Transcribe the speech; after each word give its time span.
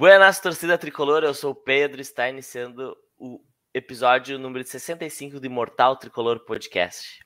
Buenas, 0.00 0.40
torcida 0.40 0.78
tricolor, 0.78 1.24
eu 1.24 1.34
sou 1.34 1.50
o 1.50 1.54
Pedro, 1.54 2.00
está 2.00 2.26
iniciando 2.26 2.96
o 3.18 3.38
episódio 3.74 4.38
número 4.38 4.64
65 4.64 5.38
do 5.38 5.44
Imortal 5.44 5.94
Tricolor 5.94 6.40
Podcast. 6.46 7.18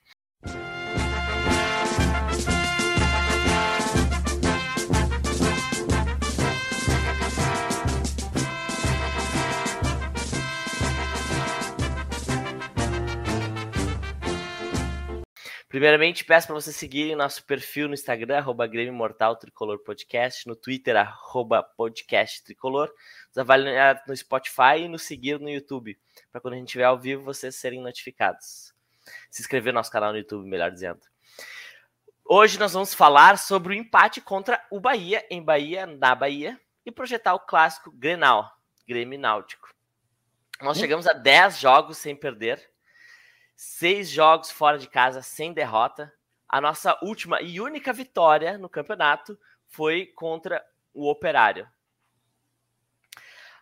Primeiramente, 15.75 16.23
peço 16.23 16.47
para 16.47 16.53
vocês 16.53 16.73
seguirem 16.73 17.17
nosso 17.17 17.43
perfil 17.43 17.89
no 17.89 17.93
Instagram, 17.93 18.37
arroba 18.37 18.65
Grêmio 18.65 18.93
Mortal 18.93 19.35
Tricolor 19.35 19.77
Podcast, 19.79 20.47
no 20.47 20.55
Twitter, 20.55 20.95
arroba 20.95 21.61
Podcast 21.61 22.45
Tricolor, 22.45 22.89
nos 23.27 23.37
avaliar 23.37 24.01
no 24.07 24.15
Spotify 24.15 24.77
e 24.79 24.87
nos 24.87 25.01
seguir 25.01 25.37
no 25.37 25.49
YouTube, 25.49 25.99
para 26.31 26.39
quando 26.39 26.53
a 26.53 26.57
gente 26.59 26.67
estiver 26.67 26.85
ao 26.85 26.97
vivo 26.97 27.25
vocês 27.25 27.57
serem 27.57 27.81
notificados. 27.81 28.73
Se 29.29 29.41
inscrever 29.41 29.73
no 29.73 29.79
nosso 29.79 29.91
canal 29.91 30.13
no 30.13 30.17
YouTube, 30.17 30.47
melhor 30.47 30.71
dizendo. 30.71 31.01
Hoje 32.23 32.57
nós 32.57 32.71
vamos 32.71 32.93
falar 32.93 33.37
sobre 33.37 33.73
o 33.73 33.77
empate 33.77 34.21
contra 34.21 34.65
o 34.71 34.79
Bahia, 34.79 35.27
em 35.29 35.43
Bahia, 35.43 35.85
na 35.85 36.15
Bahia, 36.15 36.57
e 36.85 36.91
projetar 36.91 37.33
o 37.33 37.39
clássico 37.41 37.91
Grenal, 37.91 38.49
Grêmio 38.87 39.19
Náutico. 39.19 39.67
Nós 40.61 40.77
hum? 40.77 40.79
chegamos 40.79 41.05
a 41.05 41.11
10 41.11 41.59
jogos 41.59 41.97
sem 41.97 42.15
perder, 42.15 42.65
seis 43.55 44.09
jogos 44.09 44.51
fora 44.51 44.77
de 44.77 44.87
casa 44.87 45.21
sem 45.21 45.53
derrota. 45.53 46.13
A 46.47 46.59
nossa 46.61 46.97
última 47.01 47.41
e 47.41 47.59
única 47.59 47.93
vitória 47.93 48.57
no 48.57 48.69
campeonato 48.69 49.39
foi 49.67 50.05
contra 50.07 50.63
o 50.93 51.09
Operário. 51.09 51.67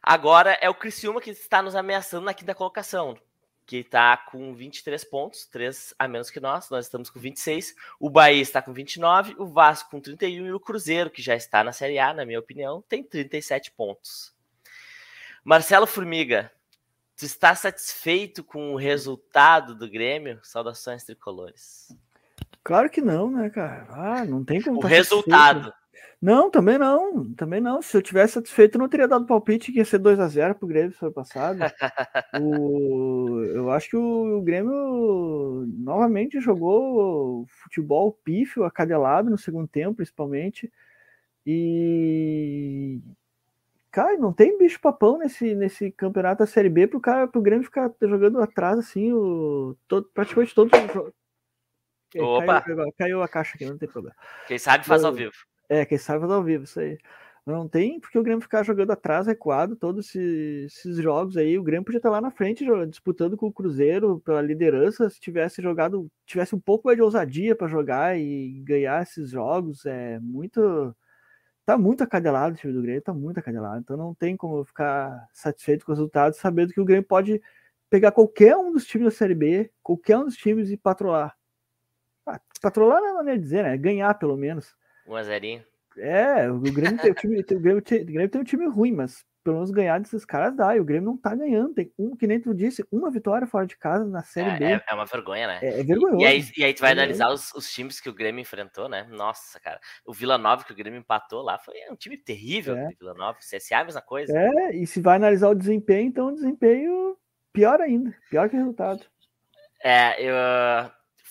Agora 0.01 0.57
é 0.61 0.69
o 0.69 0.75
Criciúma 0.75 1.21
que 1.21 1.29
está 1.29 1.61
nos 1.61 1.75
ameaçando 1.75 2.25
na 2.25 2.33
quinta 2.33 2.53
colocação, 2.53 3.17
que 3.65 3.77
está 3.77 4.17
com 4.17 4.53
23 4.53 5.01
pontos, 5.05 5.45
3 5.45 5.95
a 5.97 6.07
menos 6.09 6.29
que 6.29 6.41
nós, 6.41 6.69
nós 6.69 6.85
estamos 6.85 7.09
com 7.09 7.19
26. 7.19 7.73
O 7.99 8.09
Bahia 8.09 8.41
está 8.41 8.61
com 8.61 8.73
29, 8.73 9.35
o 9.37 9.45
Vasco 9.45 9.91
com 9.91 10.01
31 10.01 10.47
e 10.47 10.51
o 10.51 10.59
Cruzeiro, 10.59 11.09
que 11.09 11.21
já 11.21 11.35
está 11.35 11.63
na 11.63 11.71
Série 11.71 11.99
A, 11.99 12.13
na 12.13 12.25
minha 12.25 12.39
opinião, 12.39 12.81
tem 12.81 13.01
37 13.01 13.71
pontos. 13.71 14.35
Marcelo 15.41 15.87
Formiga, 15.87 16.51
Tu 17.15 17.25
está 17.25 17.53
satisfeito 17.53 18.43
com 18.43 18.73
o 18.73 18.77
resultado 18.77 19.75
do 19.75 19.89
Grêmio? 19.89 20.39
Saudações 20.43 21.03
tricolores. 21.03 21.95
Claro 22.63 22.89
que 22.89 23.01
não, 23.01 23.29
né, 23.29 23.49
cara? 23.49 23.85
Ah, 23.89 24.25
não 24.25 24.43
tem 24.43 24.61
como. 24.61 24.79
O 24.79 24.81
tá 24.81 24.87
resultado. 24.87 25.65
Satisfeito. 25.65 25.83
Não, 26.23 26.49
também 26.49 26.77
não. 26.77 27.33
Também 27.33 27.59
não. 27.59 27.81
Se 27.81 27.97
eu 27.97 28.01
tivesse 28.01 28.35
satisfeito, 28.35 28.75
eu 28.75 28.79
não 28.79 28.87
teria 28.87 29.09
dado 29.09 29.25
palpite 29.25 29.73
que 29.73 29.79
ia 29.79 29.85
ser 29.85 29.97
2 29.99 30.19
a 30.21 30.27
0 30.29 30.55
pro 30.55 30.67
Grêmio 30.67 30.95
ano 31.01 31.11
passado. 31.11 31.59
o... 32.41 33.43
Eu 33.53 33.69
acho 33.69 33.89
que 33.89 33.97
o... 33.97 34.37
o 34.37 34.41
Grêmio 34.41 35.65
novamente 35.77 36.39
jogou 36.39 37.45
futebol 37.47 38.17
pífio, 38.23 38.63
acadelado 38.63 39.29
no 39.29 39.37
segundo 39.37 39.67
tempo, 39.67 39.95
principalmente. 39.95 40.71
E 41.45 42.42
Cara, 43.93 44.17
não 44.17 44.33
tem 44.33 44.57
bicho 44.57 44.81
papão 44.81 45.19
nesse, 45.19 45.53
nesse 45.53 45.91
campeonato 45.91 46.39
da 46.39 46.47
Série 46.47 46.67
B 46.67 46.87
pro 46.87 46.99
cara, 46.99 47.27
pro 47.27 47.43
Grêmio 47.43 47.63
ficar 47.63 47.93
jogando 48.01 48.41
atrás, 48.41 48.79
assim, 48.79 49.13
o, 49.13 49.77
todo, 49.87 50.09
praticamente 50.11 50.55
todo 50.55 50.75
jogo. 50.91 51.13
Opa! 52.17 52.59
Caiu, 52.61 52.93
caiu, 52.97 53.21
a 53.21 53.27
caixa 53.27 53.51
aqui, 53.53 53.67
não 53.67 53.77
tem 53.77 53.87
problema. 53.87 54.15
Quem 54.47 54.57
sabe 54.57 54.83
faz 54.83 55.03
ao 55.03 55.13
vivo. 55.13 55.33
É, 55.69 55.85
quem 55.85 55.99
sabe 55.99 56.21
faz 56.21 56.31
ao 56.31 56.43
vivo, 56.43 56.63
isso 56.63 56.79
aí. 56.79 56.97
Não 57.45 57.67
tem 57.67 57.99
porque 57.99 58.17
o 58.17 58.23
Grêmio 58.23 58.41
ficar 58.41 58.63
jogando 58.63 58.89
atrás, 58.89 59.27
recuado, 59.27 59.75
todos 59.75 60.07
esses, 60.07 60.75
esses, 60.75 60.97
jogos 60.97 61.37
aí. 61.37 61.59
O 61.59 61.63
Grêmio 61.63 61.85
podia 61.85 61.99
estar 61.99 62.09
lá 62.09 62.19
na 62.19 62.31
frente, 62.31 62.65
disputando 62.89 63.37
com 63.37 63.45
o 63.45 63.53
Cruzeiro 63.53 64.19
pela 64.21 64.41
liderança. 64.41 65.07
Se 65.07 65.19
tivesse 65.19 65.61
jogado, 65.61 66.09
tivesse 66.25 66.55
um 66.55 66.59
pouco 66.59 66.87
mais 66.87 66.97
de 66.97 67.03
ousadia 67.03 67.55
para 67.55 67.67
jogar 67.67 68.17
e 68.17 68.59
ganhar 68.65 69.03
esses 69.03 69.29
jogos, 69.29 69.85
é 69.85 70.17
muito 70.19 70.95
tá 71.65 71.77
muito 71.77 72.03
acadelado 72.03 72.55
o 72.55 72.57
time 72.57 72.73
do 72.73 72.81
Grêmio, 72.81 73.01
tá 73.01 73.13
muito 73.13 73.39
acadelado. 73.39 73.79
Então 73.81 73.97
não 73.97 74.13
tem 74.13 74.35
como 74.35 74.57
eu 74.57 74.65
ficar 74.65 75.27
satisfeito 75.31 75.85
com 75.85 75.91
o 75.91 75.95
resultado, 75.95 76.33
sabendo 76.33 76.73
que 76.73 76.81
o 76.81 76.85
Grêmio 76.85 77.03
pode 77.03 77.41
pegar 77.89 78.11
qualquer 78.11 78.57
um 78.57 78.71
dos 78.71 78.85
times 78.85 79.05
da 79.05 79.11
Série 79.11 79.35
B, 79.35 79.71
qualquer 79.81 80.17
um 80.17 80.25
dos 80.25 80.35
times 80.35 80.69
e 80.69 80.77
patrolar. 80.77 81.35
Ah, 82.25 82.39
patrolar 82.61 83.01
não 83.01 83.09
é 83.09 83.13
maneira 83.13 83.37
de 83.37 83.43
dizer, 83.43 83.63
né? 83.63 83.77
Ganhar 83.77 84.13
pelo 84.15 84.37
menos. 84.37 84.75
Um 85.07 85.15
a 85.15 85.23
zerinho. 85.23 85.63
É, 85.97 86.49
o 86.49 86.59
Grêmio 86.59 86.97
tem, 86.99 87.11
o 87.11 87.15
time, 87.15 87.39
o 87.39 87.59
Grêmio, 87.59 87.77
o 87.77 87.81
Grêmio 87.81 88.29
tem 88.29 88.41
um 88.41 88.45
time 88.45 88.67
ruim, 88.67 88.91
mas 88.91 89.23
pelo 89.43 89.57
menos 89.57 89.71
ganhar 89.71 89.99
desses 89.99 90.23
caras 90.23 90.55
dá. 90.55 90.75
E 90.75 90.79
o 90.79 90.85
Grêmio 90.85 91.09
não 91.09 91.17
tá 91.17 91.35
ganhando. 91.35 91.73
Tem 91.73 91.91
um, 91.97 92.15
que 92.15 92.25
nem 92.25 92.39
tu 92.39 92.53
disse, 92.53 92.85
uma 92.91 93.11
vitória 93.11 93.45
fora 93.45 93.65
de 93.65 93.77
casa 93.77 94.05
na 94.05 94.23
Série 94.23 94.49
é, 94.49 94.57
B. 94.57 94.65
É, 94.65 94.83
é, 94.89 94.93
uma 94.93 95.05
vergonha, 95.05 95.47
né? 95.47 95.59
É, 95.61 95.79
é 95.79 95.83
vergonhoso. 95.83 96.21
E, 96.21 96.25
aí, 96.25 96.43
e 96.57 96.63
aí 96.63 96.73
tu 96.73 96.81
vai 96.81 96.91
é 96.91 96.93
analisar 96.93 97.29
os, 97.29 97.53
os, 97.53 97.71
times 97.71 97.99
que 97.99 98.09
o 98.09 98.13
Grêmio 98.13 98.41
enfrentou, 98.41 98.87
né? 98.87 99.05
Nossa, 99.09 99.59
cara. 99.59 99.79
O 100.05 100.13
Vila 100.13 100.37
Nova 100.37 100.63
que 100.63 100.71
o 100.71 100.75
Grêmio 100.75 100.99
empatou 100.99 101.41
lá 101.41 101.59
foi 101.59 101.75
um 101.91 101.95
time 101.95 102.17
terrível. 102.17 102.75
É. 102.75 102.89
Vila 102.99 103.13
Nova. 103.13 103.37
CSA, 103.39 103.79
a 103.79 103.83
mesma 103.83 104.01
coisa. 104.01 104.33
É, 104.37 104.75
e 104.75 104.87
se 104.87 105.01
vai 105.01 105.17
analisar 105.17 105.49
o 105.49 105.55
desempenho, 105.55 106.07
então 106.07 106.27
o 106.27 106.33
desempenho 106.33 107.17
pior 107.51 107.81
ainda. 107.81 108.15
Pior 108.29 108.49
que 108.49 108.55
o 108.55 108.59
resultado. 108.59 109.05
É, 109.83 110.21
eu. 110.21 110.35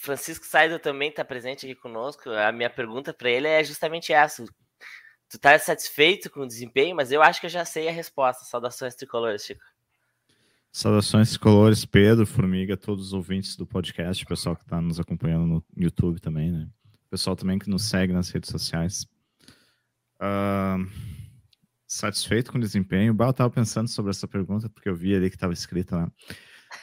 Francisco 0.02 0.44
Saido 0.44 0.80
também 0.80 1.10
está 1.10 1.24
presente 1.24 1.64
aqui 1.64 1.76
conosco. 1.76 2.28
A 2.28 2.50
minha 2.50 2.68
pergunta 2.68 3.14
para 3.14 3.30
ele 3.30 3.46
é 3.46 3.62
justamente 3.62 4.12
essa: 4.12 4.44
Tu 5.32 5.38
tá 5.38 5.58
satisfeito 5.58 6.28
com 6.28 6.40
o 6.40 6.46
desempenho, 6.46 6.94
mas 6.94 7.10
eu 7.10 7.22
acho 7.22 7.40
que 7.40 7.46
eu 7.46 7.50
já 7.50 7.64
sei 7.64 7.88
a 7.88 7.90
resposta. 7.90 8.44
Saudações 8.44 8.94
tricolores, 8.94 9.42
Chico. 9.42 9.64
Saudações 10.70 11.30
tricolores, 11.30 11.86
Pedro, 11.86 12.26
Formiga, 12.26 12.76
todos 12.76 13.06
os 13.06 13.12
ouvintes 13.14 13.56
do 13.56 13.66
podcast, 13.66 14.22
o 14.22 14.26
pessoal 14.26 14.54
que 14.54 14.62
está 14.62 14.78
nos 14.78 15.00
acompanhando 15.00 15.46
no 15.46 15.64
YouTube 15.74 16.20
também, 16.20 16.52
né? 16.52 16.68
Pessoal 17.08 17.34
também 17.34 17.58
que 17.58 17.70
nos 17.70 17.88
segue 17.88 18.12
nas 18.12 18.28
redes 18.28 18.50
sociais. 18.50 19.06
Uh, 20.16 20.86
satisfeito 21.86 22.52
com 22.52 22.58
o 22.58 22.60
desempenho? 22.60 23.16
O 23.18 23.22
eu 23.22 23.30
estava 23.30 23.48
pensando 23.48 23.88
sobre 23.88 24.10
essa 24.10 24.28
pergunta, 24.28 24.68
porque 24.68 24.90
eu 24.90 24.94
vi 24.94 25.16
ali 25.16 25.30
que 25.30 25.36
estava 25.36 25.54
escrita 25.54 25.96
lá. 25.96 26.12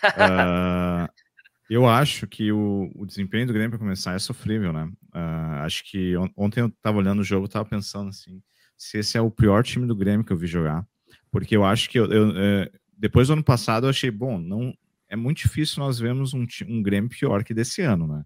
Uh, 0.05 1.13
eu 1.69 1.87
acho 1.87 2.27
que 2.27 2.51
o, 2.51 2.91
o 2.95 3.05
desempenho 3.05 3.45
do 3.47 3.53
Grêmio 3.53 3.71
para 3.71 3.79
começar 3.79 4.15
é 4.15 4.19
sofrível, 4.19 4.73
né? 4.73 4.85
Uh, 5.13 5.63
acho 5.63 5.83
que 5.89 6.17
on 6.17 6.29
ontem 6.35 6.61
eu 6.61 6.67
estava 6.67 6.97
olhando 6.97 7.19
o 7.19 7.23
jogo, 7.23 7.45
estava 7.45 7.65
pensando 7.67 8.09
assim, 8.09 8.41
se 8.77 8.97
esse 8.97 9.17
é 9.17 9.21
o 9.21 9.29
pior 9.29 9.63
time 9.63 9.85
do 9.85 9.95
Grêmio 9.95 10.25
que 10.25 10.33
eu 10.33 10.37
vi 10.37 10.47
jogar, 10.47 10.85
porque 11.31 11.55
eu 11.55 11.63
acho 11.63 11.89
que 11.89 11.99
eu, 11.99 12.11
eu 12.11 12.31
é, 12.35 12.71
depois 12.97 13.27
do 13.27 13.33
ano 13.33 13.43
passado 13.43 13.85
eu 13.85 13.89
achei 13.89 14.09
bom, 14.09 14.39
não 14.39 14.73
é 15.07 15.15
muito 15.15 15.37
difícil 15.37 15.83
nós 15.83 15.99
vermos 15.99 16.33
um, 16.33 16.45
um 16.67 16.81
Grêmio 16.81 17.09
pior 17.09 17.43
que 17.43 17.53
desse 17.53 17.81
ano, 17.81 18.07
né? 18.07 18.23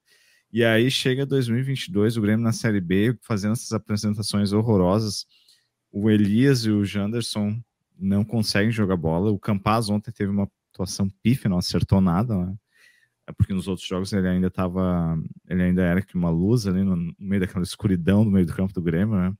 E 0.51 0.63
aí 0.63 0.91
chega 0.91 1.25
2022, 1.25 2.15
o 2.15 2.21
Grêmio 2.21 2.43
na 2.43 2.51
Série 2.51 2.79
B 2.79 3.17
fazendo 3.21 3.53
essas 3.53 3.71
apresentações 3.71 4.53
horrorosas. 4.53 5.25
O 5.91 6.11
Elias 6.11 6.65
e 6.65 6.69
o 6.69 6.85
Janderson 6.85 7.59
não 7.97 8.23
conseguem 8.23 8.71
jogar 8.71 8.95
bola. 8.95 9.31
O 9.31 9.39
Campaz 9.39 9.89
ontem 9.89 10.11
teve 10.11 10.31
uma 10.31 10.47
atuação 10.71 11.09
pífia, 11.23 11.49
não 11.49 11.57
acertou 11.57 11.99
nada, 11.99 12.37
né? 12.37 12.55
É 13.27 13.31
porque 13.31 13.53
nos 13.53 13.67
outros 13.67 13.87
jogos 13.87 14.11
ele 14.11 14.27
ainda 14.27 14.47
estava, 14.47 15.17
ele 15.47 15.63
ainda 15.63 15.81
era 15.81 16.01
que 16.01 16.15
uma 16.15 16.29
luz 16.29 16.67
ali 16.67 16.83
no, 16.83 17.13
meio 17.17 17.41
daquela 17.41 17.63
escuridão 17.63 18.25
no 18.25 18.31
meio 18.31 18.45
do 18.45 18.53
campo 18.53 18.73
do 18.73 18.81
Grêmio, 18.81 19.15
né? 19.15 19.33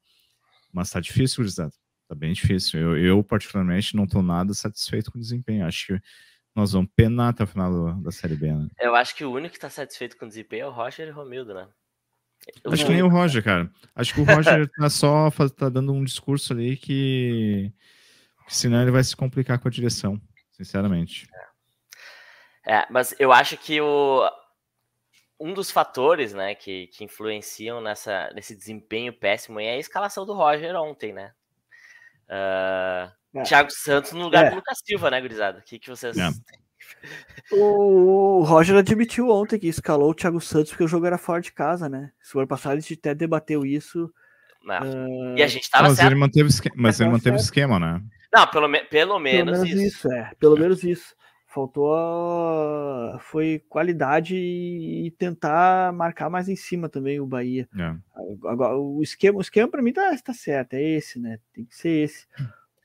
Mas 0.71 0.89
tá 0.89 0.99
difícil, 0.99 1.37
Gurizada. 1.37 1.73
Tá 2.07 2.15
bem 2.15 2.33
difícil. 2.33 2.79
Eu, 2.79 2.97
eu 2.97 3.23
particularmente, 3.23 3.95
não 3.95 4.07
tô 4.07 4.21
nada 4.21 4.53
satisfeito 4.53 5.11
com 5.11 5.17
o 5.17 5.21
desempenho. 5.21 5.65
Acho 5.65 5.87
que 5.87 6.01
nós 6.55 6.71
vamos 6.71 6.89
penar 6.95 7.29
até 7.29 7.43
o 7.43 7.47
final 7.47 7.95
da 8.01 8.11
Série 8.11 8.35
B, 8.35 8.53
né? 8.53 8.67
Eu 8.79 8.95
acho 8.95 9.15
que 9.15 9.25
o 9.25 9.31
único 9.31 9.53
que 9.53 9.59
tá 9.59 9.69
satisfeito 9.69 10.17
com 10.17 10.25
o 10.25 10.27
desempenho 10.27 10.63
é 10.63 10.67
o 10.67 10.71
Roger 10.71 11.07
e 11.07 11.11
o 11.11 11.15
Romildo, 11.15 11.53
né? 11.53 11.67
Eu 12.63 12.73
acho 12.73 12.85
que 12.85 12.91
nem 12.91 13.01
o 13.01 13.07
Roger, 13.07 13.43
cara. 13.43 13.71
Acho 13.95 14.13
que 14.13 14.21
o 14.21 14.23
Roger 14.23 14.69
tá 14.77 14.89
só 14.89 15.29
tá 15.49 15.69
dando 15.69 15.93
um 15.93 16.03
discurso 16.03 16.53
ali 16.53 16.75
que, 16.75 17.71
que 18.47 18.55
senão 18.55 18.81
ele 18.81 18.91
vai 18.91 19.03
se 19.03 19.15
complicar 19.15 19.59
com 19.59 19.67
a 19.67 19.71
direção, 19.71 20.21
sinceramente. 20.51 21.27
É. 21.33 21.52
É, 22.65 22.85
mas 22.89 23.13
eu 23.19 23.31
acho 23.31 23.57
que 23.57 23.81
o, 23.81 24.29
um 25.39 25.53
dos 25.53 25.69
fatores 25.69 26.33
né, 26.33 26.55
que, 26.55 26.87
que 26.87 27.03
influenciam 27.03 27.81
nessa, 27.81 28.31
nesse 28.33 28.55
desempenho 28.55 29.11
péssimo 29.11 29.59
é 29.59 29.71
a 29.71 29.77
escalação 29.77 30.25
do 30.25 30.33
Roger 30.33 30.75
ontem, 30.75 31.11
né? 31.11 31.33
Uh, 32.29 33.11
é. 33.39 33.43
Thiago 33.43 33.69
Santos 33.71 34.13
no 34.13 34.23
lugar 34.23 34.45
é. 34.45 34.49
do 34.49 34.55
Lucas 34.55 34.79
Silva, 34.85 35.11
né, 35.11 35.19
gurizada? 35.19 35.59
O 35.59 35.61
que, 35.61 35.77
que 35.77 35.89
vocês. 35.89 36.17
É. 36.17 36.29
O 37.51 38.43
Roger 38.43 38.77
admitiu 38.77 39.29
ontem 39.29 39.59
que 39.59 39.67
escalou 39.67 40.11
o 40.11 40.15
Thiago 40.15 40.39
Santos 40.39 40.71
porque 40.71 40.83
o 40.83 40.87
jogo 40.87 41.05
era 41.05 41.17
fora 41.17 41.41
de 41.41 41.51
casa, 41.51 41.89
né? 41.89 42.11
Se 42.21 42.37
ano 42.37 42.47
passado 42.47 42.73
a 42.73 42.79
gente 42.79 42.93
até 42.93 43.13
debateu 43.13 43.65
isso. 43.65 44.05
Uh... 44.63 45.37
E 45.37 45.43
a 45.43 45.47
gente 45.47 45.69
tava 45.69 45.89
mas 45.89 45.97
certo. 45.97 46.09
Ele 46.09 46.19
manteve 46.19 46.47
esquema, 46.47 46.75
mas 46.77 46.99
ele 46.99 47.09
manteve 47.09 47.35
o 47.35 47.39
esquema, 47.39 47.79
né? 47.79 48.01
Não, 48.33 48.47
pelo, 48.47 48.67
me 48.67 48.79
pelo, 48.85 49.19
menos, 49.19 49.51
pelo 49.51 49.65
menos 49.65 49.83
isso. 49.83 50.07
isso. 50.07 50.13
é. 50.13 50.31
Pelo 50.39 50.57
menos 50.57 50.83
isso. 50.83 51.15
Faltou 51.53 53.19
foi 53.19 53.63
qualidade 53.69 54.35
e 54.35 55.11
tentar 55.19 55.93
marcar 55.93 56.27
mais 56.27 56.49
em 56.49 56.55
cima 56.55 56.89
também 56.89 57.19
o 57.19 57.27
Bahia. 57.27 57.69
É. 57.77 57.95
Agora, 58.47 58.75
o 58.75 59.03
esquema, 59.03 59.37
o 59.37 59.41
esquema 59.41 59.67
para 59.69 59.81
mim 59.83 59.93
tá, 59.93 60.15
tá 60.17 60.33
certo, 60.33 60.73
é 60.73 60.81
esse, 60.81 61.19
né? 61.19 61.39
Tem 61.53 61.63
que 61.63 61.75
ser 61.75 62.05
esse. 62.05 62.25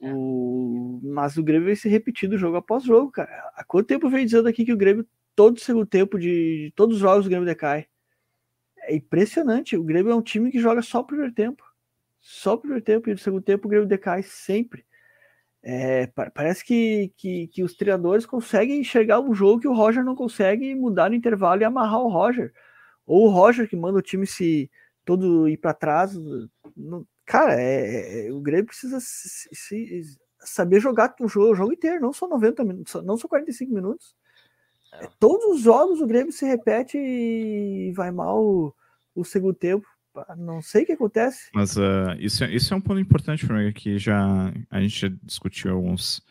O... 0.03 1.01
Mas 1.03 1.39
o 1.39 1.43
Grêmio 1.43 1.67
vai 1.67 1.77
se 1.77 1.89
repetindo 1.89 2.37
jogo 2.37 2.59
após 2.59 2.85
jogo, 2.85 3.11
cara. 3.11 3.31
Há 3.57 3.65
quanto 3.65 3.87
tempo 3.87 4.11
vem 4.11 4.27
dizendo 4.27 4.49
aqui 4.49 4.67
que 4.67 4.73
o 4.73 4.77
Grêmio, 4.77 5.07
todo 5.35 5.59
segundo 5.59 5.87
tempo 5.87 6.19
de, 6.19 6.67
de 6.67 6.73
todos 6.77 6.97
os 6.97 7.01
jogos, 7.01 7.25
o 7.25 7.29
Grêmio 7.29 7.47
decai? 7.47 7.87
É 8.83 8.95
impressionante. 8.95 9.77
O 9.77 9.83
Grêmio 9.83 10.13
é 10.13 10.15
um 10.15 10.23
time 10.23 10.51
que 10.51 10.61
joga 10.61 10.83
só 10.83 11.01
o 11.01 11.05
primeiro 11.05 11.33
tempo. 11.33 11.65
Só 12.21 12.55
o 12.55 12.59
primeiro 12.59 12.85
tempo 12.85 13.09
e 13.09 13.13
no 13.13 13.19
segundo 13.19 13.43
tempo 13.43 13.67
o 13.67 13.71
Grêmio 13.71 13.89
decai 13.89 14.23
sempre. 14.23 14.85
É, 15.71 16.07
parece 16.33 16.65
que, 16.65 17.13
que, 17.15 17.47
que, 17.49 17.63
os 17.63 17.75
treinadores 17.75 18.25
conseguem 18.25 18.81
enxergar 18.81 19.21
um 19.21 19.35
jogo 19.35 19.61
que 19.61 19.69
o 19.69 19.75
Roger 19.75 20.03
não 20.03 20.17
consegue 20.17 20.75
mudar 20.75 21.11
no 21.11 21.15
intervalo 21.15 21.61
e 21.61 21.65
amarrar 21.65 22.01
o 22.01 22.09
Roger. 22.09 22.55
Ou 23.07 23.27
o 23.27 23.31
Roger 23.31 23.69
que 23.69 23.77
manda 23.77 23.99
o 23.99 24.03
time 24.03 24.27
se 24.27 24.71
todo 25.05 25.47
ir 25.47 25.59
para 25.59 25.75
trás. 25.75 26.15
Não, 26.75 27.07
cara, 27.27 27.61
é, 27.61 28.29
é, 28.29 28.33
o 28.33 28.41
Grêmio 28.41 28.65
precisa 28.65 28.99
se, 28.99 29.47
se, 29.53 30.19
saber 30.41 30.81
jogar 30.81 31.15
o 31.21 31.29
jogo, 31.29 31.53
o 31.53 31.55
jogo 31.55 31.75
inteiro, 31.75 32.01
não 32.01 32.15
só 32.15 32.27
90 32.27 32.65
minutos, 32.65 33.05
não 33.05 33.19
só 33.19 33.29
45 33.29 33.71
minutos. 33.71 34.17
É. 34.95 35.07
Todos 35.21 35.45
os 35.57 35.61
jogos 35.61 36.01
o 36.01 36.07
Grêmio 36.07 36.33
se 36.33 36.47
repete 36.47 36.97
e 36.97 37.93
vai 37.95 38.11
mal 38.11 38.43
o, 38.43 38.75
o 39.15 39.23
segundo 39.23 39.53
tempo 39.53 39.87
não 40.37 40.61
sei 40.63 40.83
o 40.83 40.87
que 40.87 40.93
acontece. 40.93 41.51
Mas 41.55 41.77
uh, 41.77 42.15
isso, 42.19 42.45
é, 42.45 42.53
isso 42.53 42.73
é 42.73 42.77
um 42.77 42.81
ponto 42.81 43.01
importante 43.01 43.47
para 43.47 43.59
mim, 43.59 43.73
que 43.73 43.99
já 43.99 44.53
a 44.71 44.81
gente 44.81 45.01
já 45.01 45.09
discutiu 45.23 45.75
alguns, 45.75 46.23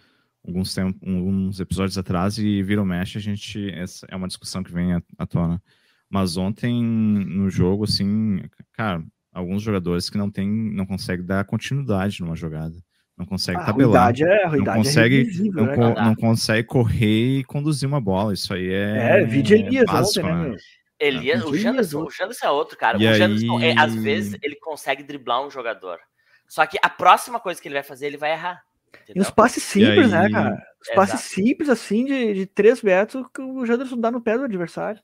alguns, 0.46 0.74
tempos, 0.74 1.02
alguns 1.08 1.60
episódios 1.60 1.98
atrás 1.98 2.38
e 2.38 2.62
virou 2.64 2.86
mexe, 2.86 3.18
a 3.18 3.22
gente. 3.22 3.70
Essa 3.72 4.06
é 4.10 4.16
uma 4.16 4.28
discussão 4.28 4.64
que 4.64 4.72
vem 4.72 4.94
à, 4.94 5.02
à 5.18 5.26
tona. 5.26 5.62
Mas 6.10 6.38
ontem, 6.38 6.84
no 6.84 7.50
jogo, 7.50 7.84
assim, 7.84 8.42
cara, 8.74 9.04
alguns 9.34 9.62
jogadores 9.62 10.10
que 10.10 10.18
não 10.18 10.32
tem, 10.32 10.50
não 10.50 10.86
conseguem 10.86 11.26
dar 11.26 11.46
continuidade 11.46 12.22
numa 12.22 12.36
jogada. 12.36 12.76
Não 13.18 13.26
consegue 13.26 13.60
a 13.60 13.66
tabelar. 13.66 14.14
É, 14.22 14.46
não 14.58 14.74
é 14.74 14.76
consegue, 14.76 15.52
não, 15.52 15.66
né, 15.66 15.96
não, 15.96 16.16
consegue 16.16 16.68
correr 16.68 17.40
e 17.40 17.44
conduzir 17.44 17.90
uma 17.90 18.00
bola. 18.00 18.34
Isso 18.34 18.54
aí 18.54 18.70
é. 18.70 19.22
É, 19.22 19.26
vídeo 19.26 19.58
Elias 19.58 19.86
básico, 19.86 20.26
ontem, 20.26 20.36
né? 20.36 20.50
né? 20.50 20.58
Elias, 21.00 21.44
o 21.44 21.56
Janderson, 21.56 22.04
o 22.04 22.10
Janderson 22.10 22.46
é 22.46 22.52
outro, 22.52 22.78
cara. 22.78 22.98
E 22.98 23.08
o 23.08 23.14
Janderson, 23.14 23.58
aí... 23.58 23.66
é, 23.66 23.80
às 23.80 23.94
vezes, 23.96 24.38
ele 24.42 24.56
consegue 24.56 25.04
driblar 25.04 25.46
um 25.46 25.50
jogador. 25.50 26.00
Só 26.48 26.66
que 26.66 26.78
a 26.82 26.90
próxima 26.90 27.40
coisa 27.40 27.62
que 27.62 27.68
ele 27.68 27.76
vai 27.76 27.84
fazer, 27.84 28.08
ele 28.08 28.18
vai 28.18 28.32
errar. 28.32 28.62
Entendeu? 29.04 29.22
E 29.22 29.26
os 29.26 29.30
passes 29.30 29.64
simples, 29.64 30.12
né, 30.12 30.20
aí... 30.20 30.32
né, 30.32 30.32
cara? 30.32 30.64
Os 30.82 30.96
passes 30.96 31.20
simples, 31.22 31.70
assim, 31.70 32.06
de, 32.06 32.34
de 32.34 32.46
3 32.46 32.82
metros, 32.82 33.26
que 33.34 33.42
o 33.42 33.66
Janderson 33.66 33.98
dá 33.98 34.10
no 34.10 34.22
pé 34.22 34.38
do 34.38 34.46
adversário. 34.46 35.02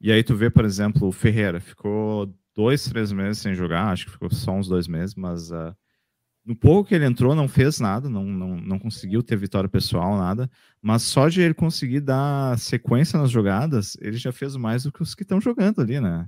E 0.00 0.12
aí 0.12 0.22
tu 0.22 0.34
vê, 0.34 0.48
por 0.48 0.64
exemplo, 0.64 1.08
o 1.08 1.12
Ferreira 1.12 1.60
ficou 1.60 2.32
dois, 2.54 2.84
três 2.84 3.12
meses 3.12 3.42
sem 3.42 3.54
jogar, 3.54 3.88
acho 3.88 4.06
que 4.06 4.12
ficou 4.12 4.30
só 4.30 4.52
uns 4.52 4.68
dois 4.68 4.88
meses, 4.88 5.14
mas 5.14 5.50
uh, 5.50 5.76
no 6.48 6.56
pouco 6.56 6.88
que 6.88 6.94
ele 6.94 7.04
entrou, 7.04 7.34
não 7.34 7.46
fez 7.46 7.78
nada, 7.78 8.08
não, 8.08 8.24
não, 8.24 8.56
não 8.56 8.78
conseguiu 8.78 9.22
ter 9.22 9.36
vitória 9.36 9.68
pessoal, 9.68 10.16
nada. 10.16 10.50
Mas 10.80 11.02
só 11.02 11.28
de 11.28 11.42
ele 11.42 11.52
conseguir 11.52 12.00
dar 12.00 12.58
sequência 12.58 13.18
nas 13.18 13.30
jogadas, 13.30 13.98
ele 14.00 14.16
já 14.16 14.32
fez 14.32 14.56
mais 14.56 14.84
do 14.84 14.90
que 14.90 15.02
os 15.02 15.14
que 15.14 15.24
estão 15.24 15.42
jogando 15.42 15.82
ali, 15.82 16.00
né? 16.00 16.26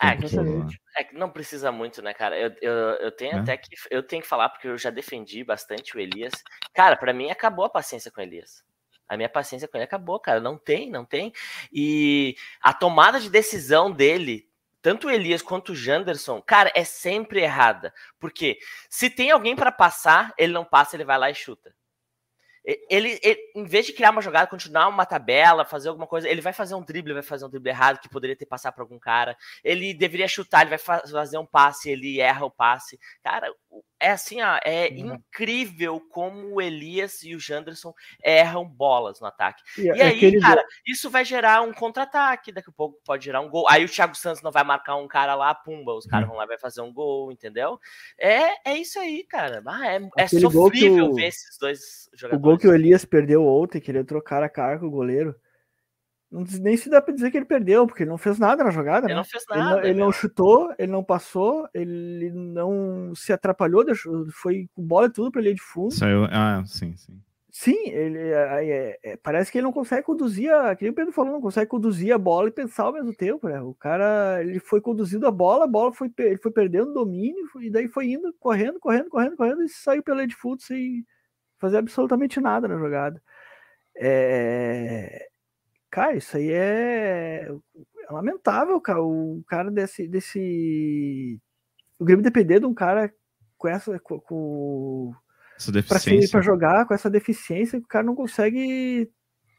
É, 0.00 0.16
que, 0.16 0.34
todo, 0.34 0.66
é 0.96 1.04
que 1.04 1.14
não 1.14 1.28
precisa 1.28 1.70
muito, 1.70 2.00
né, 2.00 2.14
cara? 2.14 2.40
Eu, 2.40 2.54
eu, 2.62 2.72
eu 2.72 3.12
tenho 3.12 3.36
é? 3.36 3.40
até 3.40 3.54
que 3.58 3.68
eu 3.90 4.02
tenho 4.02 4.22
que 4.22 4.28
falar 4.28 4.48
porque 4.48 4.66
eu 4.66 4.78
já 4.78 4.88
defendi 4.88 5.44
bastante 5.44 5.94
o 5.94 6.00
Elias. 6.00 6.32
Cara, 6.72 6.96
para 6.96 7.12
mim 7.12 7.30
acabou 7.30 7.66
a 7.66 7.70
paciência 7.70 8.10
com 8.10 8.20
o 8.20 8.24
Elias. 8.24 8.64
A 9.06 9.14
minha 9.14 9.28
paciência 9.28 9.68
com 9.68 9.76
ele 9.76 9.84
acabou, 9.84 10.18
cara. 10.18 10.40
Não 10.40 10.56
tem, 10.56 10.90
não 10.90 11.04
tem. 11.04 11.34
E 11.70 12.34
a 12.62 12.72
tomada 12.72 13.20
de 13.20 13.28
decisão 13.28 13.92
dele 13.92 14.49
tanto 14.82 15.06
o 15.06 15.10
Elias 15.10 15.42
quanto 15.42 15.72
o 15.72 15.76
Janderson, 15.76 16.40
cara, 16.42 16.72
é 16.74 16.84
sempre 16.84 17.40
errada. 17.40 17.92
Porque 18.18 18.58
se 18.88 19.10
tem 19.10 19.30
alguém 19.30 19.54
para 19.54 19.72
passar, 19.72 20.32
ele 20.38 20.52
não 20.52 20.64
passa, 20.64 20.96
ele 20.96 21.04
vai 21.04 21.18
lá 21.18 21.30
e 21.30 21.34
chuta. 21.34 21.74
Ele, 22.62 23.18
ele, 23.22 23.38
em 23.54 23.64
vez 23.64 23.86
de 23.86 23.92
criar 23.92 24.10
uma 24.10 24.20
jogada, 24.20 24.46
continuar 24.46 24.86
uma 24.88 25.06
tabela, 25.06 25.64
fazer 25.64 25.88
alguma 25.88 26.06
coisa, 26.06 26.28
ele 26.28 26.42
vai 26.42 26.52
fazer 26.52 26.74
um 26.74 26.82
drible, 26.82 27.14
vai 27.14 27.22
fazer 27.22 27.46
um 27.46 27.48
drible 27.48 27.70
errado 27.70 27.98
que 27.98 28.08
poderia 28.08 28.36
ter 28.36 28.46
passado 28.46 28.74
para 28.74 28.84
algum 28.84 28.98
cara. 28.98 29.36
Ele 29.64 29.94
deveria 29.94 30.28
chutar, 30.28 30.60
ele 30.60 30.76
vai 30.76 30.78
fazer 30.78 31.38
um 31.38 31.46
passe, 31.46 31.90
ele 31.90 32.20
erra 32.20 32.44
o 32.44 32.50
passe. 32.50 32.98
Cara, 33.22 33.52
é 34.00 34.10
assim, 34.10 34.40
ó, 34.40 34.58
é 34.64 34.88
uhum. 34.88 35.14
incrível 35.14 36.00
como 36.10 36.54
o 36.54 36.60
Elias 36.60 37.22
e 37.22 37.34
o 37.34 37.38
Janderson 37.38 37.92
erram 38.24 38.64
bolas 38.64 39.20
no 39.20 39.26
ataque. 39.26 39.62
E, 39.78 39.82
e 39.82 39.90
aí, 39.90 40.40
cara, 40.40 40.64
isso 40.86 41.10
vai 41.10 41.24
gerar 41.24 41.62
um 41.62 41.72
contra-ataque, 41.72 42.50
daqui 42.50 42.70
a 42.70 42.72
pouco 42.72 42.98
pode 43.04 43.24
gerar 43.24 43.40
um 43.40 43.48
gol. 43.48 43.66
Aí 43.68 43.84
o 43.84 43.88
Thiago 43.88 44.14
Santos 44.14 44.42
não 44.42 44.50
vai 44.50 44.64
marcar 44.64 44.96
um 44.96 45.06
cara 45.06 45.34
lá, 45.34 45.54
pumba, 45.54 45.94
os 45.94 46.06
caras 46.06 46.24
uhum. 46.24 46.30
vão 46.30 46.38
lá 46.38 46.44
e 46.44 46.48
vai 46.48 46.58
fazer 46.58 46.80
um 46.80 46.92
gol, 46.92 47.30
entendeu? 47.30 47.78
É, 48.18 48.70
é 48.70 48.78
isso 48.78 48.98
aí, 48.98 49.24
cara. 49.24 49.62
Ah, 49.66 49.86
é, 49.86 50.00
é 50.16 50.28
sofrível 50.28 51.10
o, 51.10 51.14
ver 51.14 51.26
esses 51.26 51.58
dois 51.58 52.08
jogadores. 52.14 52.40
O 52.40 52.42
gol 52.42 52.58
que 52.58 52.68
o 52.68 52.74
Elias 52.74 53.04
perdeu 53.04 53.46
ontem, 53.46 53.80
que 53.80 53.90
ele 53.90 53.98
entrou 53.98 54.22
cara 54.22 54.46
a 54.46 54.50
cara 54.50 54.78
com 54.78 54.86
o 54.86 54.90
goleiro. 54.90 55.34
Não, 56.30 56.44
nem 56.60 56.76
se 56.76 56.88
dá 56.88 57.02
para 57.02 57.12
dizer 57.12 57.30
que 57.30 57.36
ele 57.36 57.44
perdeu, 57.44 57.86
porque 57.86 58.04
ele 58.04 58.10
não 58.10 58.18
fez 58.18 58.38
nada 58.38 58.62
na 58.62 58.70
jogada. 58.70 59.06
Ele 59.06 59.14
né? 59.14 59.18
não 59.18 59.24
fez 59.24 59.44
nada. 59.48 59.60
Ele, 59.60 59.70
não, 59.70 59.84
ele 59.84 60.00
não, 60.00 60.12
chutou, 60.12 60.72
ele 60.78 60.92
não 60.92 61.02
passou, 61.02 61.68
ele 61.74 62.30
não 62.30 63.12
se 63.16 63.32
atrapalhou, 63.32 63.84
deixou, 63.84 64.26
foi 64.30 64.68
com 64.74 64.82
bola 64.82 65.06
e 65.06 65.10
tudo 65.10 65.32
para 65.32 65.40
ele 65.40 65.54
de 65.54 65.62
fundo. 65.62 65.92
Saiu. 65.92 66.24
Ah, 66.30 66.62
sim, 66.66 66.96
sim. 66.96 67.20
Sim, 67.52 67.88
ele 67.88 68.18
é, 68.18 68.64
é, 68.64 68.98
é, 69.02 69.16
parece 69.16 69.50
que 69.50 69.58
ele 69.58 69.64
não 69.64 69.72
consegue 69.72 70.04
conduzir, 70.04 70.52
a, 70.52 70.74
que 70.76 70.88
o 70.88 70.94
Pedro 70.94 71.12
falou, 71.12 71.32
não 71.32 71.40
consegue 71.40 71.68
conduzir 71.68 72.14
a 72.14 72.18
bola 72.18 72.48
e 72.48 72.52
pensar 72.52 72.84
ao 72.84 72.92
mesmo 72.92 73.12
tempo, 73.12 73.48
né? 73.48 73.60
O 73.60 73.74
cara, 73.74 74.40
ele 74.40 74.60
foi 74.60 74.80
conduzindo 74.80 75.26
a 75.26 75.32
bola, 75.32 75.64
a 75.64 75.68
bola 75.68 75.92
foi, 75.92 76.12
ele 76.18 76.38
foi 76.38 76.52
perdendo 76.52 76.92
domínio, 76.92 77.44
e 77.60 77.68
daí 77.68 77.88
foi 77.88 78.12
indo, 78.12 78.32
correndo, 78.38 78.78
correndo, 78.78 79.10
correndo, 79.10 79.36
correndo, 79.36 79.62
e 79.64 79.68
saiu 79.68 80.02
pela 80.02 80.24
de 80.26 80.36
fundo 80.36 80.62
sem 80.62 81.04
fazer 81.58 81.78
absolutamente 81.78 82.40
nada 82.40 82.68
na 82.68 82.78
jogada. 82.78 83.20
É, 83.96 85.28
Cara, 85.90 86.16
isso 86.16 86.36
aí 86.36 86.50
é, 86.50 87.48
é 87.48 88.12
lamentável, 88.12 88.80
cara. 88.80 89.02
O 89.02 89.42
cara 89.46 89.70
desse. 89.70 90.06
desse... 90.06 91.40
O 91.98 92.04
Grêmio 92.04 92.22
depender 92.22 92.60
de 92.60 92.66
um 92.66 92.74
cara 92.74 93.12
com 93.58 93.68
essa. 93.68 93.98
com, 93.98 94.18
com... 94.20 95.12
essa 95.56 95.72
deficiência. 95.72 96.30
Pra, 96.30 96.40
jogar 96.40 96.86
com 96.86 96.94
essa 96.94 97.10
deficiência, 97.10 97.78
o 97.78 97.86
cara 97.86 98.04
não 98.04 98.14
consegue 98.14 99.10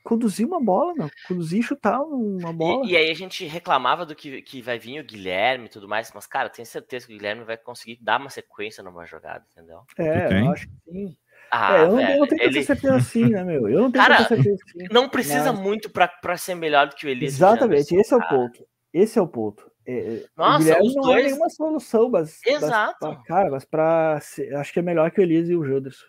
conduzir 0.04 0.48
uma 0.48 0.60
bola, 0.60 0.94
não. 0.95 1.10
Conduzir 1.28 1.60
e 1.60 1.63
chutar 1.63 2.01
uma 2.01 2.51
bola. 2.51 2.86
E, 2.86 2.92
e, 2.92 2.98
aí 2.98 3.12
a 3.12 3.13
gente 3.13 3.45
reclamava 3.45 4.06
do 4.06 4.16
que, 4.16 4.42
que 4.42 4.62
vai 4.62 4.80
vir 4.80 5.00
o 5.00 5.06
Guilherme 5.06 5.66
e 5.66 5.69
tudo 5.69 5.88
mais, 5.88 6.12
mas, 6.13 6.25
cara, 6.25 6.50
tenho 6.50 6.66
certeza 6.66 7.06
que 7.06 7.13
o 7.13 7.18
Guilherme 7.18 7.44
vai 7.44 7.57
conseguir 7.57 8.00
dar 8.01 8.19
uma 8.19 8.30
sequência 8.30 8.83
numa 8.83 9.06
jogada, 9.06 9.45
entendeu? 9.51 9.81
É, 9.98 10.42
eu 10.42 10.51
acho 10.51 10.68
que 10.68 10.92
sim. 10.92 11.18
Ah, 11.51 11.77
é, 11.77 11.81
eu, 11.83 11.88
não, 11.88 11.95
velho, 11.98 12.12
eu, 12.12 12.18
não, 12.19 12.27
tenho 12.27 12.44
ele... 12.44 12.63
certeza 12.63 12.95
assim, 12.95 13.25
né, 13.25 13.44
meu? 13.44 13.68
Eu 13.68 13.81
não 13.81 13.92
tenho 13.92 14.06
cara, 14.06 14.25
certeza 14.25 14.57
assim. 14.64 14.87
Não 14.90 15.09
precisa 15.09 15.52
mas... 15.52 15.61
muito 15.61 15.90
pra, 15.90 16.07
pra 16.07 16.37
ser 16.37 16.56
melhor 16.56 16.87
do 16.87 16.95
que 16.95 17.06
o 17.06 17.09
Elias. 17.09 17.33
Exatamente, 17.33 17.94
esse 17.94 18.14
é 18.14 18.18
o 18.18 18.28
ponto. 18.28 18.66
Esse 18.94 19.19
é 19.19 19.21
o 19.21 19.28
ponto. 19.28 19.69
É, 19.85 19.97
é 19.97 20.25
Nossa, 20.37 20.57
o 20.57 20.64
Guilherme 20.64 20.95
não 20.95 21.04
é 21.04 21.14
dois... 21.14 21.25
é 21.25 21.28
nenhuma 21.28 21.49
solução, 21.49 22.09
mas. 22.09 22.40
Exato. 22.45 22.97
Mas, 23.02 23.23
cara, 23.25 23.49
mas 23.49 23.66
pra. 23.66 24.19
Ser, 24.21 24.56
acho 24.56 24.71
que 24.71 24.80
é 24.80 24.83
melhor 24.83 25.11
que 25.11 25.19
o 25.19 25.23
Elias 25.23 25.49
e 25.49 25.56
o 25.56 25.66
Janderson. 25.66 26.06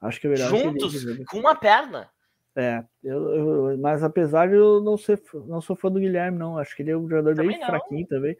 Acho 0.00 0.20
que 0.20 0.26
é 0.26 0.30
melhor 0.30 0.48
Juntos, 0.48 1.04
com 1.26 1.38
uma 1.38 1.54
perna. 1.54 2.08
É, 2.54 2.82
eu, 3.04 3.34
eu, 3.34 3.78
mas 3.78 4.02
apesar 4.02 4.48
de 4.48 4.54
eu 4.54 4.80
não 4.80 4.96
ser 4.96 5.20
não 5.46 5.60
sou 5.60 5.76
fã 5.76 5.90
do 5.90 6.00
Guilherme, 6.00 6.38
não. 6.38 6.56
Acho 6.56 6.74
que 6.74 6.82
ele 6.82 6.90
é 6.90 6.96
um 6.96 7.08
jogador 7.08 7.34
também 7.34 7.50
bem 7.50 7.60
não. 7.60 7.66
fraquinho 7.66 8.06
também. 8.06 8.36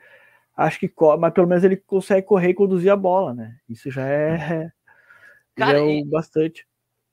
Acho 0.57 0.81
que, 0.81 0.91
mas 1.19 1.35
pelo 1.35 1.47
menos 1.47 1.63
ele 1.65 1.77
consegue 1.77 2.27
correr 2.27 2.49
e 2.49 2.55
conduzir 2.55 2.91
a 2.91 2.97
bola, 2.97 3.35
né? 3.35 3.57
Isso 3.69 3.91
já 3.91 4.07
é, 4.07 4.71
Cara, 5.57 5.79
é 5.79 5.81
o, 5.81 5.91
e, 5.91 6.05
bastante. 6.05 6.67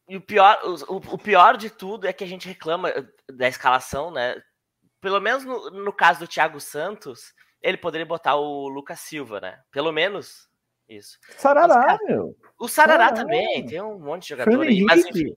E 0.07 0.17
o 0.17 0.21
pior, 0.21 0.59
o, 0.63 0.95
o, 0.95 1.17
pior 1.17 1.57
de 1.57 1.69
tudo 1.69 2.07
é 2.07 2.13
que 2.13 2.23
a 2.23 2.27
gente 2.27 2.47
reclama 2.47 2.89
eh, 2.89 3.05
da 3.31 3.47
escalação, 3.47 4.12
né? 4.12 4.41
Pelo 5.00 5.19
menos 5.19 5.43
no, 5.45 5.69
no 5.71 5.93
caso 5.93 6.19
do 6.19 6.27
Thiago 6.27 6.59
Santos, 6.59 7.33
ele 7.62 7.77
poderia 7.77 8.05
botar 8.05 8.35
o 8.35 8.67
Lucas 8.67 9.00
Silva, 9.00 9.39
né? 9.39 9.62
Pelo 9.71 9.91
menos 9.91 10.50
isso. 10.88 11.17
Sarará, 11.38 11.85
mas, 11.88 12.00
meu. 12.05 12.38
O 12.59 12.67
Sarará, 12.67 13.09
Sarará, 13.09 13.21
também, 13.21 13.65
tem 13.65 13.81
um 13.81 13.97
monte 13.97 14.23
de 14.23 14.29
jogador 14.29 14.62
aí, 14.62 14.81
mas 14.83 15.05
enfim. 15.05 15.35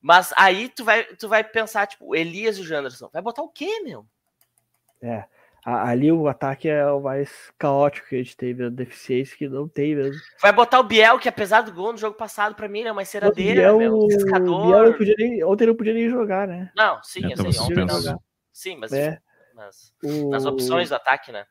Mas 0.00 0.32
aí 0.36 0.68
tu 0.68 0.84
vai, 0.84 1.04
tu 1.04 1.28
vai 1.28 1.42
pensar, 1.42 1.86
tipo, 1.86 2.14
Elias 2.14 2.58
e 2.58 2.60
o 2.60 2.64
Janderson. 2.64 3.08
Vai 3.12 3.22
botar 3.22 3.42
o 3.42 3.48
quê, 3.48 3.80
meu? 3.80 4.06
É 5.02 5.24
ali 5.64 6.12
o 6.12 6.28
ataque 6.28 6.68
é 6.68 6.86
o 6.86 7.00
mais 7.00 7.50
caótico 7.58 8.08
que 8.08 8.16
a 8.16 8.18
gente 8.18 8.36
teve, 8.36 8.64
a 8.64 8.68
deficiência 8.68 9.36
que 9.36 9.48
não 9.48 9.66
tem 9.66 9.96
mesmo. 9.96 10.20
Vai 10.40 10.52
botar 10.52 10.78
o 10.78 10.84
Biel, 10.84 11.18
que 11.18 11.28
apesar 11.28 11.62
do 11.62 11.72
gol 11.72 11.92
no 11.92 11.98
jogo 11.98 12.16
passado, 12.16 12.54
pra 12.54 12.68
mim, 12.68 12.82
é 12.82 12.92
uma 12.92 13.02
enceradeira, 13.02 13.72
o 13.72 13.78
Biel, 13.78 13.90
meu, 13.90 13.98
o 13.98 14.66
Biel 14.66 14.84
não 14.84 14.92
podia 14.92 15.14
nem, 15.16 15.44
ontem 15.44 15.66
não 15.66 15.74
podia 15.74 15.94
nem 15.94 16.08
jogar, 16.08 16.46
né? 16.46 16.70
Não, 16.76 17.02
sim, 17.02 17.22
eu, 17.24 17.30
eu 17.30 17.52
sei, 17.52 17.62
ontem 17.62 17.84
não. 17.86 18.22
Sim, 18.52 18.76
mas 18.76 18.92
é. 18.92 19.18
nas, 19.54 19.94
o... 20.02 20.30
nas 20.30 20.44
opções 20.44 20.90
do 20.90 20.94
ataque, 20.96 21.32
né? 21.32 21.46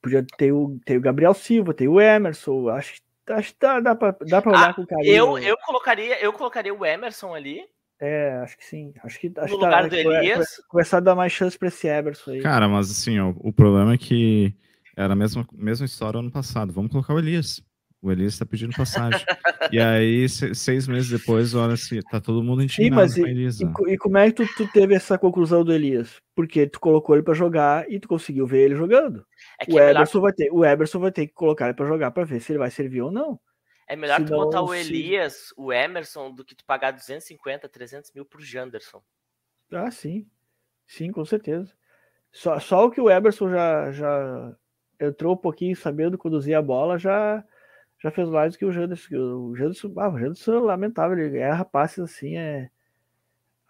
Podia 0.00 0.24
ter 0.38 0.50
o, 0.50 0.78
ter 0.84 0.96
o 0.96 1.00
Gabriel 1.00 1.34
Silva, 1.34 1.74
tem 1.74 1.86
o 1.86 2.00
Emerson, 2.00 2.68
acho, 2.70 3.00
acho 3.28 3.52
que 3.52 3.58
dá, 3.60 3.80
dá 3.80 3.94
pra, 3.94 4.16
dá 4.22 4.40
pra 4.40 4.50
olhar 4.52 4.70
ah, 4.70 4.74
com 4.74 4.86
carinho. 4.86 5.14
Eu, 5.14 5.38
eu, 5.38 5.56
colocaria, 5.58 6.18
eu 6.20 6.32
colocaria 6.32 6.74
o 6.74 6.84
Emerson 6.84 7.34
ali, 7.34 7.62
é, 8.00 8.40
acho 8.42 8.56
que 8.56 8.64
sim. 8.64 8.92
Acho 9.02 9.20
que, 9.20 9.32
acho 9.36 9.52
no 9.52 9.58
que 9.58 9.64
lugar 9.64 9.82
tá, 9.82 9.88
do 9.88 9.96
Elias. 9.96 10.48
Começar 10.68 10.98
a 10.98 11.00
dar 11.00 11.14
mais 11.14 11.32
chance 11.32 11.58
pra 11.58 11.68
esse 11.68 11.86
Eberson 11.86 12.32
aí. 12.32 12.40
Cara, 12.40 12.68
mas 12.68 12.90
assim, 12.90 13.18
ó, 13.18 13.32
o 13.36 13.52
problema 13.52 13.94
é 13.94 13.98
que 13.98 14.54
era 14.96 15.12
a 15.12 15.16
mesma, 15.16 15.46
mesma 15.52 15.86
história 15.86 16.18
ano 16.18 16.30
passado. 16.30 16.72
Vamos 16.72 16.90
colocar 16.90 17.14
o 17.14 17.18
Elias. 17.18 17.62
O 18.02 18.12
Elias 18.12 18.38
tá 18.38 18.44
pedindo 18.44 18.76
passagem. 18.76 19.18
e 19.72 19.80
aí, 19.80 20.28
seis 20.28 20.86
meses 20.86 21.08
depois, 21.08 21.54
olha 21.54 21.74
se 21.74 22.02
tá 22.10 22.20
todo 22.20 22.44
mundo 22.44 22.62
indignado 22.62 22.84
Sim, 22.84 22.90
mas 22.90 23.14
com 23.14 23.26
Elias. 23.26 23.60
E, 23.60 23.64
e, 23.64 23.96
como 23.96 24.18
é 24.18 24.30
que 24.30 24.44
tu, 24.44 24.54
tu, 24.56 24.68
teve 24.70 24.94
essa 24.94 25.16
conclusão 25.16 25.64
do 25.64 25.72
Elias? 25.72 26.16
Porque 26.36 26.66
tu 26.66 26.78
colocou 26.78 27.16
ele 27.16 27.22
para 27.22 27.32
jogar 27.32 27.90
e 27.90 27.98
tu 27.98 28.06
conseguiu 28.06 28.46
ver 28.46 28.64
ele 28.64 28.76
jogando. 28.76 29.24
É 29.58 29.72
o, 29.72 29.78
é 29.78 29.92
Eberson 29.92 30.18
melhor... 30.18 30.22
vai 30.22 30.32
ter, 30.34 30.50
o 30.52 30.64
Eberson 30.64 30.98
vai 30.98 31.12
ter 31.12 31.26
que 31.26 31.32
colocar 31.32 31.64
ele 31.64 31.74
para 31.74 31.86
jogar 31.86 32.10
para 32.10 32.24
ver 32.24 32.40
se 32.40 32.52
ele 32.52 32.58
vai 32.58 32.70
servir 32.70 33.00
ou 33.00 33.10
não. 33.10 33.40
É 33.86 33.96
melhor 33.96 34.16
Senão, 34.16 34.28
tu 34.28 34.44
botar 34.44 34.62
o 34.62 34.74
Elias, 34.74 35.34
se... 35.34 35.54
o 35.56 35.72
Emerson, 35.72 36.32
do 36.32 36.44
que 36.44 36.54
tu 36.54 36.64
pagar 36.64 36.90
250, 36.92 37.68
300 37.68 38.12
mil 38.12 38.24
pro 38.24 38.40
Janderson. 38.40 39.02
Ah, 39.72 39.90
sim. 39.90 40.26
Sim, 40.86 41.10
com 41.12 41.24
certeza. 41.24 41.72
Só, 42.30 42.58
só 42.58 42.86
o 42.86 42.90
que 42.90 43.00
o 43.00 43.10
Eberson 43.10 43.50
já, 43.50 43.92
já 43.92 44.56
entrou 45.00 45.34
um 45.34 45.38
pouquinho 45.38 45.76
sabendo 45.76 46.18
conduzir 46.18 46.56
a 46.56 46.62
bola, 46.62 46.98
já, 46.98 47.44
já 48.02 48.10
fez 48.10 48.28
mais 48.28 48.52
do 48.52 48.58
que 48.58 48.64
o 48.64 48.72
Janderson. 48.72 49.16
O 49.16 49.56
Janderson, 49.56 49.92
ah, 49.96 50.08
o 50.08 50.18
Janderson 50.18 50.54
é 50.54 50.60
lamentável, 50.60 51.18
ele 51.18 51.38
erra 51.38 51.64
passes 51.64 51.98
assim, 51.98 52.36
é 52.36 52.70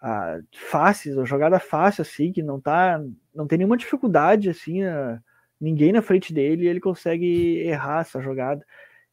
ah, 0.01 0.39
fáceis, 0.51 1.15
uma 1.15 1.25
jogada 1.25 1.59
fácil 1.59 2.01
assim, 2.01 2.31
que 2.31 2.43
não 2.43 2.59
tá, 2.59 3.01
não 3.33 3.47
tem 3.47 3.57
nenhuma 3.57 3.77
dificuldade 3.77 4.49
assim, 4.49 4.83
a, 4.83 5.19
ninguém 5.59 5.91
na 5.91 6.01
frente 6.01 6.33
dele 6.33 6.67
ele 6.67 6.79
consegue 6.79 7.59
errar 7.59 8.01
essa 8.01 8.21
jogada. 8.21 8.65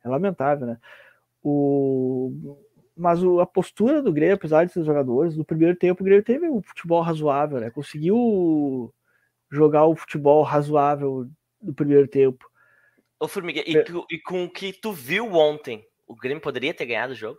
É 0.05 0.09
lamentável, 0.09 0.67
né? 0.67 0.79
O, 1.43 2.57
mas 2.97 3.23
o, 3.23 3.41
a 3.41 3.47
postura 3.47 4.03
do 4.03 4.13
Grêmio, 4.13 4.35
apesar 4.35 4.65
de 4.65 4.73
ser 4.73 4.85
jogadores, 4.85 5.37
no 5.37 5.45
primeiro 5.45 5.77
tempo 5.77 6.03
o 6.03 6.05
Grêmio 6.05 6.25
teve 6.25 6.49
um 6.49 6.63
futebol 6.63 7.01
razoável, 7.03 7.61
né? 7.61 7.71
Conseguiu 7.71 8.93
jogar 9.51 9.87
o 9.87 9.97
futebol 9.97 10.43
razoável 10.43 11.29
no 11.61 11.75
primeiro 11.75 12.09
tempo. 12.09 12.51
Ô, 13.19 13.29
Formiga, 13.29 13.63
e, 13.67 13.77
é. 13.77 13.85
e, 14.11 14.19
com 14.19 14.45
o 14.45 14.51
que 14.51 14.73
tu 14.73 14.93
viu 14.93 15.33
ontem, 15.33 15.85
o 16.07 16.17
Grêmio 16.17 16.43
poderia 16.43 16.75
ter 16.75 16.87
ganhado 16.87 17.13
o 17.13 17.17
jogo? 17.17 17.39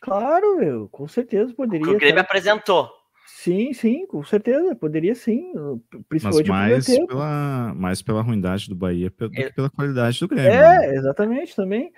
Claro, 0.00 0.56
meu, 0.56 0.88
com 0.88 1.06
certeza 1.08 1.52
poderia. 1.52 1.86
O 1.86 1.98
Grêmio 1.98 2.14
ter... 2.14 2.20
apresentou. 2.20 2.90
Sim, 3.30 3.74
sim, 3.74 4.06
com 4.06 4.24
certeza, 4.24 4.74
poderia 4.74 5.14
sim. 5.14 5.52
Principalmente 6.08 6.48
Mas 6.48 6.88
mais 6.88 7.06
pela, 7.06 7.74
mais 7.74 8.02
pela 8.02 8.22
ruindade 8.22 8.68
do 8.68 8.74
Bahia 8.74 9.12
do 9.16 9.26
é... 9.26 9.28
que 9.28 9.52
pela 9.54 9.68
qualidade 9.68 10.18
do 10.18 10.28
Grêmio. 10.28 10.50
É, 10.50 10.78
né? 10.78 10.94
exatamente, 10.94 11.54
também. 11.54 11.92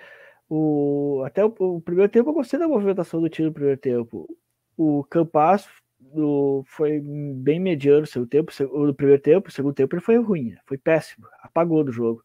O, 0.49 1.23
até 1.25 1.43
o, 1.43 1.53
o, 1.57 1.81
primeiro 1.81 2.11
tempo 2.11 2.29
eu 2.29 2.33
gostei 2.33 2.59
da 2.59 2.67
movimentação 2.67 3.21
do 3.21 3.29
time 3.29 3.47
no 3.47 3.53
primeiro 3.53 3.79
tempo. 3.79 4.27
O 4.75 5.05
Campas 5.05 5.65
do, 5.99 6.63
foi 6.67 6.99
bem 7.01 7.59
mediano 7.59 8.03
o 8.03 8.07
seu 8.07 8.27
tempo, 8.27 8.51
no 8.59 8.93
primeiro 8.93 9.21
tempo, 9.21 9.47
o 9.47 9.51
segundo 9.51 9.73
tempo 9.73 9.95
ele 9.95 10.03
foi 10.03 10.17
ruim, 10.17 10.53
foi 10.65 10.77
péssimo, 10.77 11.25
apagou 11.41 11.83
do 11.83 11.93
jogo. 11.93 12.23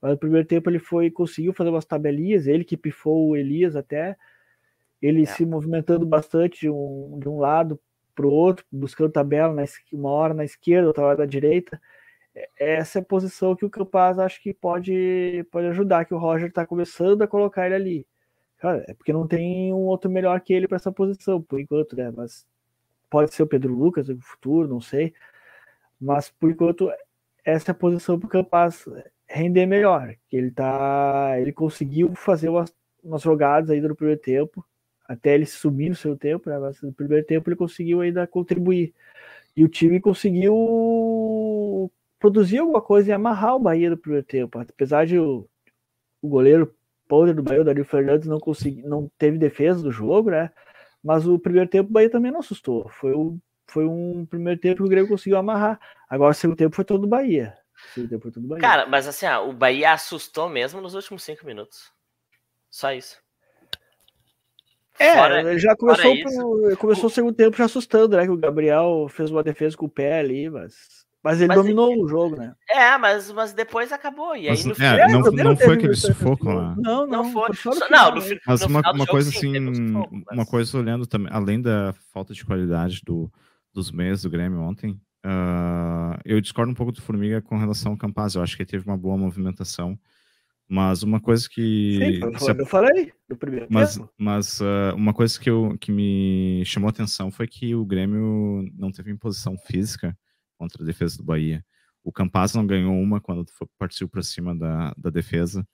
Mas 0.00 0.12
no 0.12 0.18
primeiro 0.18 0.46
tempo 0.46 0.70
ele 0.70 0.78
foi, 0.78 1.10
conseguiu 1.10 1.52
fazer 1.52 1.68
umas 1.68 1.84
tabelinhas, 1.84 2.46
ele 2.46 2.64
que 2.64 2.76
pifou 2.76 3.28
o 3.28 3.36
Elias 3.36 3.76
até, 3.76 4.16
ele 5.00 5.22
é. 5.22 5.26
se 5.26 5.44
movimentando 5.44 6.06
bastante 6.06 6.60
de 6.60 6.70
um, 6.70 7.18
de 7.20 7.28
um 7.28 7.38
lado 7.38 7.78
para 8.16 8.26
o 8.26 8.32
outro, 8.32 8.66
buscando 8.72 9.12
tabela, 9.12 9.54
na, 9.54 9.64
uma 9.92 10.10
hora 10.10 10.34
na 10.34 10.44
esquerda, 10.44 10.88
outra 10.88 11.04
hora 11.04 11.18
na 11.18 11.26
direita. 11.26 11.80
É, 12.34 12.48
essa 12.78 12.98
é 12.98 13.02
a 13.02 13.04
posição 13.04 13.54
que 13.56 13.64
o 13.64 13.70
Campaz 13.70 14.18
acho 14.18 14.42
que 14.42 14.52
pode, 14.54 15.46
pode 15.52 15.68
ajudar, 15.68 16.04
que 16.06 16.14
o 16.14 16.18
Roger 16.18 16.48
está 16.48 16.66
começando 16.66 17.22
a 17.22 17.28
colocar 17.28 17.66
ele 17.66 17.74
ali. 17.76 18.06
Cara, 18.58 18.84
é 18.88 18.94
porque 18.94 19.12
não 19.12 19.26
tem 19.28 19.72
um 19.72 19.86
outro 19.86 20.10
melhor 20.10 20.40
que 20.40 20.52
ele 20.52 20.66
para 20.68 20.76
essa 20.76 20.92
posição, 20.92 21.42
por 21.42 21.60
enquanto, 21.60 21.94
né? 21.96 22.10
Mas 22.10 22.46
Pode 23.08 23.32
ser 23.34 23.42
o 23.42 23.46
Pedro 23.46 23.72
Lucas 23.74 24.08
no 24.08 24.20
futuro, 24.20 24.68
não 24.68 24.80
sei. 24.80 25.14
Mas 26.00 26.30
por 26.30 26.50
enquanto, 26.50 26.90
essa 27.44 27.70
é 27.70 27.72
a 27.72 27.74
posição 27.74 28.18
para 28.18 28.26
o 28.26 28.30
Campas 28.30 28.84
render 29.28 29.66
melhor. 29.66 30.14
Que 30.28 30.36
ele 30.36 30.50
tá. 30.50 31.34
Ele 31.40 31.52
conseguiu 31.52 32.14
fazer 32.14 32.48
umas, 32.48 32.74
umas 33.02 33.22
jogadas 33.22 33.70
ainda 33.70 33.88
no 33.88 33.96
primeiro 33.96 34.20
tempo, 34.20 34.64
até 35.08 35.34
ele 35.34 35.46
sumir 35.46 35.88
no 35.90 35.94
seu 35.94 36.16
tempo, 36.16 36.48
né? 36.50 36.58
Mas 36.58 36.80
no 36.82 36.92
primeiro 36.92 37.24
tempo 37.24 37.48
ele 37.48 37.56
conseguiu 37.56 38.00
ainda 38.00 38.26
contribuir. 38.26 38.94
E 39.56 39.64
o 39.64 39.68
time 39.68 40.00
conseguiu 40.00 41.90
produzir 42.18 42.58
alguma 42.58 42.82
coisa 42.82 43.10
e 43.10 43.12
amarrar 43.12 43.56
o 43.56 43.60
Bahia 43.60 43.90
no 43.90 43.96
primeiro 43.96 44.26
tempo. 44.26 44.58
Apesar 44.58 45.06
de 45.06 45.18
o, 45.18 45.48
o 46.20 46.28
goleiro 46.28 46.74
podre 47.08 47.32
do 47.32 47.42
Bahia, 47.42 47.62
o 47.62 47.64
Dario 47.64 47.84
Fernandes, 47.84 48.28
não, 48.28 48.38
consegui, 48.38 48.82
não 48.82 49.10
teve 49.16 49.38
defesa 49.38 49.82
do 49.82 49.90
jogo, 49.90 50.30
né? 50.30 50.50
Mas 51.02 51.26
o 51.26 51.38
primeiro 51.38 51.70
tempo 51.70 51.88
o 51.88 51.92
Bahia 51.92 52.10
também 52.10 52.32
não 52.32 52.40
assustou. 52.40 52.88
Foi, 52.88 53.12
o, 53.12 53.38
foi 53.66 53.86
um 53.86 54.26
primeiro 54.26 54.60
tempo 54.60 54.78
que 54.78 54.82
o 54.82 54.88
Grêmio 54.88 55.08
conseguiu 55.08 55.38
amarrar. 55.38 55.80
Agora 56.08 56.32
o 56.32 56.34
segundo 56.34 56.56
tempo 56.56 56.74
foi 56.74 56.84
todo 56.84 57.04
o 57.04 57.08
Bahia. 57.08 57.56
Todo 57.94 58.48
Bahia. 58.48 58.60
Cara, 58.60 58.86
mas 58.86 59.06
assim, 59.06 59.26
ó, 59.26 59.48
o 59.48 59.52
Bahia 59.52 59.92
assustou 59.92 60.48
mesmo 60.48 60.80
nos 60.80 60.94
últimos 60.94 61.22
cinco 61.22 61.46
minutos. 61.46 61.92
Só 62.70 62.92
isso. 62.92 63.25
É, 64.98 65.14
fora, 65.14 65.58
já 65.58 65.76
começou, 65.76 66.16
pro, 66.16 66.76
começou 66.76 67.06
o... 67.06 67.10
segundo 67.10 67.34
tempo 67.34 67.56
já 67.56 67.64
assustando, 67.64 68.16
né? 68.16 68.24
Que 68.24 68.30
o 68.30 68.36
Gabriel 68.36 69.06
fez 69.10 69.30
uma 69.30 69.42
defesa 69.42 69.76
com 69.76 69.86
o 69.86 69.90
pé 69.90 70.18
ali, 70.18 70.48
mas 70.48 70.74
mas 71.26 71.40
ele 71.40 71.48
mas 71.48 71.56
dominou 71.56 71.90
ele... 71.90 72.02
o 72.02 72.06
jogo, 72.06 72.36
né? 72.36 72.54
É, 72.70 72.96
mas, 72.96 73.32
mas 73.32 73.52
depois 73.52 73.90
acabou. 73.90 74.36
E 74.36 74.48
aí, 74.48 74.64
no 74.64 74.76
final... 74.76 74.96
é, 74.96 75.08
não, 75.08 75.20
não, 75.22 75.32
não 75.32 75.56
foi 75.56 75.74
aquele 75.74 75.96
sufoco 75.96 76.48
lá. 76.52 76.76
Não, 76.78 77.04
não, 77.04 77.24
não 77.24 77.52
foi. 77.52 77.74
não, 77.90 78.14
no, 78.14 78.22
mas 78.46 78.60
no 78.60 78.66
uma, 78.68 78.92
uma 78.92 79.06
coisa 79.06 79.32
sim, 79.32 79.56
assim, 79.56 79.74
sufoco, 79.74 80.22
mas... 80.24 80.38
uma 80.38 80.46
coisa 80.46 80.78
olhando 80.78 81.04
também, 81.04 81.28
além 81.32 81.60
da 81.60 81.92
falta 82.12 82.32
de 82.32 82.44
qualidade 82.44 83.00
do, 83.04 83.28
dos 83.74 83.90
meios 83.90 84.22
do 84.22 84.30
Grêmio 84.30 84.60
ontem, 84.60 84.92
uh, 85.24 86.16
eu 86.24 86.40
discordo 86.40 86.70
um 86.70 86.76
pouco 86.76 86.92
do 86.92 87.02
Formiga 87.02 87.42
com 87.42 87.58
relação 87.58 87.90
ao 87.90 87.98
Campaz. 87.98 88.36
Eu 88.36 88.42
acho 88.42 88.54
que 88.56 88.62
ele 88.62 88.70
teve 88.70 88.86
uma 88.86 88.96
boa 88.96 89.16
movimentação. 89.16 89.98
Mas 90.68 91.02
uma 91.02 91.20
coisa 91.20 91.48
que. 91.48 91.98
Sim, 91.98 92.48
eu, 92.48 92.58
eu 92.58 92.66
falei 92.66 93.12
no 93.28 93.36
primeiro 93.36 93.66
Mas, 93.70 94.00
mas 94.18 94.60
uh, 94.60 94.94
uma 94.96 95.14
coisa 95.14 95.38
que, 95.38 95.48
eu, 95.48 95.76
que 95.80 95.92
me 95.92 96.64
chamou 96.64 96.88
a 96.88 96.90
atenção 96.90 97.30
foi 97.30 97.46
que 97.46 97.74
o 97.74 97.84
Grêmio 97.84 98.68
não 98.74 98.90
teve 98.90 99.12
imposição 99.12 99.56
física 99.56 100.16
contra 100.58 100.82
a 100.82 100.86
defesa 100.86 101.18
do 101.18 101.24
Bahia. 101.24 101.64
O 102.02 102.12
Campaz 102.12 102.54
não 102.54 102.66
ganhou 102.66 102.94
uma 102.94 103.20
quando 103.20 103.44
partiu 103.78 104.08
para 104.08 104.22
cima 104.22 104.56
da, 104.56 104.92
da 104.96 105.10
defesa. 105.10 105.66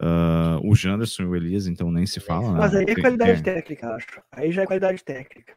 Uh, 0.00 0.60
o 0.62 0.74
Janderson 0.74 1.24
e 1.24 1.26
o 1.26 1.36
Elias, 1.36 1.66
então 1.66 1.90
nem 1.90 2.06
se 2.06 2.20
fala. 2.20 2.52
Mas 2.52 2.72
né? 2.72 2.80
aí 2.80 2.84
é 2.88 2.94
qualidade 2.94 3.42
Tem... 3.42 3.54
técnica, 3.54 3.94
acho. 3.94 4.22
Aí 4.32 4.52
já 4.52 4.62
é 4.62 4.66
qualidade 4.66 5.04
técnica. 5.04 5.56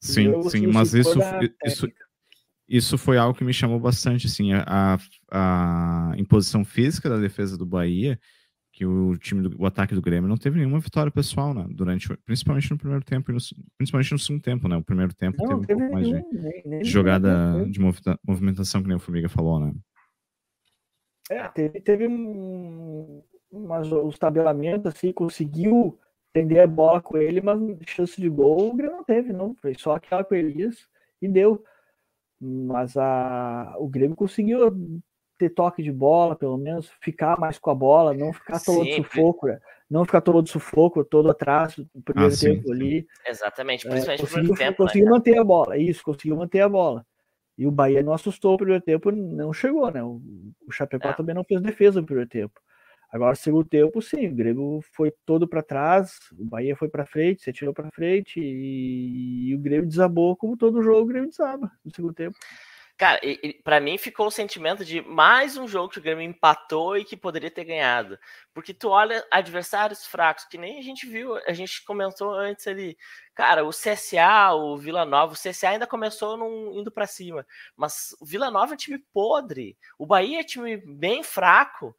Sim, 0.00 0.26
eu, 0.26 0.42
sim, 0.44 0.66
mas 0.66 0.94
isso, 0.94 1.18
isso, 1.64 1.88
isso 2.68 2.96
foi 2.96 3.18
algo 3.18 3.36
que 3.36 3.44
me 3.44 3.52
chamou 3.52 3.78
bastante, 3.78 4.26
assim, 4.26 4.52
a, 4.52 4.98
a 5.30 6.12
imposição 6.16 6.64
física 6.64 7.08
da 7.08 7.18
defesa 7.18 7.56
do 7.56 7.66
Bahia 7.66 8.18
que 8.74 8.84
o 8.84 9.16
time 9.16 9.48
do 9.48 9.62
o 9.62 9.66
ataque 9.66 9.94
do 9.94 10.02
Grêmio 10.02 10.28
não 10.28 10.36
teve 10.36 10.58
nenhuma 10.58 10.80
vitória 10.80 11.10
pessoal, 11.10 11.54
né? 11.54 11.64
Durante, 11.70 12.08
principalmente 12.24 12.68
no 12.72 12.76
primeiro 12.76 13.04
tempo, 13.04 13.30
no, 13.30 13.38
principalmente 13.78 14.12
no 14.12 14.18
segundo 14.18 14.42
tempo, 14.42 14.66
né? 14.66 14.76
O 14.76 14.82
primeiro 14.82 15.14
tempo 15.14 15.36
não, 15.46 15.60
teve, 15.60 15.66
teve 15.66 15.74
um 15.74 15.78
pouco 15.78 15.94
mais 15.94 16.06
de, 16.08 16.42
nem, 16.42 16.62
nem 16.66 16.84
jogada 16.84 17.64
de 17.70 17.78
movimentação, 17.80 18.82
que 18.82 18.88
nem 18.88 18.96
o 18.96 19.00
Formiga 19.00 19.28
falou, 19.28 19.60
né? 19.60 19.72
É, 21.30 21.46
teve, 21.48 21.80
teve 21.80 22.08
um, 22.08 23.22
mas 23.52 23.90
os 23.92 24.18
tabelamentos, 24.18 24.92
assim, 24.92 25.12
conseguiu 25.12 25.96
prender 26.32 26.60
a 26.60 26.66
bola 26.66 27.00
com 27.00 27.16
ele, 27.16 27.40
mas 27.40 27.60
chance 27.86 28.20
de 28.20 28.28
gol 28.28 28.70
o 28.70 28.76
Grêmio 28.76 28.96
não 28.96 29.04
teve, 29.04 29.32
não. 29.32 29.54
Foi 29.54 29.74
só 29.78 29.94
aquela 29.94 30.24
com 30.24 30.34
Elias 30.34 30.88
e 31.22 31.28
deu. 31.28 31.62
Mas 32.44 32.96
a, 32.96 33.74
o 33.78 33.88
Grêmio 33.88 34.16
conseguiu 34.16 35.00
ter 35.38 35.50
toque 35.50 35.82
de 35.82 35.90
bola, 35.90 36.36
pelo 36.36 36.56
menos, 36.56 36.90
ficar 37.00 37.38
mais 37.40 37.58
com 37.58 37.70
a 37.70 37.74
bola, 37.74 38.14
não 38.14 38.32
ficar 38.32 38.60
todo 38.60 38.84
Sempre. 38.84 39.04
sufoco, 39.04 39.46
né? 39.46 39.58
não 39.90 40.04
ficar 40.04 40.20
todo 40.20 40.48
sufoco, 40.48 41.04
todo 41.04 41.30
atrás 41.30 41.76
do 41.76 42.02
primeiro 42.02 42.34
ah, 42.34 42.38
tempo 42.38 42.72
ali. 42.72 43.06
Exatamente, 43.26 43.86
é, 43.86 43.90
principalmente 43.90 44.20
é, 44.20 44.26
conseguiu, 44.26 44.54
tempo, 44.54 44.76
conseguiu 44.76 45.06
né, 45.06 45.10
manter 45.12 45.38
a 45.38 45.44
bola, 45.44 45.78
isso, 45.78 46.02
conseguiu 46.02 46.36
manter 46.36 46.60
a 46.60 46.68
bola. 46.68 47.06
E 47.56 47.66
o 47.66 47.70
Bahia 47.70 48.02
não 48.02 48.12
assustou 48.12 48.54
o 48.54 48.56
primeiro 48.56 48.82
tempo, 48.82 49.12
não 49.12 49.52
chegou, 49.52 49.90
né? 49.90 50.02
O, 50.02 50.20
o 50.66 50.72
Chapecó 50.72 51.10
é. 51.10 51.12
também 51.12 51.34
não 51.34 51.44
fez 51.44 51.60
defesa 51.62 52.00
no 52.00 52.06
primeiro 52.06 52.28
tempo. 52.28 52.60
Agora, 53.14 53.36
segundo 53.36 53.64
tempo, 53.64 54.02
sim, 54.02 54.26
o 54.26 54.34
Grêmio 54.34 54.80
foi 54.90 55.12
todo 55.24 55.46
para 55.46 55.62
trás, 55.62 56.18
o 56.36 56.44
Bahia 56.44 56.74
foi 56.74 56.88
para 56.88 57.06
frente, 57.06 57.44
se 57.44 57.50
atirou 57.50 57.72
para 57.72 57.88
frente 57.92 58.40
e, 58.40 59.50
e, 59.50 59.54
o 59.54 59.58
Grêmio 59.60 59.86
desabou, 59.86 60.36
como 60.36 60.56
todo 60.56 60.82
jogo 60.82 61.02
o 61.02 61.06
Grêmio 61.06 61.30
desaba 61.30 61.70
no 61.84 61.94
segundo 61.94 62.12
tempo. 62.12 62.36
Cara, 62.96 63.20
para 63.62 63.80
mim 63.80 63.96
ficou 63.98 64.26
o 64.26 64.32
sentimento 64.32 64.84
de 64.84 65.00
mais 65.00 65.56
um 65.56 65.68
jogo 65.68 65.90
que 65.90 65.98
o 66.00 66.02
Grêmio 66.02 66.24
empatou 66.28 66.96
e 66.96 67.04
que 67.04 67.16
poderia 67.16 67.52
ter 67.52 67.64
ganhado. 67.64 68.18
Porque 68.52 68.74
tu 68.74 68.88
olha 68.88 69.24
adversários 69.30 70.04
fracos, 70.04 70.44
que 70.46 70.58
nem 70.58 70.80
a 70.80 70.82
gente 70.82 71.06
viu, 71.06 71.36
a 71.36 71.52
gente 71.52 71.84
comentou 71.84 72.32
antes 72.34 72.66
ali. 72.66 72.98
Cara, 73.32 73.64
o 73.64 73.70
CSA, 73.70 74.54
o 74.54 74.76
Vila 74.76 75.04
Nova, 75.04 75.34
o 75.34 75.36
CSA 75.36 75.68
ainda 75.68 75.86
começou 75.86 76.36
num, 76.36 76.80
indo 76.80 76.90
para 76.90 77.06
cima. 77.06 77.46
Mas 77.76 78.16
o 78.20 78.26
Vila 78.26 78.50
Nova 78.50 78.72
é 78.72 78.74
um 78.74 78.76
time 78.76 78.98
podre. 79.12 79.78
O 79.96 80.04
Bahia 80.04 80.38
é 80.38 80.42
um 80.42 80.46
time 80.46 80.76
bem 80.76 81.22
fraco. 81.22 81.94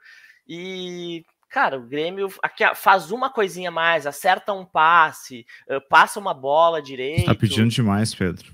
E, 0.47 1.23
cara, 1.49 1.77
o 1.77 1.87
Grêmio 1.87 2.31
aqui 2.41 2.63
faz 2.75 3.11
uma 3.11 3.29
coisinha 3.29 3.71
mais, 3.71 4.05
acerta 4.05 4.53
um 4.53 4.65
passe, 4.65 5.45
passa 5.89 6.19
uma 6.19 6.33
bola 6.33 6.81
direito. 6.81 7.25
Tá 7.25 7.35
pedindo 7.35 7.69
demais, 7.69 8.13
Pedro. 8.13 8.45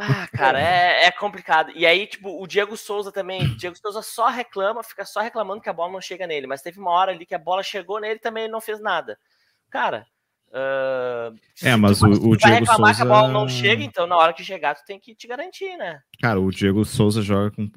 Ah, 0.00 0.26
cara, 0.28 0.60
é, 0.60 1.04
é, 1.04 1.10
complicado. 1.12 1.70
E 1.74 1.86
aí, 1.86 2.06
tipo, 2.06 2.42
o 2.42 2.46
Diego 2.46 2.76
Souza 2.76 3.12
também. 3.12 3.44
O 3.44 3.56
Diego 3.56 3.76
Souza 3.76 4.02
só 4.02 4.28
reclama, 4.28 4.82
fica 4.82 5.04
só 5.04 5.20
reclamando 5.20 5.60
que 5.60 5.68
a 5.68 5.72
bola 5.72 5.92
não 5.92 6.00
chega 6.00 6.26
nele. 6.26 6.46
Mas 6.46 6.62
teve 6.62 6.80
uma 6.80 6.90
hora 6.90 7.12
ali 7.12 7.24
que 7.24 7.34
a 7.34 7.38
bola 7.38 7.62
chegou 7.62 8.00
nele 8.00 8.16
e 8.16 8.20
também 8.20 8.48
não 8.48 8.60
fez 8.60 8.80
nada. 8.80 9.16
Cara. 9.70 10.06
Uh, 10.48 11.36
é, 11.62 11.76
mas 11.76 12.00
o, 12.02 12.06
o 12.06 12.36
Diego 12.36 12.66
Souza. 12.66 12.94
que 12.94 13.02
a 13.02 13.04
bola 13.04 13.28
não 13.28 13.48
chega, 13.48 13.82
então 13.82 14.06
na 14.06 14.16
hora 14.16 14.32
que 14.32 14.44
chegar, 14.44 14.74
tu 14.74 14.84
tem 14.86 14.98
que 14.98 15.14
te 15.14 15.26
garantir, 15.26 15.76
né? 15.76 16.00
Cara, 16.20 16.40
o 16.40 16.50
Diego 16.50 16.84
Souza 16.84 17.22
joga 17.22 17.50
com. 17.50 17.70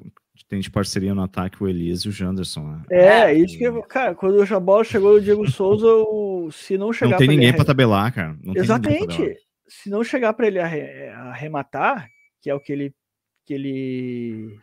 Tem 0.48 0.60
de 0.60 0.70
parceria 0.70 1.14
no 1.14 1.22
ataque 1.22 1.62
o 1.62 1.68
Elias 1.68 2.00
e 2.00 2.08
o 2.08 2.12
Janderson. 2.12 2.66
Né? 2.66 2.82
É, 2.90 3.06
é, 3.06 3.34
isso 3.34 3.56
que. 3.56 3.70
Cara, 3.82 4.14
quando 4.14 4.42
a 4.42 4.60
bola 4.60 4.82
chegou 4.84 5.14
o 5.14 5.20
Diego 5.20 5.48
Souza, 5.50 5.86
o, 5.86 6.50
se 6.50 6.76
não 6.76 6.92
chegar. 6.92 7.12
Não 7.12 7.18
tem 7.18 7.28
ninguém 7.28 7.54
para 7.54 7.64
tabelar, 7.64 8.12
cara. 8.12 8.36
Não 8.42 8.54
Exatamente. 8.56 9.36
Se 9.68 9.88
não 9.88 10.02
chegar 10.02 10.32
para 10.32 10.48
ele 10.48 10.58
arrematar, 10.58 12.08
que 12.40 12.50
é 12.50 12.54
o 12.54 12.60
que 12.60 12.72
ele 12.72 12.94
que 13.46 13.54
ele 13.54 14.58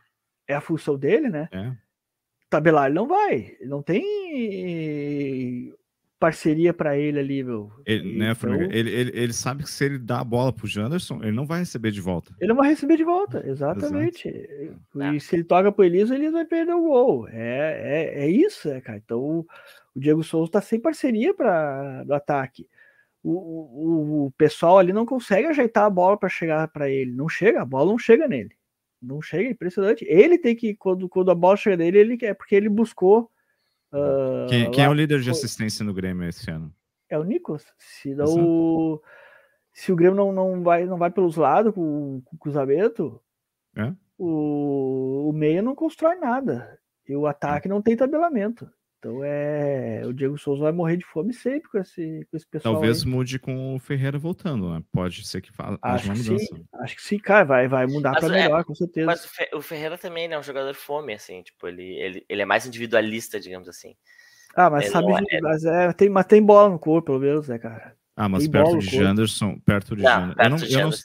é 0.48 0.56
a 0.56 0.62
função 0.62 0.98
dele, 0.98 1.30
né? 1.30 1.50
É. 1.52 1.72
Tabelar 2.50 2.86
ele 2.86 2.96
não 2.96 3.08
vai, 3.08 3.58
não 3.66 3.82
tem 3.82 5.74
parceria 6.20 6.74
para 6.74 6.98
ele 6.98 7.20
ali, 7.20 7.44
meu. 7.44 7.72
Ele, 7.86 8.18
né, 8.18 8.32
então, 8.32 8.54
ele, 8.54 8.90
ele, 8.90 9.12
ele, 9.14 9.34
sabe 9.34 9.64
que 9.64 9.70
se 9.70 9.86
ele 9.86 10.00
dá 10.00 10.20
a 10.20 10.24
bola 10.24 10.52
pro 10.52 10.68
Janderson, 10.68 11.22
ele 11.22 11.32
não 11.32 11.46
vai 11.46 11.60
receber 11.60 11.92
de 11.92 12.02
volta. 12.02 12.36
Ele 12.40 12.50
não 12.50 12.56
vai 12.56 12.70
receber 12.70 12.98
de 12.98 13.04
volta, 13.04 13.44
exatamente. 13.48 14.28
Exato. 14.28 15.16
E 15.16 15.20
se 15.20 15.36
ele 15.36 15.44
toca 15.44 15.72
pro 15.72 15.86
Elias, 15.86 16.10
ele 16.10 16.32
vai 16.32 16.46
perder 16.46 16.74
o 16.74 16.82
gol. 16.82 17.28
É, 17.30 18.14
é, 18.16 18.26
é 18.26 18.30
isso, 18.30 18.70
é, 18.70 18.82
cara. 18.82 18.98
Então 18.98 19.46
o 19.96 20.00
Diego 20.00 20.24
Souza 20.24 20.52
tá 20.52 20.62
sem 20.62 20.80
parceria 20.80 21.34
para 21.34 22.04
do 22.04 22.14
ataque 22.14 22.68
o, 23.24 23.32
o, 23.32 24.26
o 24.28 24.32
pessoal 24.32 24.78
ali 24.78 24.94
não 24.94 25.06
consegue 25.06 25.48
ajeitar 25.48 25.86
a 25.86 25.90
bola 25.90 26.18
para 26.18 26.30
chegar 26.30 26.68
para 26.70 26.90
ele. 26.90 27.12
Não 27.12 27.28
chega, 27.28 27.62
a 27.62 27.66
bola 27.66 27.92
não 27.92 28.00
chega 28.00 28.28
nele. 28.28 28.56
Não 29.02 29.22
chega, 29.22 29.50
impressionante. 29.50 30.06
Ele 30.08 30.38
tem 30.38 30.56
que, 30.56 30.74
quando, 30.76 31.10
quando 31.10 31.30
a 31.30 31.36
bola 31.36 31.58
chega 31.58 31.78
nele, 31.78 32.00
ele 32.00 32.18
é 32.22 32.34
porque 32.34 32.56
ele 32.56 32.70
buscou. 32.70 33.30
Uh, 33.92 34.48
quem, 34.50 34.72
quem 34.72 34.84
lá, 34.84 34.90
é 34.90 34.90
o 34.90 34.94
líder 34.94 35.22
de 35.22 35.30
assistência 35.30 35.84
no 35.84 35.94
Grêmio 35.94 36.28
esse 36.28 36.50
ano? 36.50 36.74
É 37.10 37.18
o 37.18 37.24
Nicolas. 37.24 37.66
Se, 37.78 38.14
o, 38.20 39.02
se 39.74 39.92
o 39.92 39.96
Grêmio 39.96 40.16
não, 40.16 40.32
não, 40.32 40.64
vai, 40.64 40.86
não 40.86 40.98
vai 40.98 41.10
pelos 41.10 41.36
lados 41.36 41.74
com, 41.74 42.22
com 42.26 42.36
o 42.36 42.40
cruzamento, 42.40 43.22
é? 43.76 43.94
o, 44.18 45.30
o 45.30 45.34
meia 45.34 45.62
não 45.62 45.76
constrói 45.76 46.18
nada. 46.18 46.78
E 47.08 47.16
o 47.16 47.26
ataque 47.26 47.68
é. 47.68 47.70
não 47.70 47.82
tem 47.82 47.96
tabelamento. 47.96 48.70
Então 49.00 49.24
é. 49.24 50.02
O 50.06 50.14
Diego 50.14 50.38
Souza 50.38 50.64
vai 50.64 50.72
morrer 50.72 50.98
de 50.98 51.06
fome 51.06 51.34
sempre 51.34 51.70
com 51.70 51.78
esse, 51.78 52.28
com 52.30 52.38
esse 52.38 52.48
pessoal. 52.48 52.76
Talvez 52.76 53.04
aí. 53.04 53.10
mude 53.10 53.40
com 53.40 53.76
o 53.76 53.80
Ferreira 53.80 54.18
voltando, 54.18 54.74
né? 54.74 54.84
Pode 54.92 55.26
ser 55.28 55.42
que 55.42 55.52
faça 55.52 55.78
uma 55.84 56.16
mudança. 56.16 56.38
Sim. 56.38 56.66
Acho 56.82 56.96
que 56.96 57.02
sim, 57.02 57.20
cara, 57.20 57.44
vai, 57.44 57.68
vai 57.68 57.86
mudar 57.86 58.20
para 58.20 58.28
é, 58.28 58.44
melhor, 58.44 58.64
com 58.64 58.74
certeza. 58.74 59.06
Mas 59.06 59.30
o 59.54 59.62
Ferreira 59.62 59.98
também 59.98 60.28
né, 60.28 60.36
é 60.36 60.40
um 60.40 60.44
jogador 60.44 60.74
fome, 60.74 61.14
assim, 61.14 61.44
tipo, 61.44 61.68
ele, 61.68 61.84
ele, 61.84 62.26
ele 62.28 62.42
é 62.42 62.46
mais 62.46 62.66
individualista, 62.66 63.40
digamos 63.40 63.70
assim. 63.70 63.96
Ah, 64.56 64.70
mas 64.70 64.86
ele 64.86 64.92
sabe, 64.92 65.08
é... 65.30 65.42
mas, 65.42 65.64
é, 65.64 65.94
tem, 65.94 66.10
mas 66.10 66.26
tem 66.26 66.44
bola 66.44 66.70
no 66.70 66.80
corpo, 66.80 67.08
pelo 67.08 67.20
menos, 67.20 67.48
né, 67.48 67.60
cara? 67.60 67.96
Ah, 68.16 68.28
mas 68.28 68.44
tem 68.44 68.52
perto 68.52 68.80
de 68.80 68.86
Janderson, 68.88 69.60
perto 69.60 69.96
de 69.96 70.02
não, 70.02 70.34
Janderson. 70.34 70.66
Eu, 70.66 70.72
não, 70.72 70.80
eu, 70.80 70.90
não, 70.90 70.98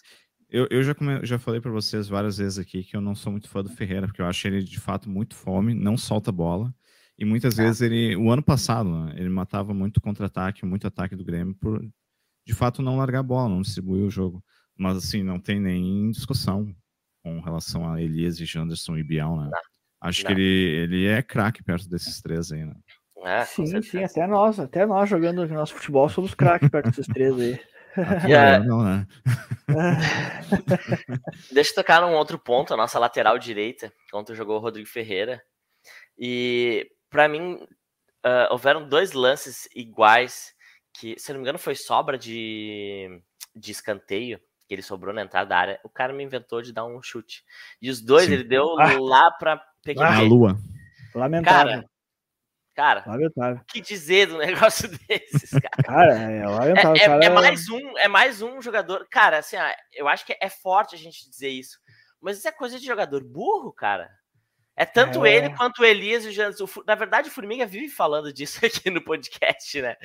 eu, 0.52 0.66
eu 0.70 0.82
já, 0.82 0.94
come, 0.94 1.24
já 1.24 1.38
falei 1.38 1.60
para 1.60 1.70
vocês 1.70 2.08
várias 2.08 2.36
vezes 2.36 2.58
aqui 2.58 2.84
que 2.84 2.94
eu 2.94 3.00
não 3.00 3.14
sou 3.14 3.32
muito 3.32 3.48
fã 3.48 3.62
do 3.62 3.70
Ferreira, 3.70 4.06
porque 4.06 4.20
eu 4.20 4.26
acho 4.26 4.46
ele 4.46 4.62
de 4.62 4.78
fato 4.78 5.08
muito 5.08 5.34
fome, 5.34 5.72
não 5.72 5.96
solta 5.96 6.30
bola. 6.30 6.72
E 7.18 7.24
muitas 7.24 7.54
vezes 7.56 7.80
ele, 7.80 8.16
o 8.16 8.30
ano 8.30 8.42
passado, 8.42 8.88
né, 8.88 9.14
ele 9.16 9.28
matava 9.28 9.72
muito 9.72 10.00
contra-ataque, 10.00 10.64
muito 10.64 10.86
ataque 10.86 11.14
do 11.14 11.24
Grêmio 11.24 11.54
por, 11.54 11.80
de 12.46 12.54
fato, 12.54 12.82
não 12.82 12.96
largar 12.96 13.20
a 13.20 13.22
bola, 13.22 13.48
não 13.48 13.62
distribuir 13.62 14.04
o 14.04 14.10
jogo. 14.10 14.42
Mas, 14.76 14.96
assim, 14.96 15.22
não 15.22 15.38
tem 15.38 15.60
nem 15.60 16.10
discussão 16.10 16.74
com 17.22 17.40
relação 17.40 17.90
a 17.90 18.02
Elias 18.02 18.40
e 18.40 18.44
Janderson 18.44 18.96
e 18.96 19.02
Bial, 19.02 19.36
né? 19.36 19.48
Não, 19.52 19.60
Acho 20.00 20.24
não. 20.24 20.28
que 20.28 20.32
ele, 20.32 20.42
ele 20.42 21.06
é 21.06 21.22
craque 21.22 21.62
perto 21.62 21.88
desses 21.88 22.20
três 22.20 22.50
aí, 22.50 22.64
né? 22.64 22.74
É, 23.24 23.44
sim, 23.44 23.80
sim, 23.82 24.02
até 24.02 24.26
nós, 24.26 24.58
até 24.58 24.84
nós 24.84 25.08
jogando 25.08 25.46
nosso 25.46 25.74
futebol 25.74 26.08
somos 26.08 26.34
craques 26.34 26.68
perto 26.68 26.86
desses 26.86 27.06
três 27.06 27.32
aí. 27.38 27.60
Yeah. 28.26 28.58
Não, 28.66 28.82
né? 28.82 29.06
Deixa 31.52 31.70
eu 31.70 31.74
tocar 31.76 32.00
num 32.00 32.14
outro 32.14 32.36
ponto, 32.36 32.74
a 32.74 32.76
nossa 32.76 32.98
lateral 32.98 33.38
direita, 33.38 33.92
ontem 34.12 34.34
jogou 34.34 34.56
o 34.56 34.60
Rodrigo 34.60 34.88
Ferreira. 34.88 35.40
E 36.18 36.90
para 37.12 37.28
mim, 37.28 37.54
uh, 38.24 38.50
houveram 38.50 38.88
dois 38.88 39.12
lances 39.12 39.68
iguais 39.76 40.54
que, 40.94 41.14
se 41.18 41.30
não 41.30 41.38
me 41.38 41.42
engano, 41.42 41.58
foi 41.58 41.74
sobra 41.74 42.16
de, 42.18 43.22
de 43.54 43.70
escanteio, 43.70 44.40
que 44.66 44.74
ele 44.74 44.82
sobrou 44.82 45.14
na 45.14 45.22
entrada 45.22 45.50
da 45.50 45.56
área. 45.56 45.80
O 45.84 45.90
cara 45.90 46.12
me 46.12 46.24
inventou 46.24 46.62
de 46.62 46.72
dar 46.72 46.86
um 46.86 47.02
chute. 47.02 47.44
E 47.80 47.90
os 47.90 48.00
dois 48.00 48.24
Sim. 48.26 48.32
ele 48.32 48.44
deu 48.44 48.78
ah. 48.80 48.98
lá 48.98 49.30
para 49.30 49.62
pegar 49.84 50.16
a 50.16 50.22
lua. 50.22 50.56
Lamentável. 51.14 51.84
Cara, 52.74 53.02
cara 53.04 53.04
lamentável. 53.06 53.60
que 53.68 53.82
dizer 53.82 54.28
do 54.28 54.38
negócio 54.40 54.88
desses, 54.88 55.50
cara? 55.50 55.82
cara, 55.84 56.14
é 56.14 56.46
lamentável. 56.46 56.96
É, 56.96 57.24
é, 57.24 57.26
é, 57.26 57.30
mais 57.30 57.68
um, 57.68 57.98
é 57.98 58.08
mais 58.08 58.40
um 58.40 58.62
jogador. 58.62 59.06
Cara, 59.10 59.38
assim, 59.38 59.56
eu 59.92 60.08
acho 60.08 60.24
que 60.24 60.34
é 60.40 60.48
forte 60.48 60.94
a 60.94 60.98
gente 60.98 61.28
dizer 61.28 61.50
isso. 61.50 61.78
Mas 62.20 62.38
isso 62.38 62.48
é 62.48 62.52
coisa 62.52 62.78
de 62.78 62.86
jogador 62.86 63.22
burro, 63.22 63.72
cara. 63.72 64.08
É 64.76 64.86
tanto 64.86 65.24
é. 65.26 65.34
ele 65.34 65.50
quanto 65.50 65.80
o 65.82 65.84
Elias 65.84 66.24
e 66.24 66.28
o 66.28 66.32
Janderson. 66.32 66.66
Na 66.86 66.94
verdade, 66.94 67.28
o 67.28 67.32
Formiga 67.32 67.66
vive 67.66 67.88
falando 67.88 68.32
disso 68.32 68.64
aqui 68.64 68.90
no 68.90 69.02
podcast, 69.02 69.80
né? 69.80 69.96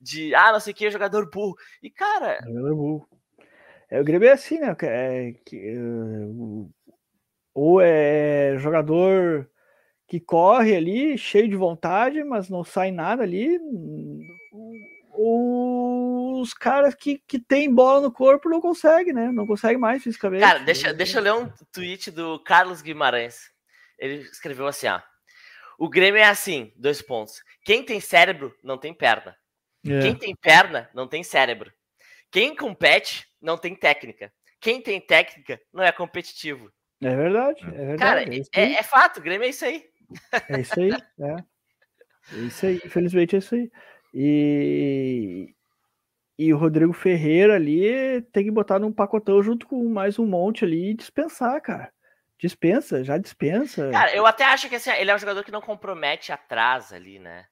De, 0.00 0.34
ah, 0.34 0.52
não 0.52 0.60
sei 0.60 0.72
o 0.72 0.76
que, 0.76 0.90
jogador 0.90 1.30
burro. 1.30 1.56
E, 1.82 1.90
cara. 1.90 2.40
Jogador 2.44 2.74
burro. 2.74 3.08
É, 3.88 4.00
o 4.00 4.04
Grêmio 4.04 4.28
é 4.28 4.32
assim, 4.32 4.58
né? 4.58 4.76
É, 4.82 5.32
que, 5.44 5.76
uh, 5.76 6.68
ou 7.54 7.80
é 7.80 8.56
jogador 8.58 9.48
que 10.08 10.18
corre 10.18 10.74
ali, 10.74 11.16
cheio 11.16 11.48
de 11.48 11.56
vontade, 11.56 12.22
mas 12.24 12.48
não 12.48 12.64
sai 12.64 12.90
nada 12.90 13.22
ali. 13.22 13.58
Ou 15.12 16.40
os 16.40 16.52
caras 16.52 16.94
que, 16.94 17.22
que 17.26 17.38
tem 17.38 17.72
bola 17.72 18.00
no 18.00 18.12
corpo 18.12 18.48
não 18.48 18.60
conseguem, 18.60 19.12
né? 19.12 19.30
Não 19.30 19.46
conseguem 19.46 19.78
mais 19.78 20.02
fisicamente. 20.02 20.40
Cara, 20.40 20.58
deixa, 20.58 20.92
deixa 20.92 21.18
eu 21.18 21.22
ler 21.22 21.34
um 21.34 21.48
tweet 21.72 22.10
do 22.10 22.40
Carlos 22.40 22.82
Guimarães 22.82 23.55
ele 23.98 24.22
escreveu 24.22 24.66
assim: 24.66 24.86
ó, 24.88 25.00
o 25.78 25.88
Grêmio 25.88 26.18
é 26.18 26.24
assim, 26.24 26.72
dois 26.76 27.02
pontos. 27.02 27.42
Quem 27.64 27.84
tem 27.84 28.00
cérebro 28.00 28.54
não 28.62 28.78
tem 28.78 28.94
perna. 28.94 29.36
É. 29.86 30.00
Quem 30.00 30.14
tem 30.14 30.34
perna 30.34 30.90
não 30.94 31.06
tem 31.06 31.22
cérebro. 31.22 31.72
Quem 32.30 32.54
compete 32.56 33.26
não 33.40 33.56
tem 33.56 33.74
técnica. 33.74 34.32
Quem 34.60 34.80
tem 34.80 35.00
técnica 35.00 35.60
não 35.72 35.84
é 35.84 35.92
competitivo. 35.92 36.70
É 37.02 37.14
verdade, 37.14 37.62
é 37.62 37.70
verdade. 37.70 37.98
Cara, 37.98 38.22
é, 38.22 38.40
é, 38.54 38.72
é 38.74 38.82
fato, 38.82 39.18
o 39.18 39.22
Grêmio 39.22 39.46
é 39.46 39.50
isso 39.50 39.64
aí. 39.64 39.84
É 40.48 40.60
isso 40.60 40.80
aí, 40.80 40.90
é. 41.20 41.36
É 42.32 42.38
isso 42.38 42.66
aí, 42.66 42.80
infelizmente 42.84 43.36
é 43.36 43.38
isso 43.38 43.54
aí. 43.54 43.70
E, 44.12 45.54
e 46.38 46.52
o 46.52 46.56
Rodrigo 46.56 46.92
Ferreira 46.92 47.54
ali 47.54 48.22
tem 48.32 48.44
que 48.44 48.50
botar 48.50 48.78
num 48.78 48.92
pacotão 48.92 49.42
junto 49.42 49.66
com 49.66 49.88
mais 49.88 50.18
um 50.18 50.26
monte 50.26 50.64
ali 50.64 50.90
e 50.90 50.94
dispensar, 50.94 51.60
cara. 51.60 51.92
Dispensa, 52.38 53.02
já 53.02 53.16
dispensa. 53.16 53.90
Cara, 53.90 54.14
eu 54.14 54.26
até 54.26 54.44
acho 54.44 54.68
que 54.68 54.74
assim, 54.74 54.90
ele 54.90 55.10
é 55.10 55.14
um 55.14 55.18
jogador 55.18 55.42
que 55.42 55.50
não 55.50 55.60
compromete 55.60 56.32
atrás 56.32 56.92
ali, 56.92 57.18
né? 57.18 57.46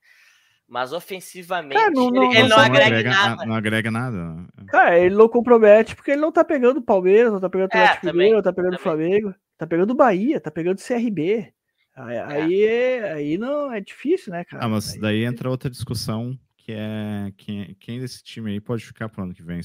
Mas 0.68 0.92
ofensivamente, 0.92 1.74
Cara, 1.74 1.90
não, 1.90 2.10
não, 2.10 2.32
ele, 2.32 2.42
não, 2.42 2.48
não, 2.48 2.58
agrega, 2.58 2.86
agrega, 2.86 3.10
nada. 3.10 3.46
Não 3.46 3.54
agrega 3.54 3.90
nada. 3.90 4.46
Cara, 4.68 4.98
ele 4.98 5.14
não 5.14 5.28
compromete 5.28 5.94
porque 5.94 6.12
ele 6.12 6.20
não 6.20 6.32
tá 6.32 6.42
pegando 6.42 6.78
o 6.78 6.82
Palmeiras, 6.82 7.32
não 7.32 7.40
tá 7.40 7.50
pegando 7.50 7.72
o 7.72 7.76
é, 7.76 7.84
Atlético 7.84 8.06
Mineiro, 8.06 8.36
não 8.36 8.42
tá 8.42 8.52
pegando 8.52 8.74
o 8.74 8.78
Flamengo, 8.78 9.34
tá 9.58 9.66
pegando 9.66 9.90
o 9.90 9.94
Bahia, 9.94 10.40
tá 10.40 10.50
pegando 10.50 10.78
o 10.78 10.82
CRB. 10.82 11.52
Aí, 11.96 12.16
é. 12.16 12.22
aí, 12.24 13.00
aí, 13.12 13.38
não 13.38 13.72
é 13.72 13.80
difícil, 13.80 14.32
né, 14.32 14.44
cara? 14.44 14.64
Ah, 14.64 14.68
mas 14.68 14.96
daí 14.96 15.24
entra 15.24 15.48
outra 15.48 15.70
discussão 15.70 16.36
que 16.56 16.72
é 16.72 17.30
quem, 17.36 17.74
quem 17.78 18.00
desse 18.00 18.22
time 18.24 18.50
aí 18.50 18.60
pode 18.60 18.84
ficar 18.84 19.08
pro 19.08 19.22
ano 19.22 19.34
que 19.34 19.42
vem. 19.42 19.60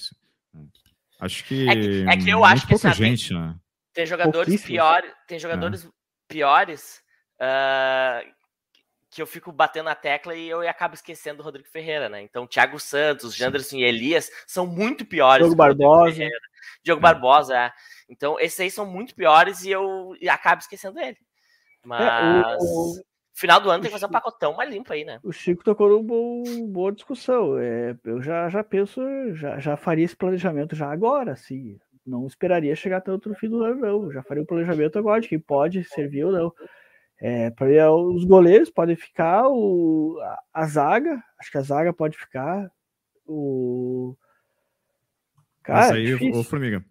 Acho 1.20 1.46
que. 1.46 1.68
É 1.68 1.76
que, 1.76 2.06
é 2.08 2.18
que 2.18 2.30
eu 2.30 2.44
acho 2.44 2.68
que 2.68 2.74
pouca 2.74 2.94
gente, 2.94 3.34
né? 3.34 3.56
Tem 3.94 4.06
jogadores 4.06 4.64
piores, 4.64 5.12
tem 5.28 5.40
jogadores 5.40 5.86
é. 5.86 5.90
piores 6.28 7.02
uh, 7.42 8.40
que 9.10 9.22
eu 9.22 9.28
fico 9.28 9.52
batendo 9.52 9.86
na 9.86 9.96
tecla 9.96 10.36
e 10.36 10.48
eu 10.48 10.68
acabo 10.68 10.94
esquecendo 10.94 11.42
o 11.42 11.46
Rodrigo 11.46 11.68
Ferreira, 11.68 12.08
né? 12.08 12.22
Então, 12.22 12.46
Thiago 12.46 12.80
Santos, 12.80 13.36
Janderson 13.36 13.78
e 13.78 13.84
Elias 13.84 14.30
são 14.46 14.68
muito 14.68 15.06
piores. 15.06 15.46
Diogo 15.46 15.56
Barbosa. 15.56 16.28
Diogo 16.84 17.02
Barbosa, 17.02 17.58
é. 17.58 17.72
Então, 18.08 18.40
esses 18.40 18.60
aí 18.60 18.70
são 18.70 18.86
muito 18.86 19.16
piores 19.16 19.64
e 19.64 19.72
eu 19.72 20.14
acabo 20.30 20.62
esquecendo 20.62 21.00
ele. 21.00 21.18
Mas. 21.84 22.02
É, 22.02 22.58
o, 22.60 22.94
o, 22.94 23.10
final 23.34 23.60
do 23.62 23.70
ano 23.70 23.82
tem 23.82 23.90
que 23.90 23.94
fazer 23.94 24.06
um 24.06 24.12
pacotão 24.12 24.54
mais 24.54 24.70
limpo 24.70 24.92
aí, 24.92 25.06
né? 25.06 25.20
O 25.24 25.32
Chico 25.32 25.64
tocou 25.64 25.90
numa 25.90 26.68
boa 26.68 26.92
discussão. 26.92 27.58
É, 27.58 27.96
eu 28.04 28.22
já, 28.22 28.50
já 28.50 28.64
penso, 28.64 29.02
já, 29.34 29.58
já 29.60 29.78
faria 29.78 30.06
esse 30.06 30.16
planejamento 30.16 30.76
já 30.76 30.92
agora, 30.92 31.32
assim 31.32 31.80
não 32.10 32.28
esperaria 32.28 32.76
chegar 32.76 32.98
até 32.98 33.12
outro 33.12 33.34
fim 33.36 33.50
do 33.50 33.64
ano, 33.64 33.80
não. 33.80 34.12
Já 34.12 34.24
faria 34.24 34.44
o 34.44 34.46
planejamento 34.46 34.98
agora 34.98 35.22
de 35.22 35.30
quem 35.30 35.40
pode 35.40 35.84
servir 35.84 36.26
ou 36.26 36.32
não. 36.32 36.54
É, 37.22 37.50
para 37.52 37.92
os 37.92 38.24
goleiros 38.24 38.70
podem 38.70 38.96
ficar, 38.96 39.48
o, 39.48 40.18
a, 40.22 40.40
a, 40.62 40.66
zaga, 40.68 41.22
acho 41.40 41.52
que 41.52 41.58
a 41.58 41.62
zaga 41.62 41.94
pode 41.94 42.18
ficar. 42.18 42.72
O. 43.26 44.16
Cara, 45.64 45.80
Mas 45.80 45.92
aí, 45.92 46.32
ô, 46.32 46.44
Formiga, 46.44 46.84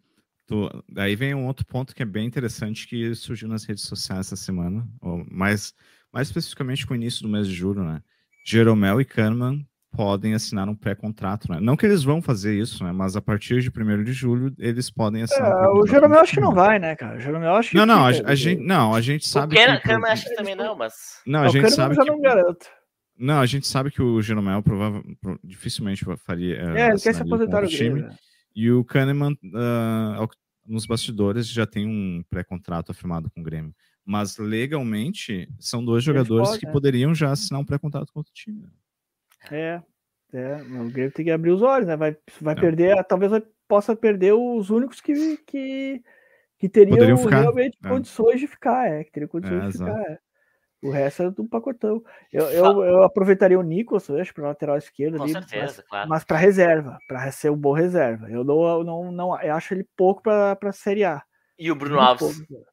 Tu, 0.49 0.85
daí 0.89 1.15
vem 1.15 1.35
um 1.35 1.47
outro 1.47 1.67
ponto 1.67 1.95
que 1.95 2.03
é 2.03 2.07
bem 2.07 2.27
interessante 2.27 2.89
que 2.89 3.15
surgiu 3.15 3.47
nas 3.47 3.65
redes 3.65 3.85
sociais 3.85 4.27
essa 4.27 4.37
semana, 4.37 4.89
ou 4.99 5.23
mais, 5.31 5.75
mais 6.11 6.29
especificamente 6.29 6.87
com 6.87 6.95
o 6.95 6.97
início 6.97 7.23
do 7.23 7.29
mês 7.29 7.47
de 7.47 7.53
julho, 7.53 7.85
né? 7.85 8.03
Jeromel 8.47 8.99
e 8.99 9.05
Kahneman 9.05 9.68
podem 9.91 10.35
assinar 10.35 10.69
um 10.69 10.75
pré-contrato, 10.75 11.51
né? 11.51 11.59
Não 11.61 11.77
que 11.77 11.87
eles 11.87 12.03
vão 12.03 12.21
fazer 12.21 12.55
isso, 12.55 12.85
né? 12.85 12.93
Mas 12.93 13.17
a 13.17 13.21
partir 13.21 13.61
de 13.61 13.71
1 13.71 14.05
de 14.05 14.13
julho 14.13 14.55
eles 14.59 14.91
podem 14.91 15.23
assinar. 15.23 15.51
É, 15.51 15.69
um 15.69 15.81
o 15.81 15.87
Jeromel 15.87 16.21
acho 16.21 16.35
que 16.35 16.41
não 16.41 16.53
vai, 16.53 16.79
né, 16.79 16.95
cara? 16.95 17.17
O 17.17 17.21
Jeromel 17.21 17.55
acho 17.55 17.77
Não, 17.77 17.87
não, 17.87 18.07
a, 18.07 18.13
fica, 18.13 18.31
a 18.31 18.35
gente, 18.35 18.63
não, 18.63 18.95
a 18.95 19.01
gente 19.01 19.29
sabe. 19.29 19.57
O 19.57 19.83
Kahneman 19.83 20.11
acho 20.11 20.29
que 20.29 20.35
também 20.35 20.55
não, 20.55 20.77
mas. 20.77 21.21
Não, 21.27 21.43
a 21.43 21.49
gente 21.49 21.71
sabe 21.71 21.95
já 21.95 22.03
que. 22.03 22.11
não 22.11 22.21
garanto. 22.21 22.67
Não, 23.19 23.41
a 23.41 23.47
gente 23.47 23.67
sabe 23.67 23.91
que 23.91 24.01
o 24.01 24.23
Jeromel 24.23 24.63
dificilmente 25.43 26.05
faria. 26.19 26.57
É, 26.77 26.91
ele 26.91 27.01
quer 27.01 27.15
se 27.15 27.23
aposentar 27.23 27.63
no 27.63 27.67
time. 27.67 28.01
Grêmio, 28.01 28.19
E 28.55 28.71
o 28.71 28.85
Kahneman, 28.85 29.33
uh, 29.33 30.29
nos 30.65 30.87
bastidores, 30.87 31.49
já 31.49 31.67
tem 31.67 31.87
um 31.87 32.23
pré-contrato 32.31 32.93
afirmado 32.93 33.29
com 33.31 33.41
o 33.41 33.45
Grêmio. 33.45 33.75
Mas 34.05 34.39
legalmente, 34.39 35.49
são 35.59 35.85
dois 35.85 36.05
jogadores 36.05 36.51
pode, 36.51 36.61
que 36.61 36.67
é. 36.67 36.71
poderiam 36.71 37.15
já 37.15 37.33
assinar 37.33 37.61
um 37.61 37.65
pré-contrato 37.65 38.13
com 38.13 38.21
outro 38.21 38.33
time. 38.33 38.65
É, 39.51 39.81
é, 40.33 40.57
o 40.57 40.91
Grêmio 40.91 41.13
tem 41.13 41.25
que 41.25 41.31
abrir 41.31 41.51
os 41.51 41.63
olhos, 41.63 41.87
né? 41.87 41.97
Vai, 41.97 42.17
vai 42.41 42.55
é. 42.55 42.61
perder, 42.61 43.05
talvez 43.05 43.31
vai, 43.31 43.43
possa 43.67 43.97
perder 43.97 44.35
os 44.35 44.71
únicos 44.71 45.01
que, 45.01 45.39
que, 45.39 46.03
que 46.59 46.69
teriam 46.69 47.17
realmente 47.25 47.79
é. 47.83 47.89
condições 47.89 48.41
de 48.41 48.47
ficar, 48.47 48.89
é, 48.89 49.05
que 49.05 49.13
teriam 49.13 49.29
condições 49.29 49.65
é, 49.65 49.67
de 49.67 49.73
ficar. 49.73 50.01
É. 50.11 50.19
O 50.81 50.91
resto 50.91 51.25
é 51.25 51.31
do 51.31 51.45
pacotão. 51.45 52.03
Eu, 52.33 52.45
eu, 52.51 52.85
eu 52.85 53.03
aproveitaria 53.03 53.59
o 53.59 53.63
Nicolas, 53.63 54.09
acho, 54.11 54.33
para 54.33 54.49
lateral 54.49 54.79
esquerdo 54.79 55.17
Com 55.17 55.25
ali, 55.25 55.33
certeza, 55.33 55.79
mas, 55.79 55.89
claro. 55.89 56.09
mas 56.09 56.25
para 56.25 56.37
reserva, 56.37 56.99
para 57.09 57.31
ser 57.33 57.51
um 57.51 57.57
bom 57.57 57.73
reserva. 57.73 58.31
Eu 58.31 58.45
não, 58.45 58.85
não, 58.85 59.11
não 59.11 59.41
eu 59.43 59.55
acho 59.55 59.75
ele 59.75 59.85
pouco 59.97 60.23
para 60.23 60.57
a 60.63 60.73
Série 60.73 61.05
A. 61.05 61.23
E 61.59 61.73
o 61.73 61.75
Bruno 61.75 61.97
Muito 61.97 62.07
Alves? 62.07 62.47
Pouco. 62.47 62.65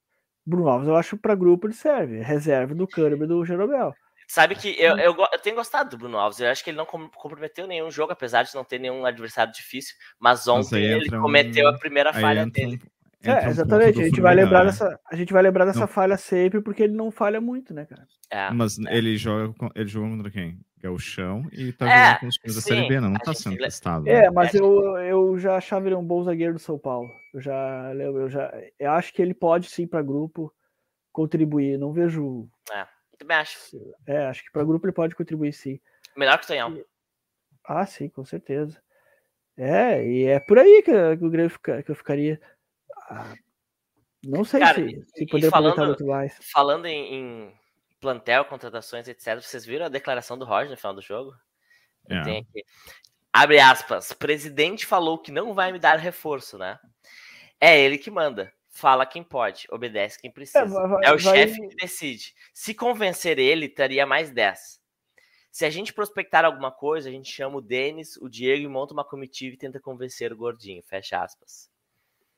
Bruno 0.46 0.70
Alves, 0.70 0.88
eu 0.88 0.96
acho 0.96 1.18
para 1.18 1.34
grupo 1.34 1.66
ele 1.66 1.74
serve. 1.74 2.22
Reserva 2.22 2.76
do 2.76 2.86
Câmbio 2.88 3.24
e 3.24 3.28
do 3.28 3.44
Jeromel. 3.44 3.96
Sabe 4.28 4.56
que 4.56 4.76
eu, 4.80 4.98
eu, 4.98 5.16
eu, 5.16 5.40
tenho 5.40 5.56
gostado 5.56 5.92
do 5.92 5.98
Bruno 5.98 6.18
Alves. 6.18 6.40
Eu 6.40 6.50
acho 6.50 6.64
que 6.64 6.70
ele 6.70 6.78
não 6.78 6.86
comprometeu 6.86 7.68
nenhum 7.68 7.92
jogo, 7.92 8.12
apesar 8.12 8.44
de 8.44 8.56
não 8.56 8.64
ter 8.64 8.80
nenhum 8.80 9.06
adversário 9.06 9.54
difícil. 9.54 9.96
Mas 10.20 10.48
ontem 10.48 10.94
mas 10.94 11.04
ele 11.04 11.16
um... 11.16 11.22
cometeu 11.22 11.68
a 11.68 11.78
primeira 11.78 12.14
falha 12.14 12.46
dele. 12.46 12.80
Um... 12.84 12.96
É, 13.30 13.48
exatamente. 13.48 13.98
Um 13.98 14.02
a 14.02 14.06
gente, 14.06 14.22
vai 14.22 14.36
lembrar 14.36 14.60
né? 14.60 14.66
dessa, 14.66 15.00
a 15.12 15.16
gente 15.16 15.34
vai 15.34 15.42
lembrar 15.42 15.66
dessa 15.66 15.80
não. 15.82 15.88
falha 15.88 16.18
sempre, 16.18 16.62
porque 16.62 16.84
ele 16.84 16.94
não 16.94 17.10
falha 17.10 17.42
muito, 17.42 17.74
né, 17.74 17.86
cara? 17.86 18.08
É, 18.30 18.52
mas 18.52 18.78
é. 18.80 18.96
ele 18.96 19.18
joga 19.18 19.54
ele 19.76 19.88
jogou 19.88 20.10
contra 20.10 20.30
quem? 20.30 20.60
Gauchão 20.82 21.48
e 21.52 21.72
tá 21.72 21.90
é, 21.90 22.06
jogando 22.06 22.20
com 22.20 22.28
os 22.28 22.36
times 22.36 22.56
da 22.56 22.62
Série 22.62 22.88
B, 22.88 23.02
né? 23.02 23.08
Não 23.08 23.16
tá 23.16 23.34
sendo 23.34 23.58
testado. 23.58 24.08
É, 24.08 24.24
né? 24.24 24.30
mas 24.30 24.54
eu, 24.54 24.98
eu 24.98 25.38
já 25.40 25.56
achava 25.56 25.88
ele 25.88 25.96
um 25.96 26.06
bom 26.06 26.24
zagueiro 26.24 26.54
do 26.54 26.60
São 26.60 26.78
Paulo. 26.78 27.10
Eu 27.34 27.42
já, 27.42 27.92
eu 27.96 28.30
já 28.30 28.54
eu 28.80 28.92
acho 28.92 29.12
que 29.12 29.22
ele 29.22 29.34
pode 29.34 29.70
sim 29.70 29.88
para 29.88 30.04
grupo 30.04 30.54
contribuir. 31.12 31.80
Não 31.80 31.92
vejo. 31.92 32.48
É. 32.72 32.86
Também 33.18 33.38
acho. 33.38 33.60
É, 34.06 34.26
acho 34.28 34.44
que 34.44 34.52
para 34.52 34.64
o 34.64 34.68
grupo 34.68 34.86
ele 34.86 34.94
pode 34.94 35.16
contribuir 35.16 35.54
sim. 35.54 35.80
Melhor 36.16 36.38
que 36.38 36.46
o 36.46 36.48
Tonhão. 36.48 36.84
Ah, 37.64 37.86
sim, 37.86 38.10
com 38.10 38.24
certeza. 38.26 38.82
É, 39.58 40.06
e 40.06 40.26
é 40.26 40.40
por 40.40 40.60
aí 40.60 40.82
que, 40.84 40.92
que 40.92 41.26
o 41.26 41.30
Grêmio 41.30 41.50
fica, 41.50 41.82
que 41.82 41.92
eu 41.92 41.96
ficaria. 41.96 42.40
Ah, 43.10 43.34
não 44.24 44.44
sei 44.44 44.60
Cara, 44.60 44.76
se, 44.76 45.06
se 45.16 45.26
poder 45.28 45.50
falando, 45.50 45.86
muito 45.86 46.06
mais. 46.06 46.38
Falando 46.52 46.86
em, 46.86 47.14
em, 47.14 47.60
plantel, 48.00 48.46
contratações, 48.46 49.08
etc., 49.08 49.42
vocês 49.42 49.66
viram 49.66 49.86
a 49.86 49.90
declaração 49.90 50.38
do 50.38 50.46
Roger 50.46 50.70
no 50.70 50.78
final 50.78 50.94
do 50.94 51.02
jogo? 51.02 51.34
É. 52.10 52.22
Tem 52.22 52.40
aqui. 52.40 52.64
Abre 53.32 53.60
aspas. 53.60 54.14
Presidente 54.14 54.86
falou 54.86 55.18
que 55.18 55.32
não 55.32 55.54
vai 55.54 55.72
me 55.72 55.80
dar 55.80 55.98
reforço, 55.98 56.58
né? 56.58 56.80
É 57.60 57.80
ele 57.80 57.98
que 57.98 58.12
manda. 58.12 58.52
Fala 58.76 59.06
quem 59.06 59.24
pode, 59.24 59.68
obedece 59.72 60.20
quem 60.20 60.30
precisa. 60.30 60.60
É, 60.60 60.66
vai, 60.66 61.06
é 61.06 61.14
o 61.14 61.18
vai... 61.18 61.38
chefe 61.38 61.66
que 61.66 61.76
decide. 61.78 62.36
Se 62.54 62.74
convencer 62.74 63.40
ele, 63.40 63.70
teria 63.70 64.06
mais 64.06 64.30
10. 64.30 64.82
Se 65.50 65.64
a 65.66 65.70
gente 65.70 65.94
prospectar 65.94 66.44
alguma 66.44 66.70
coisa, 66.70 67.08
a 67.08 67.12
gente 67.12 67.32
chama 67.32 67.56
o 67.56 67.62
Denis, 67.62 68.18
o 68.18 68.28
Diego 68.28 68.64
e 68.64 68.68
monta 68.68 68.94
uma 68.94 69.06
comitiva 69.06 69.56
e 69.56 69.58
tenta 69.58 69.80
convencer 69.80 70.34
o 70.34 70.36
gordinho. 70.36 70.84
Fecha 70.84 71.24
aspas. 71.24 71.70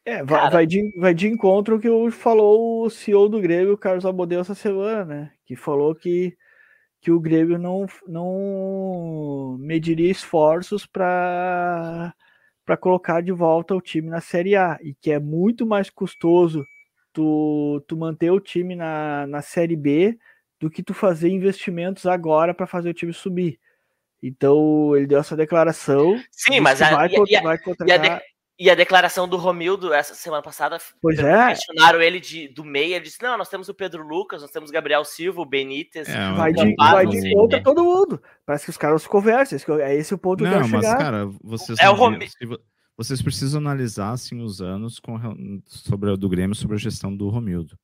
É, 0.05 0.23
vai, 0.23 0.39
Cara... 0.39 0.49
vai, 0.51 0.67
de, 0.67 0.93
vai 0.95 1.11
de 1.15 1.27
encontro 1.27 1.79
que 1.79 1.89
falou 2.11 2.85
o 2.85 2.89
CEO 2.91 3.27
do 3.27 3.41
Grêmio, 3.41 3.73
o 3.73 3.77
Carlos 3.77 4.05
Abodeu, 4.05 4.39
essa 4.39 4.53
semana, 4.53 5.05
né? 5.05 5.33
Que 5.43 5.55
falou 5.55 5.95
que, 5.95 6.37
que 7.01 7.09
o 7.09 7.19
Grêmio 7.19 7.57
não, 7.57 7.87
não 8.07 9.57
mediria 9.59 10.11
esforços 10.11 10.85
para 10.85 12.13
para 12.67 12.75
colocar 12.75 13.21
de 13.23 13.31
volta 13.31 13.73
o 13.73 13.79
time 13.79 14.09
na 14.09 14.19
Série 14.19 14.53
A 14.57 14.77
e 14.81 14.93
que 14.93 15.09
é 15.09 15.19
muito 15.19 15.65
mais 15.65 15.89
custoso 15.89 16.65
tu, 17.13 17.81
tu 17.87 17.95
manter 17.95 18.29
o 18.29 18.41
time 18.41 18.75
na, 18.75 19.25
na 19.25 19.41
Série 19.41 19.77
B 19.77 20.19
do 20.59 20.69
que 20.69 20.83
tu 20.83 20.93
fazer 20.93 21.29
investimentos 21.29 22.05
agora 22.05 22.53
para 22.53 22.67
fazer 22.67 22.89
o 22.89 22.93
time 22.93 23.13
subir. 23.13 23.57
Então 24.21 24.93
ele 24.97 25.07
deu 25.07 25.17
essa 25.17 25.33
declaração. 25.33 26.21
Sim, 26.29 26.59
mas 26.59 26.81
a, 26.81 26.93
vai, 26.93 27.07
e, 27.09 27.41
vai 27.41 27.57
contratar... 27.57 28.21
e, 28.59 28.63
a 28.63 28.65
de, 28.65 28.69
a 28.71 28.75
declaração 28.75 29.27
do 29.27 29.37
Romildo 29.37 29.93
essa 29.93 30.15
semana 30.15 30.41
passada. 30.41 30.77
Pois 31.01 31.19
é. 31.19 31.47
Questionaram 31.49 32.01
ele 32.01 32.19
de, 32.19 32.47
do 32.47 32.63
meio. 32.63 32.95
Ele 32.95 33.05
disse: 33.05 33.21
Não, 33.21 33.37
nós 33.37 33.49
temos 33.49 33.69
o 33.69 33.73
Pedro 33.73 34.07
Lucas, 34.07 34.41
nós 34.41 34.51
temos 34.51 34.69
o 34.69 34.73
Gabriel 34.73 35.03
Silva, 35.03 35.41
o 35.41 35.45
Benítez. 35.45 36.07
É, 36.07 36.31
vai 36.33 36.53
de, 36.53 36.75
vai 36.75 37.05
de 37.05 37.33
contra 37.33 37.61
todo 37.61 37.83
mundo. 37.83 38.21
Parece 38.45 38.65
que 38.65 38.71
os 38.71 38.77
caras 38.77 39.01
se 39.01 39.09
conversam. 39.09 39.57
É 39.79 39.95
esse 39.95 40.13
o 40.13 40.17
ponto 40.17 40.43
não, 40.43 40.51
que 40.51 40.57
eu 40.57 40.67
mas, 40.67 40.85
chegar. 40.85 40.97
cara, 40.97 41.25
vocês. 41.43 41.77
É 41.79 41.89
o. 41.89 41.95
Vocês 42.97 43.21
precisam 43.21 43.61
analisar 43.61 44.09
assim, 44.09 44.41
os 44.41 44.59
anos 44.59 44.99
com, 44.99 45.19
sobre 45.67 46.09
o 46.09 46.17
do 46.17 46.27
Grêmio 46.27 46.55
sobre 46.55 46.75
a 46.75 46.79
gestão 46.79 47.15
do 47.15 47.29
Romildo. 47.29 47.77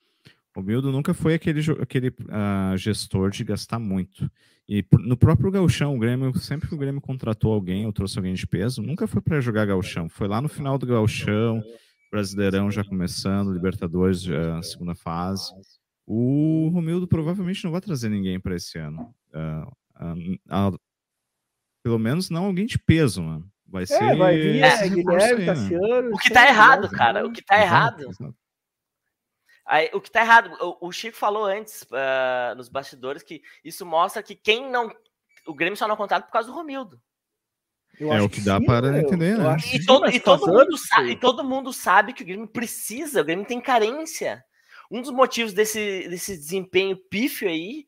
O 0.55 0.59
Romildo 0.59 0.91
nunca 0.91 1.13
foi 1.13 1.33
aquele, 1.33 1.61
aquele 1.81 2.09
uh, 2.09 2.77
gestor 2.77 3.31
de 3.31 3.43
gastar 3.43 3.79
muito. 3.79 4.29
E 4.69 4.85
no 4.99 5.17
próprio 5.17 5.51
Gauchão, 5.51 5.95
o 5.95 5.99
Grêmio, 5.99 6.33
sempre 6.37 6.69
que 6.69 6.75
o 6.75 6.77
Grêmio 6.77 7.01
contratou 7.01 7.51
alguém 7.51 7.85
ou 7.85 7.91
trouxe 7.91 8.17
alguém 8.17 8.33
de 8.33 8.47
peso, 8.47 8.81
nunca 8.81 9.07
foi 9.07 9.21
para 9.21 9.41
jogar 9.41 9.65
Gauchão. 9.65 10.07
Foi 10.07 10.27
lá 10.27 10.41
no 10.41 10.47
final 10.47 10.77
do 10.77 10.85
Gauchão, 10.85 11.61
Brasileirão 12.11 12.69
já 12.69 12.83
começando, 12.83 13.51
Libertadores 13.51 14.21
já, 14.21 14.61
segunda 14.61 14.93
fase. 14.93 15.51
O 16.05 16.69
Romildo 16.71 17.07
provavelmente 17.07 17.63
não 17.63 17.71
vai 17.71 17.81
trazer 17.81 18.09
ninguém 18.09 18.39
para 18.39 18.55
esse 18.55 18.77
ano. 18.77 19.13
Uh, 19.33 20.71
uh, 20.71 20.79
pelo 21.83 21.97
menos 21.97 22.29
não 22.29 22.45
alguém 22.45 22.65
de 22.65 22.77
peso, 22.77 23.23
mano. 23.23 23.51
Vai 23.67 23.87
ser. 23.87 24.03
É, 24.03 24.15
vai 24.15 24.37
vir, 24.37 24.63
é, 24.63 24.87
Guilherme, 24.87 25.45
Cassiano. 25.47 26.09
O 26.13 26.17
que 26.17 26.29
tá 26.29 26.47
errado, 26.47 26.89
cara. 26.89 27.25
O 27.25 27.31
que 27.31 27.43
tá 27.43 27.59
errado. 27.59 28.05
Aí, 29.65 29.89
o 29.93 30.01
que 30.01 30.11
tá 30.11 30.21
errado, 30.21 30.51
o, 30.59 30.87
o 30.87 30.91
Chico 30.91 31.17
falou 31.17 31.45
antes 31.45 31.83
uh, 31.83 32.55
nos 32.55 32.67
bastidores 32.67 33.23
que 33.23 33.41
isso 33.63 33.85
mostra 33.85 34.21
que 34.21 34.35
quem 34.35 34.69
não. 34.69 34.93
O 35.47 35.53
Grêmio 35.53 35.77
só 35.77 35.87
não 35.87 35.95
contrata 35.95 36.25
por 36.25 36.33
causa 36.33 36.49
do 36.49 36.55
Romildo. 36.55 37.01
é 37.99 38.21
o 38.21 38.29
que, 38.29 38.41
dá 38.41 38.59
sim, 38.59 38.65
para 38.65 38.99
entender, 38.99 39.37
né? 39.37 39.57
E, 39.73 39.85
todo, 39.85 40.09
e, 40.09 40.19
todo 40.19 40.47
mundo 40.47 40.77
sabe, 40.77 41.11
e 41.11 41.15
todo 41.15 41.43
mundo 41.43 41.73
sabe 41.73 42.13
que 42.13 42.23
o 42.23 42.25
Grêmio 42.25 42.47
precisa, 42.47 43.21
o 43.21 43.25
Grêmio 43.25 43.45
tem 43.45 43.61
carência. 43.61 44.43
Um 44.91 45.01
dos 45.01 45.11
motivos 45.11 45.53
desse, 45.53 46.07
desse 46.09 46.37
desempenho 46.37 46.97
pífio 47.09 47.47
aí 47.47 47.87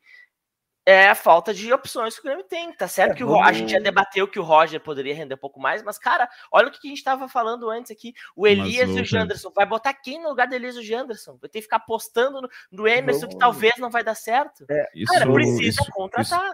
é 0.86 1.08
a 1.08 1.16
falta 1.16 1.52
de 1.52 1.72
opções 1.72 2.14
que 2.14 2.20
o 2.20 2.24
Grêmio 2.24 2.44
tem. 2.44 2.72
Tá 2.72 2.86
certo 2.86 3.12
é, 3.12 3.14
que 3.16 3.24
o, 3.24 3.42
a 3.42 3.52
gente 3.52 3.72
já 3.72 3.80
debateu 3.80 4.28
que 4.28 4.38
o 4.38 4.42
Roger 4.44 4.80
poderia 4.80 5.14
render 5.14 5.34
um 5.34 5.38
pouco 5.38 5.58
mais, 5.58 5.82
mas, 5.82 5.98
cara, 5.98 6.28
olha 6.52 6.68
o 6.68 6.70
que 6.70 6.78
a 6.86 6.88
gente 6.88 6.98
estava 6.98 7.28
falando 7.28 7.68
antes 7.68 7.90
aqui. 7.90 8.14
O 8.36 8.46
Elias 8.46 8.88
e 8.90 9.00
o 9.00 9.04
Janderson. 9.04 9.50
Vai 9.50 9.66
botar 9.66 9.92
quem 9.92 10.22
no 10.22 10.28
lugar 10.28 10.46
do 10.46 10.54
Elias 10.54 10.76
e 10.76 10.78
o 10.78 10.84
Janderson? 10.84 11.36
Vai 11.40 11.50
ter 11.50 11.58
que 11.58 11.62
ficar 11.62 11.78
apostando 11.78 12.40
no, 12.40 12.48
no 12.70 12.86
Emerson, 12.86 13.26
que 13.26 13.36
talvez 13.36 13.74
não 13.78 13.90
vai 13.90 14.04
dar 14.04 14.14
certo. 14.14 14.64
É, 14.70 14.88
isso, 14.94 15.12
cara, 15.12 15.32
precisa 15.32 15.82
isso, 15.82 15.90
contratar. 15.90 16.50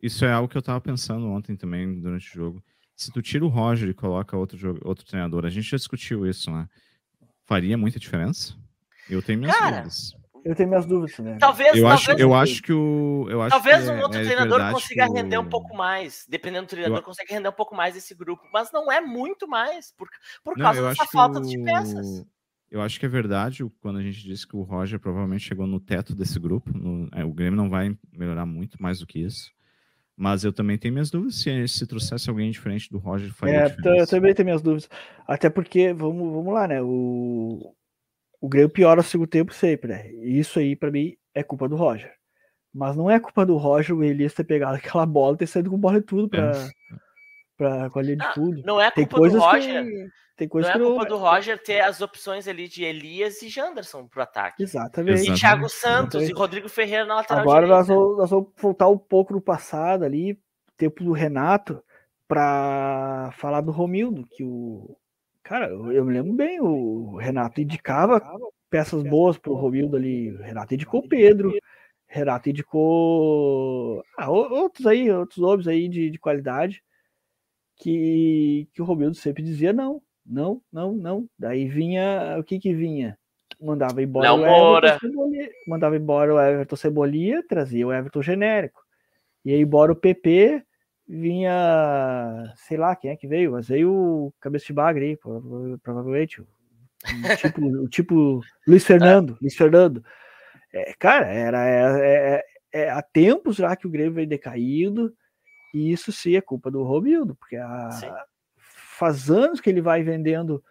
Isso, 0.00 0.16
isso, 0.16 0.24
é 0.24 0.32
algo 0.32 0.48
que 0.48 0.56
eu 0.56 0.62
tava 0.62 0.80
pensando 0.80 1.28
ontem 1.28 1.54
também, 1.54 2.00
durante 2.00 2.26
o 2.30 2.34
jogo. 2.34 2.64
Se 2.96 3.12
tu 3.12 3.20
tira 3.20 3.44
o 3.44 3.48
Roger 3.48 3.90
e 3.90 3.94
coloca 3.94 4.34
outro, 4.34 4.80
outro 4.82 5.04
treinador, 5.04 5.44
a 5.44 5.50
gente 5.50 5.68
já 5.68 5.76
discutiu 5.76 6.26
isso, 6.26 6.50
né? 6.50 6.66
Faria 7.44 7.76
muita 7.76 7.98
diferença? 7.98 8.56
Eu 9.10 9.22
tenho 9.22 9.38
minhas 9.38 9.56
cara, 9.56 9.76
dúvidas. 9.76 10.14
Eu 10.48 10.54
tenho 10.54 10.70
minhas 10.70 10.86
dúvidas, 10.86 11.18
né? 11.18 11.36
Talvez, 11.38 11.76
eu 11.76 11.82
talvez, 11.82 12.08
acho, 12.08 12.18
eu 12.18 12.34
acho 12.34 12.62
que 12.62 12.72
o, 12.72 13.26
eu 13.28 13.42
acho 13.42 13.50
talvez 13.50 13.84
que 13.84 13.90
um 13.90 13.98
é, 13.98 14.02
outro 14.02 14.18
é 14.18 14.24
treinador 14.24 14.72
consiga 14.72 15.06
o... 15.06 15.12
render 15.12 15.36
um 15.36 15.48
pouco 15.48 15.76
mais. 15.76 16.24
Dependendo 16.26 16.66
do 16.66 16.70
treinador, 16.70 16.98
eu... 17.00 17.02
consegue 17.02 17.34
render 17.34 17.50
um 17.50 17.52
pouco 17.52 17.76
mais 17.76 17.94
esse 17.94 18.14
grupo, 18.14 18.42
mas 18.50 18.72
não 18.72 18.90
é 18.90 18.98
muito 18.98 19.46
mais 19.46 19.92
por, 19.92 20.08
por 20.42 20.56
não, 20.56 20.64
causa 20.64 20.88
dessa 20.88 21.04
falta 21.04 21.38
o... 21.38 21.42
de 21.42 21.62
peças. 21.62 22.24
Eu 22.70 22.80
acho 22.80 22.98
que 22.98 23.04
é 23.04 23.08
verdade 23.10 23.62
quando 23.82 23.98
a 23.98 24.02
gente 24.02 24.22
disse 24.22 24.46
que 24.46 24.56
o 24.56 24.62
Roger 24.62 24.98
provavelmente 24.98 25.44
chegou 25.44 25.66
no 25.66 25.78
teto 25.78 26.14
desse 26.14 26.40
grupo. 26.40 26.70
No, 26.72 27.10
é, 27.12 27.22
o 27.26 27.32
Grêmio 27.32 27.56
não 27.58 27.68
vai 27.68 27.94
melhorar 28.10 28.46
muito 28.46 28.80
mais 28.82 29.00
do 29.00 29.06
que 29.06 29.18
isso. 29.18 29.52
Mas 30.16 30.44
eu 30.44 30.52
também 30.52 30.78
tenho 30.78 30.94
minhas 30.94 31.10
dúvidas 31.10 31.36
se, 31.36 31.68
se 31.68 31.86
trouxesse 31.86 32.30
alguém 32.30 32.50
diferente 32.50 32.90
do 32.90 32.96
Roger 32.96 33.32
faria 33.34 33.66
é, 33.66 34.00
Eu 34.00 34.06
também 34.06 34.34
tenho 34.34 34.46
minhas 34.46 34.62
dúvidas. 34.62 34.88
Até 35.26 35.50
porque, 35.50 35.92
vamos, 35.92 36.32
vamos 36.32 36.54
lá, 36.54 36.66
né? 36.66 36.80
O, 36.80 37.74
o 38.40 38.48
Grêmio 38.48 38.70
piora 38.70 39.00
o 39.00 39.04
segundo 39.04 39.28
tempo 39.28 39.52
sempre, 39.52 39.88
né? 39.88 40.10
Isso 40.22 40.58
aí, 40.58 40.76
para 40.76 40.90
mim, 40.90 41.16
é 41.34 41.42
culpa 41.42 41.68
do 41.68 41.76
Roger. 41.76 42.12
Mas 42.72 42.96
não 42.96 43.10
é 43.10 43.18
culpa 43.18 43.44
do 43.44 43.56
Roger 43.56 43.96
o 43.96 44.04
Elias 44.04 44.34
ter 44.34 44.44
pegado 44.44 44.76
aquela 44.76 45.06
bola 45.06 45.34
e 45.34 45.38
ter 45.38 45.46
saído 45.46 45.70
com 45.70 45.78
bola 45.78 45.98
e 45.98 46.02
tudo 46.02 46.28
pra, 46.28 46.52
é. 46.52 46.68
pra, 47.56 47.90
com 47.90 47.98
a 47.98 48.02
linha 48.02 48.16
de 48.16 48.34
fundo. 48.34 48.62
Não 48.64 48.80
é 48.80 48.90
Tem 48.90 49.04
culpa 49.04 49.16
do 49.16 49.20
coisas 49.20 49.42
Roger. 49.42 49.84
que. 49.84 50.08
Tem 50.36 50.46
Não 50.46 50.52
coisas 50.52 50.70
é 50.70 50.72
que 50.74 50.78
não. 50.78 50.90
culpa 50.90 51.04
do 51.06 51.16
Roger 51.16 51.60
ter 51.60 51.80
as 51.80 52.00
opções 52.00 52.46
ali 52.46 52.68
de 52.68 52.84
Elias 52.84 53.42
e 53.42 53.48
Janderson 53.48 54.06
pro 54.06 54.22
ataque. 54.22 54.62
Exatamente. 54.62 55.28
E. 55.28 55.34
Thiago 55.34 55.68
Santos 55.68 56.22
Exatamente. 56.22 56.30
e 56.30 56.38
Rodrigo 56.38 56.68
Ferreira 56.68 57.04
na 57.04 57.16
lateral 57.16 57.42
Agora 57.42 57.66
direita. 57.66 57.76
nós 57.76 57.88
vamos, 57.88 58.18
nós 58.18 58.30
vamos 58.30 58.48
voltar 58.56 58.88
um 58.88 58.98
pouco 58.98 59.32
no 59.32 59.40
passado 59.40 60.04
ali, 60.04 60.38
tempo 60.76 61.02
do 61.02 61.10
Renato, 61.10 61.82
para 62.28 63.30
falar 63.32 63.62
do 63.62 63.72
Romildo, 63.72 64.24
que 64.30 64.44
o. 64.44 64.96
Cara, 65.48 65.70
eu, 65.70 65.90
eu 65.90 66.04
me 66.04 66.12
lembro 66.12 66.34
bem, 66.34 66.60
o 66.60 67.16
Renato 67.16 67.58
indicava 67.58 68.20
peças 68.68 69.02
boas 69.02 69.38
pro 69.38 69.54
Romildo 69.54 69.96
ali. 69.96 70.30
O 70.30 70.42
Renato 70.42 70.74
indicou 70.74 71.00
o 71.00 71.08
Pedro, 71.08 71.56
Renato 72.06 72.50
indicou 72.50 74.04
ah, 74.18 74.30
outros 74.30 74.86
aí, 74.86 75.10
outros 75.10 75.38
nomes 75.38 75.66
aí 75.66 75.88
de, 75.88 76.10
de 76.10 76.18
qualidade, 76.18 76.82
que, 77.76 78.68
que 78.74 78.82
o 78.82 78.84
Romildo 78.84 79.14
sempre 79.14 79.42
dizia 79.42 79.72
não, 79.72 80.02
não, 80.24 80.60
não, 80.70 80.92
não. 80.92 81.26
Daí 81.38 81.66
vinha, 81.66 82.36
o 82.38 82.44
que 82.44 82.58
que 82.58 82.74
vinha? 82.74 83.18
Mandava 83.58 84.02
embora 84.02 84.30
Léo 84.30 84.42
o 84.42 84.44
Everton 84.44 84.62
Moura. 84.62 84.98
Cebolinha, 84.98 85.48
mandava 85.66 85.96
embora 85.96 86.34
o 86.34 86.38
Everton 86.38 86.76
Cebolinha, 86.76 87.42
trazia 87.48 87.86
o 87.86 87.92
Everton 87.92 88.20
genérico. 88.20 88.82
E 89.46 89.54
aí 89.54 89.62
embora 89.62 89.92
o 89.92 89.96
PP, 89.96 90.62
vinha, 91.08 92.52
sei 92.56 92.76
lá 92.76 92.94
quem 92.94 93.10
é 93.10 93.16
que 93.16 93.26
veio, 93.26 93.52
mas 93.52 93.68
veio 93.68 93.90
o 93.92 94.34
cabeça 94.40 94.66
de 94.66 94.72
bagre 94.72 95.18
provavelmente, 95.82 96.40
o, 96.42 96.46
tipo, 97.56 97.64
o 97.64 97.88
tipo 97.88 98.40
Luiz 98.66 98.84
Fernando, 98.84 99.38
Luiz 99.40 99.56
Fernando. 99.56 100.04
É, 100.72 100.92
cara, 100.98 101.26
era 101.26 101.66
é, 101.66 102.34
é- 102.34 102.44
é- 102.72 102.90
há 102.90 103.00
tempos 103.00 103.56
já 103.56 103.74
que 103.74 103.86
o 103.86 103.90
Grêmio 103.90 104.12
vem 104.12 104.28
decaindo, 104.28 105.14
e 105.74 105.90
isso 105.90 106.12
sim 106.12 106.36
é 106.36 106.40
culpa 106.40 106.70
do 106.70 106.82
Romildo, 106.82 107.34
porque 107.36 107.56
a- 107.56 107.90
Sim. 107.92 108.10
faz 108.98 109.30
anos 109.30 109.60
que 109.60 109.70
ele 109.70 109.80
vai 109.80 110.02
vendendo, 110.02 110.62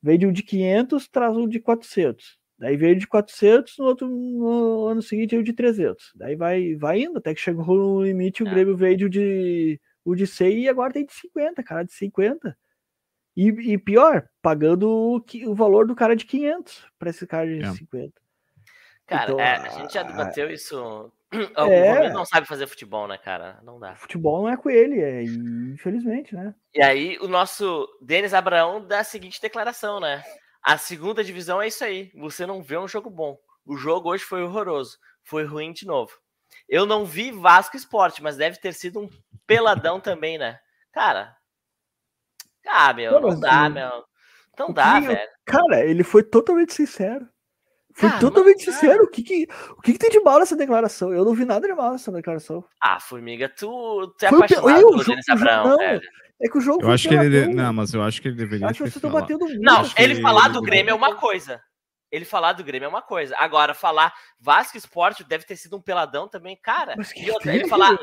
vende 0.00 0.26
um 0.26 0.32
de 0.32 0.42
500, 0.42 1.08
traz 1.08 1.36
um 1.36 1.48
de 1.48 1.58
400. 1.58 2.38
Daí 2.58 2.76
veio 2.76 2.96
de 2.96 3.06
400, 3.06 3.78
no 3.78 3.84
outro 3.86 4.08
no 4.08 4.86
ano 4.86 5.02
seguinte 5.02 5.30
veio 5.32 5.42
de 5.42 5.52
300. 5.52 6.12
Daí 6.14 6.36
vai, 6.36 6.74
vai 6.76 7.00
indo, 7.00 7.18
até 7.18 7.34
que 7.34 7.40
chegou 7.40 7.66
no 7.66 8.02
limite, 8.04 8.42
o 8.42 8.46
É. 8.46 8.50
Grêmio 8.50 8.76
veio 8.76 9.08
de, 9.08 9.80
o 10.04 10.14
de 10.14 10.26
100 10.26 10.60
e 10.60 10.68
agora 10.68 10.92
tem 10.92 11.04
de 11.04 11.12
50, 11.12 11.62
cara, 11.62 11.84
de 11.84 11.92
50. 11.92 12.56
E, 13.36 13.48
e 13.48 13.78
pior, 13.78 14.28
pagando 14.40 14.88
o, 14.88 15.24
o 15.50 15.54
valor 15.54 15.86
do 15.86 15.96
cara 15.96 16.14
de 16.14 16.24
500 16.24 16.86
para 16.98 17.10
esse 17.10 17.26
cara 17.26 17.46
de 17.46 17.64
É. 17.64 17.72
50. 17.72 18.12
Cara, 19.06 19.24
Então, 19.24 19.40
é, 19.40 19.56
a 19.56 19.68
gente 19.70 19.92
já 19.92 20.02
debateu 20.02 20.50
isso. 20.50 21.12
O 21.32 21.60
É. 21.60 22.12
Não 22.12 22.24
sabe 22.24 22.46
fazer 22.46 22.68
futebol, 22.68 23.08
né, 23.08 23.18
cara? 23.18 23.58
Não 23.64 23.78
dá. 23.80 23.96
Futebol 23.96 24.42
não 24.42 24.48
é 24.48 24.56
com 24.56 24.70
ele, 24.70 25.00
é, 25.00 25.24
infelizmente, 25.24 26.32
né? 26.34 26.54
E 26.72 26.80
aí, 26.80 27.18
o 27.20 27.26
nosso 27.26 27.88
Denis 28.00 28.32
Abraão 28.32 28.86
dá 28.86 29.00
a 29.00 29.04
seguinte 29.04 29.42
declaração, 29.42 29.98
né? 29.98 30.22
A 30.64 30.78
segunda 30.78 31.22
divisão 31.22 31.60
é 31.60 31.68
isso 31.68 31.84
aí. 31.84 32.10
Você 32.14 32.46
não 32.46 32.62
vê 32.62 32.78
um 32.78 32.88
jogo 32.88 33.10
bom. 33.10 33.38
O 33.66 33.76
jogo 33.76 34.10
hoje 34.10 34.24
foi 34.24 34.42
horroroso. 34.42 34.98
Foi 35.22 35.44
ruim 35.44 35.72
de 35.72 35.86
novo. 35.86 36.12
Eu 36.68 36.86
não 36.86 37.04
vi 37.04 37.30
Vasco 37.30 37.76
Esporte, 37.76 38.22
mas 38.22 38.36
deve 38.36 38.58
ter 38.58 38.72
sido 38.72 39.00
um 39.00 39.10
peladão 39.46 40.00
também, 40.00 40.38
né? 40.38 40.58
Cara. 40.92 41.36
Ah, 42.66 42.92
meu, 42.94 43.12
Não, 43.12 43.20
não 43.20 43.28
mas 43.30 43.40
dá, 43.40 43.68
meu. 43.68 44.04
Não 44.58 44.72
dá, 44.72 45.00
que- 45.00 45.08
velho. 45.08 45.28
Cara, 45.44 45.84
ele 45.84 46.02
foi 46.02 46.22
totalmente 46.22 46.72
sincero. 46.72 47.28
Foi 47.92 48.08
Cara, 48.08 48.20
totalmente 48.20 48.64
dá. 48.64 48.72
sincero. 48.72 49.04
O 49.04 49.08
que 49.10 49.22
que, 49.22 49.46
o 49.76 49.80
que 49.82 49.92
que 49.92 49.98
tem 49.98 50.10
de 50.10 50.20
mal 50.20 50.38
nessa 50.38 50.56
declaração? 50.56 51.12
Eu 51.12 51.24
não 51.24 51.34
vi 51.34 51.44
nada 51.44 51.66
de 51.66 51.74
mal 51.74 51.92
nessa 51.92 52.10
declaração. 52.10 52.64
Ah, 52.82 52.98
Formiga, 52.98 53.48
tu, 53.48 54.08
tu 54.18 54.24
é 54.24 54.28
Foi 54.30 54.38
apaixonado 54.38 54.80
eu, 54.80 54.88
pelo 54.90 55.04
Denis 55.04 55.28
Abraão, 55.28 55.76
velho. 55.76 56.00
É 56.40 56.48
que 56.48 56.58
o 56.58 56.60
jogo 56.60 56.82
Eu 56.82 56.90
acho 56.90 57.08
que 57.08 57.14
ele. 57.14 57.46
Não, 57.54 57.72
mas 57.72 57.94
eu 57.94 58.02
acho 58.02 58.20
que 58.20 58.28
ele 58.28 58.36
deveria 58.36 58.66
Acho 58.66 58.74
que 58.78 58.90
vocês 58.90 58.96
estão 58.96 59.10
batendo 59.10 59.40
muito. 59.46 59.60
Não, 59.60 59.82
ele 59.96 60.20
falar 60.20 60.44
ele 60.46 60.54
do 60.54 60.62
Grêmio 60.62 60.90
é 60.90 60.94
uma 60.94 61.14
coisa. 61.16 61.62
Ele 62.10 62.24
falar 62.24 62.52
do 62.52 62.62
Grêmio 62.64 62.86
é 62.86 62.88
uma 62.88 63.02
coisa. 63.02 63.34
Agora, 63.38 63.74
falar 63.74 64.12
Vasco 64.38 64.76
Esporte 64.76 65.24
deve 65.24 65.44
ter 65.44 65.56
sido 65.56 65.76
um 65.76 65.82
peladão 65.82 66.28
também, 66.28 66.56
cara. 66.60 66.94
Mas 66.96 67.12
que 67.12 67.24
E 67.24 67.30
outra, 67.30 67.54
ele 67.54 67.66
falar, 67.68 67.96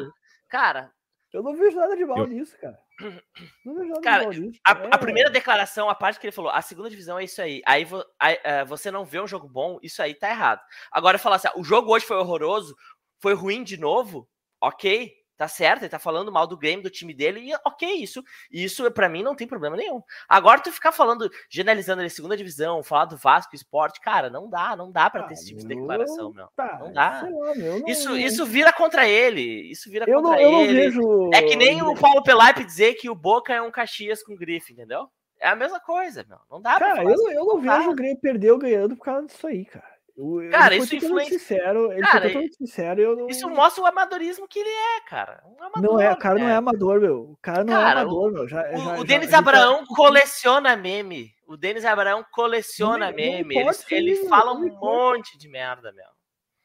cara, 0.50 0.92
Eu 1.34 1.42
não 1.44 1.56
vejo 1.56 1.78
nada 1.78 1.96
de 1.96 2.04
mal 2.06 2.18
Eu- 2.20 2.28
nisso, 2.28 2.58
cara. 2.60 2.78
Não 3.66 3.74
vejo 3.76 3.88
nada 3.90 4.02
Cara, 4.02 4.20
de 4.30 4.40
mal 4.40 4.48
nisso. 4.48 4.60
a, 4.68 4.72
É, 4.74 4.90
a 4.92 4.98
primeira 4.98 5.30
declaração, 5.30 5.90
a 5.90 5.96
parte 5.96 6.20
que 6.20 6.28
ele 6.28 6.32
falou, 6.36 6.52
a 6.52 6.62
segunda 6.62 6.90
divisão 6.90 7.18
é 7.18 7.24
isso 7.24 7.42
aí. 7.42 7.62
Aí 7.66 7.86
vo- 7.86 8.06
aí, 8.20 8.38
eh, 8.44 8.66
você 8.66 8.92
não 8.92 9.06
vê 9.06 9.20
um 9.22 9.26
jogo 9.28 9.48
bom, 9.48 9.80
isso 9.82 10.02
aí 10.04 10.14
tá 10.14 10.30
errado. 10.30 10.62
Agora, 10.92 11.18
falar 11.18 11.38
assim, 11.38 11.48
ah, 11.48 11.54
o 11.58 11.64
jogo 11.64 11.92
hoje 11.94 12.06
foi 12.06 12.18
horroroso, 12.18 12.76
foi 13.22 13.34
ruim 13.34 13.64
de 13.64 13.78
novo, 13.78 14.28
ok, 14.62 15.12
tá 15.42 15.48
certo, 15.48 15.82
ele 15.82 15.90
tá 15.90 15.98
falando 15.98 16.32
mal 16.32 16.46
do 16.46 16.56
Grêmio, 16.56 16.84
do 16.84 16.90
time 16.90 17.16
dele, 17.16 17.40
e 17.50 17.54
ok, 17.66 17.90
isso, 17.96 18.24
isso 18.52 18.92
pra 18.92 19.10
mim 19.10 19.24
não 19.24 19.36
tem 19.36 19.48
problema 19.48 19.76
nenhum. 19.76 20.00
Agora, 20.30 20.60
tu 20.62 20.72
ficar 20.72 20.92
falando, 20.92 21.28
generalizando 21.50 22.02
ele 22.02 22.10
segunda 22.12 22.38
divisão, 22.38 22.84
falar 22.84 23.06
do 23.06 23.18
Vasco 23.18 23.56
Esporte, 23.56 24.00
cara, 24.00 24.30
não 24.30 24.48
dá, 24.48 24.76
não 24.76 24.92
dá 24.92 25.10
pra 25.10 25.24
ter 25.24 25.32
Ah, 25.32 25.34
esse 25.34 25.48
tipo 25.48 25.60
de 25.60 25.66
eu- 25.66 25.80
declaração, 25.80 26.32
meu. 26.32 26.48
Tá, 26.56 26.78
não 26.80 26.94
dá. 26.94 27.24
lá, 27.24 27.56
meu, 27.56 27.66
eu 27.66 27.80
não- 27.80 27.88
Isso, 27.88 28.16
isso 28.16 28.46
vira 28.46 28.72
contra 28.72 29.08
ele, 29.08 29.42
isso 29.72 29.90
vira 29.90 30.06
eu 30.08 30.22
não, 30.22 30.30
contra 30.30 30.42
eu 30.44 30.52
não 30.52 30.62
ele. 30.62 30.74
vejo. 30.74 31.30
É 31.34 31.42
que 31.42 31.56
nem 31.56 31.82
o 31.82 31.96
Paulo 31.96 32.22
Pelaipe 32.22 32.64
dizer 32.64 32.94
que 32.94 33.10
o 33.10 33.16
Boca 33.16 33.52
é 33.54 33.62
um 33.62 33.72
Caxias 33.72 34.22
com 34.22 34.36
grife, 34.36 34.74
entendeu? 34.74 35.08
É 35.40 35.48
a 35.48 35.56
mesma 35.56 35.80
coisa, 35.80 36.24
meu. 36.30 36.38
Não 36.52 36.62
dá 36.62 36.78
pra 36.78 36.90
Cara, 36.90 36.98
falar 36.98 37.10
eu, 37.10 37.16
assim, 37.16 37.34
eu 37.36 37.46
não 37.46 37.60
dá. 37.62 37.78
vejo 37.80 37.90
o 37.90 37.96
Grêmio 37.96 38.20
perder 38.22 38.52
ou 38.52 38.60
ganhando 38.60 38.96
por 38.96 39.04
causa 39.06 39.26
disso 39.26 39.48
aí, 39.48 39.66
cara. 39.66 39.91
Eu, 40.18 40.42
ele 40.42 40.52
Cara, 40.52 40.76
isso 40.76 40.96
influencia- 40.96 41.40
sincero. 41.40 41.92
Ele 41.92 42.02
Cara, 42.02 42.20
foi 42.22 42.28
totalmente 42.30 42.56
sincero. 42.58 43.00
e 43.02 43.04
Eu 43.04 43.16
não... 43.16 43.28
Isso 43.28 43.50
mostra 43.50 43.84
o 43.84 43.86
amadorismo 43.86 44.48
que 44.48 44.60
ele 44.60 44.70
é, 44.70 45.02
cara. 45.10 45.44
Um 45.48 45.64
amador, 45.64 45.82
não 45.82 46.00
é, 46.00 46.12
o 46.12 46.18
cara 46.18 46.36
não 46.40 46.46
é 46.46 46.50
né? 46.50 46.56
amador, 46.56 47.00
meu. 47.02 47.22
O 47.32 47.38
cara 47.42 47.64
não 47.64 47.74
Cara, 47.74 48.00
é 48.00 48.04
amador, 48.04 48.32
meu. 48.32 48.48
Já, 48.48 48.62
O, 48.62 48.78
já- 48.78 48.94
o 48.94 48.98
já- 48.98 49.04
Denis 49.04 49.24
ele 49.24 49.28
tá- 49.32 49.38
Abraão 49.40 49.86
coleciona 49.86 50.76
meme. 50.76 51.32
O 51.48 51.58
Denis 51.58 51.86
Abraão 51.86 52.26
coleciona 52.32 52.98
Não, 53.06 53.08
não 53.12 53.16
meme. 53.16 53.56
Ele, 53.56 53.62
importa 53.62 53.86
ele 53.96 54.12
isso, 54.12 54.28
fala 54.30 54.54
não 54.54 54.62
um 54.62 54.80
monte 54.80 55.38
de 55.38 55.48
merda, 55.50 55.92
meu. 55.92 56.06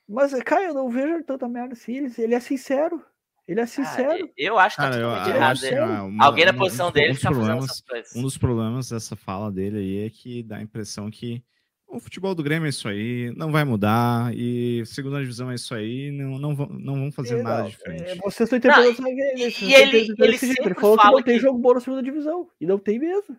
Mas, 0.09 0.33
cara, 0.43 0.65
eu 0.65 0.75
não 0.75 0.89
vejo 0.89 1.23
tanta 1.25 1.49
merda 1.49 1.73
assim. 1.73 1.97
Ele, 1.97 2.13
ele 2.19 2.35
é 2.35 2.41
sincero. 2.41 3.05
Ele 3.49 3.61
é 3.61 3.65
Cara, 3.67 3.69
sincero. 3.69 4.31
eu 4.37 4.59
acho 4.59 4.75
que 4.77 4.83
tá 4.83 4.91
totalmente 4.91 5.29
eu 5.31 5.37
errado. 5.37 5.59
que 5.61 5.71
né? 5.71 5.79
ah, 5.81 6.03
uma- 6.05 6.25
Alguém 6.25 6.45
na 6.47 6.53
posição 6.53 6.89
um- 6.89 6.93
dele 6.93 7.13
um 7.13 7.15
fica 7.15 7.29
dos 7.29 7.37
fazendo 7.39 7.47
problemas, 7.47 7.65
essas 7.71 7.81
coisas. 7.81 8.17
um 8.17 8.23
dos 8.23 8.39
problemas 8.39 8.89
dessa 8.89 9.15
fala 9.17 9.53
dele 9.53 9.79
aí 9.79 10.05
é 10.07 10.11
que 10.11 10.43
dá 10.43 10.57
a 10.57 10.63
impressão 10.63 11.09
que 11.11 11.45
o 11.88 12.01
futebol 12.01 12.35
do 12.35 12.42
Grêmio 12.42 12.66
é 12.66 12.70
isso 12.70 12.88
aí, 12.88 13.33
não 13.37 13.51
vai 13.53 13.64
mudar, 13.64 14.35
e 14.35 14.85
segunda 14.87 15.20
divisão 15.20 15.51
é 15.51 15.55
isso 15.55 15.75
aí, 15.75 16.11
não, 16.11 16.38
não, 16.38 16.55
vão, 16.55 16.66
não 16.68 16.94
vão 16.94 17.12
fazer 17.12 17.38
É, 17.38 17.42
nada 17.42 17.62
não, 17.62 17.68
diferente. 17.70 18.03
é, 18.03 18.14
vocês 18.16 18.40
estão 18.40 18.59
interpretando 18.59 18.85
Não, 18.85 18.90
isso 18.90 19.03
aqui, 19.03 19.64
e- 19.64 19.68
e 19.70 19.75
ele- 19.75 19.99
ele 19.99 20.37
jeito. 20.37 20.38
sempre 20.38 20.64
Ele 20.66 20.75
falou 20.75 20.96
que 20.96 21.03
fala 21.03 21.16
não 21.18 21.22
tem 21.25 21.37
que- 21.37 21.42
jogo 21.42 21.59
bom 21.59 21.75
na 21.75 21.81
segunda 21.81 22.03
divisão. 22.03 22.49
E 22.61 22.66
não 22.66 22.79
tem 22.79 22.99
mesmo. 22.99 23.37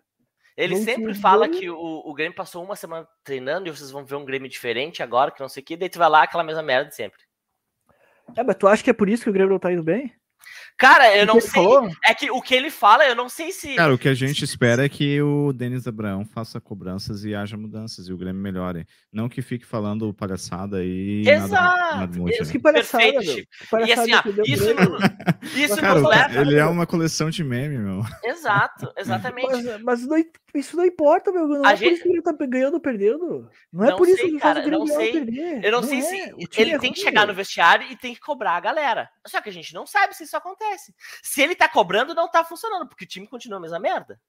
Ele 0.56 0.74
Não 0.74 0.82
sempre 0.82 1.14
se 1.14 1.20
fala 1.20 1.46
ganha. 1.46 1.60
que 1.60 1.70
o, 1.70 1.76
o 1.78 2.12
Grêmio 2.14 2.34
passou 2.34 2.64
uma 2.64 2.74
semana 2.74 3.06
treinando 3.22 3.68
e 3.68 3.70
vocês 3.70 3.92
vão 3.92 4.04
ver 4.04 4.16
um 4.16 4.24
Grêmio 4.24 4.48
diferente 4.48 5.04
agora, 5.04 5.30
que 5.30 5.40
não 5.40 5.48
sei 5.48 5.62
o 5.62 5.64
que, 5.66 5.76
daí 5.76 5.88
tu 5.88 5.98
vai 6.00 6.08
lá, 6.10 6.24
aquela 6.24 6.42
mesma 6.42 6.62
merda 6.64 6.88
de 6.88 6.96
sempre. 6.96 7.20
É, 8.36 8.42
mas 8.42 8.56
tu 8.56 8.66
acha 8.66 8.82
que 8.82 8.90
é 8.90 8.92
por 8.92 9.08
isso 9.08 9.22
que 9.22 9.30
o 9.30 9.32
Grêmio 9.32 9.52
não 9.52 9.58
tá 9.60 9.72
indo 9.72 9.84
bem? 9.84 10.12
Cara, 10.78 11.16
eu 11.16 11.26
não 11.26 11.34
ele 11.34 11.40
sei. 11.42 11.50
falou? 11.50 11.90
É 12.06 12.14
que 12.14 12.30
o 12.30 12.40
que 12.40 12.54
ele 12.54 12.70
fala, 12.70 13.04
eu 13.04 13.14
não 13.16 13.28
sei 13.28 13.50
se. 13.50 13.74
Cara, 13.74 13.92
o 13.92 13.98
que 13.98 14.08
a 14.08 14.14
gente 14.14 14.44
espera 14.44 14.84
é 14.84 14.88
que 14.88 15.20
o 15.20 15.52
Denis 15.52 15.86
Abraão 15.88 16.24
faça 16.24 16.60
cobranças 16.60 17.24
e 17.24 17.34
haja 17.34 17.56
mudanças 17.56 18.06
e 18.08 18.12
o 18.12 18.16
Grêmio 18.16 18.40
melhore. 18.40 18.86
Não 19.12 19.28
que 19.28 19.42
fique 19.42 19.66
falando 19.66 20.14
palhaçada 20.14 20.76
aí. 20.78 21.24
Exato. 21.26 21.50
Nada, 21.52 21.96
nada 21.96 22.18
muito, 22.18 22.32
Isso 22.34 22.44
né? 22.44 22.52
que 22.52 22.58
palhaçada, 22.60 23.02
Perfeito, 23.04 23.26
meu. 23.26 23.34
Chico. 23.34 23.50
Que 23.58 23.64
E 23.64 23.68
palhaçada 23.68 24.02
assim, 24.02 24.14
ó, 24.14 24.32
deu 24.32 24.44
isso, 24.46 24.64
isso 25.56 25.76
Cara, 25.76 26.00
nos 26.00 26.08
leva. 26.08 26.40
ele 26.40 26.56
é 26.56 26.64
uma 26.64 26.86
coleção 26.86 27.28
de 27.30 27.42
meme, 27.42 27.78
meu. 27.78 28.02
Exato, 28.24 28.92
exatamente. 28.96 29.48
Mas, 29.50 29.82
mas 29.82 30.06
não- 30.06 30.24
isso 30.54 30.76
não 30.76 30.84
importa, 30.84 31.32
meu. 31.32 31.46
Não 31.48 31.64
A 31.64 31.72
é 31.72 31.76
gente- 31.76 31.88
por 31.88 31.92
isso 31.94 32.02
que 32.04 32.08
ele 32.10 32.22
tá 32.22 32.32
ganhando 32.46 32.74
ou 32.74 32.80
perdendo. 32.80 33.48
Não 33.72 33.84
é 33.84 33.90
Não 33.90 33.96
por 33.96 34.06
isso 34.08 34.18
sei, 34.18 34.30
que 34.30 34.38
faz 34.38 34.54
cara, 34.54 34.60
o 34.60 34.68
Grêmio 34.70 34.86
não 34.86 34.94
sei. 34.94 35.12
perder. 35.12 35.64
Eu 35.64 35.72
não, 35.72 35.82
sei 35.82 35.98
é. 35.98 36.02
se 36.02 36.34
ele 36.56 36.72
é 36.72 36.78
tem 36.78 36.92
que 36.92 37.00
chegar 37.00 37.26
no 37.26 37.34
vestiário 37.34 37.86
e 37.90 37.96
tem 37.96 38.14
que 38.14 38.20
cobrar 38.20 38.52
a 38.52 38.60
galera. 38.60 39.08
Só 39.26 39.40
que 39.40 39.48
a 39.48 39.52
gente 39.52 39.74
não 39.74 39.86
sabe 39.86 40.14
se 40.14 40.22
isso 40.24 40.36
acontece. 40.36 40.67
Se 41.22 41.40
ele 41.42 41.54
tá 41.54 41.68
cobrando, 41.68 42.14
não 42.14 42.28
tá 42.30 42.44
funcionando, 42.44 42.86
porque 42.88 43.04
o 43.04 43.08
time 43.08 43.26
continua 43.26 43.58
a 43.58 43.62
mesma 43.62 43.78
merda. 43.78 44.20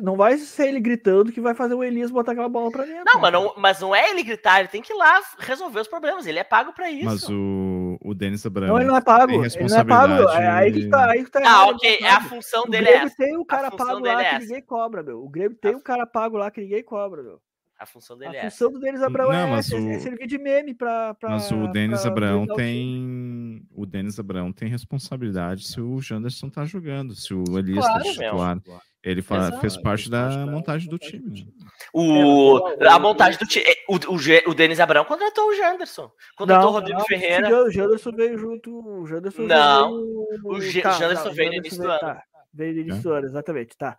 Não 0.00 0.16
vai 0.16 0.38
ser 0.38 0.68
ele 0.68 0.80
gritando 0.80 1.32
que 1.32 1.40
vai 1.40 1.52
fazer 1.52 1.74
o 1.74 1.82
Elias 1.82 2.10
botar 2.12 2.32
aquela 2.32 2.48
bola 2.48 2.70
pra 2.70 2.84
dentro. 2.84 3.04
Não, 3.04 3.20
mas 3.20 3.32
não, 3.32 3.54
mas 3.56 3.80
não 3.80 3.94
é 3.94 4.08
ele 4.08 4.22
gritar, 4.22 4.60
ele 4.60 4.68
tem 4.68 4.80
que 4.80 4.92
ir 4.92 4.96
lá 4.96 5.20
resolver 5.40 5.80
os 5.80 5.88
problemas. 5.88 6.26
Ele 6.26 6.38
é 6.38 6.44
pago 6.44 6.72
pra 6.72 6.90
isso. 6.90 7.04
Mas 7.04 7.28
o, 7.28 7.98
o 8.00 8.14
Denis 8.14 8.46
Abraão. 8.46 8.68
Não, 8.68 8.78
ele 8.78 8.88
não 8.88 8.96
é 8.96 9.00
pago. 9.02 9.32
Ele 9.44 9.68
não 9.68 9.76
é 9.78 9.84
pago. 9.84 10.28
É 10.30 10.48
aí 10.48 10.72
que 10.72 10.88
tá, 10.88 11.10
aí 11.10 11.24
que 11.24 11.30
tá 11.30 11.40
Ah, 11.40 11.42
errado, 11.42 11.74
ok. 11.74 11.98
É 12.00 12.08
a 12.10 12.20
função 12.22 12.62
O 12.64 12.70
dele 12.70 12.88
é 12.88 12.94
essa. 12.98 13.16
tem 13.16 13.36
o 13.36 13.44
cara 13.44 13.70
pago 13.70 14.00
dele 14.00 14.14
lá 14.14 14.22
é 14.24 14.34
que 14.38 14.38
ninguém 14.46 14.62
cobra, 14.62 15.02
meu. 15.02 15.22
O 15.22 15.28
Grêmio 15.28 15.58
tem 15.58 15.74
A 15.74 15.76
o 15.76 15.82
cara 15.82 16.06
pago 16.06 16.36
lá 16.38 16.50
que 16.50 16.60
ninguém 16.60 16.82
cobra, 16.84 17.22
meu. 17.22 17.40
A 17.78 17.84
função 17.84 18.16
A 18.16 18.20
dele 18.20 18.36
é 18.36 18.46
essa. 18.46 18.50
função 18.64 18.72
do 18.72 18.80
Denis 18.80 19.02
Abraão 19.02 19.30
Não, 19.32 19.38
é, 19.38 19.56
é 19.56 19.58
o- 19.58 19.62
servir 20.00 20.26
de 20.26 20.38
meme 20.38 20.72
pra. 20.72 21.12
pra 21.14 21.30
Mas 21.30 21.50
o 21.50 21.66
Denis 21.66 22.06
Abraão 22.06 22.46
tem. 22.46 23.65
O 23.86 23.90
Denis 23.90 24.18
Abraão 24.18 24.52
tem 24.52 24.68
responsabilidade 24.68 25.66
se 25.66 25.80
o 25.80 26.00
Janderson 26.00 26.50
tá 26.50 26.64
jogando, 26.64 27.14
se 27.14 27.32
o 27.32 27.44
Elias 27.56 27.84
Claro, 27.86 28.02
tá 28.04 28.10
titular. 28.10 28.58
Ele 29.02 29.22
fa- 29.22 29.36
Exato. 29.36 29.60
fez 29.60 29.76
parte 29.76 30.10
da 30.10 30.44
montagem 30.46 30.90
do 30.90 30.98
time. 30.98 31.48
O, 31.94 32.58
É, 32.80 32.88
a 32.88 32.98
montagem 32.98 33.38
do 33.38 33.46
time. 33.46 33.64
O, 33.88 34.14
o, 34.14 34.18
Ge- 34.18 34.42
o 34.48 34.52
Denis 34.54 34.80
Abraão 34.80 35.04
contratou 35.04 35.48
o 35.48 35.54
Janderson. 35.54 36.10
Contratou 36.36 36.70
o 36.70 36.72
Rodrigo 36.72 36.98
não, 36.98 37.06
Ferreira. 37.06 37.62
O 37.64 37.70
Janderson 37.70 38.10
veio 38.10 38.36
junto. 38.36 38.76
O 38.84 39.06
Janderson 39.06 39.42
Não, 39.42 39.90
veio, 39.92 40.40
o 40.44 40.82
tá, 40.82 40.90
Janderson 40.92 41.24
não, 41.26 41.32
veio 41.34 41.50
no 41.50 41.56
início 41.56 41.78
do 41.78 41.82
veio- 41.84 41.92
ano. 41.92 42.00
tá. 42.00 42.22
Veio 42.52 42.74
do 42.74 42.80
início 42.80 43.02
do 43.02 43.12
ano, 43.12 43.26
exatamente, 43.26 43.76
tá. 43.76 43.96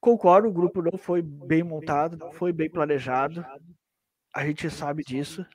Concordo, 0.00 0.48
o 0.48 0.52
grupo 0.52 0.82
não 0.82 0.98
foi 0.98 1.22
bem 1.22 1.62
montado, 1.62 2.18
não 2.18 2.32
foi 2.32 2.52
bem 2.52 2.68
planejado. 2.68 3.42
A 4.34 4.44
gente 4.44 4.68
sabe 4.68 5.02
disso. 5.02 5.46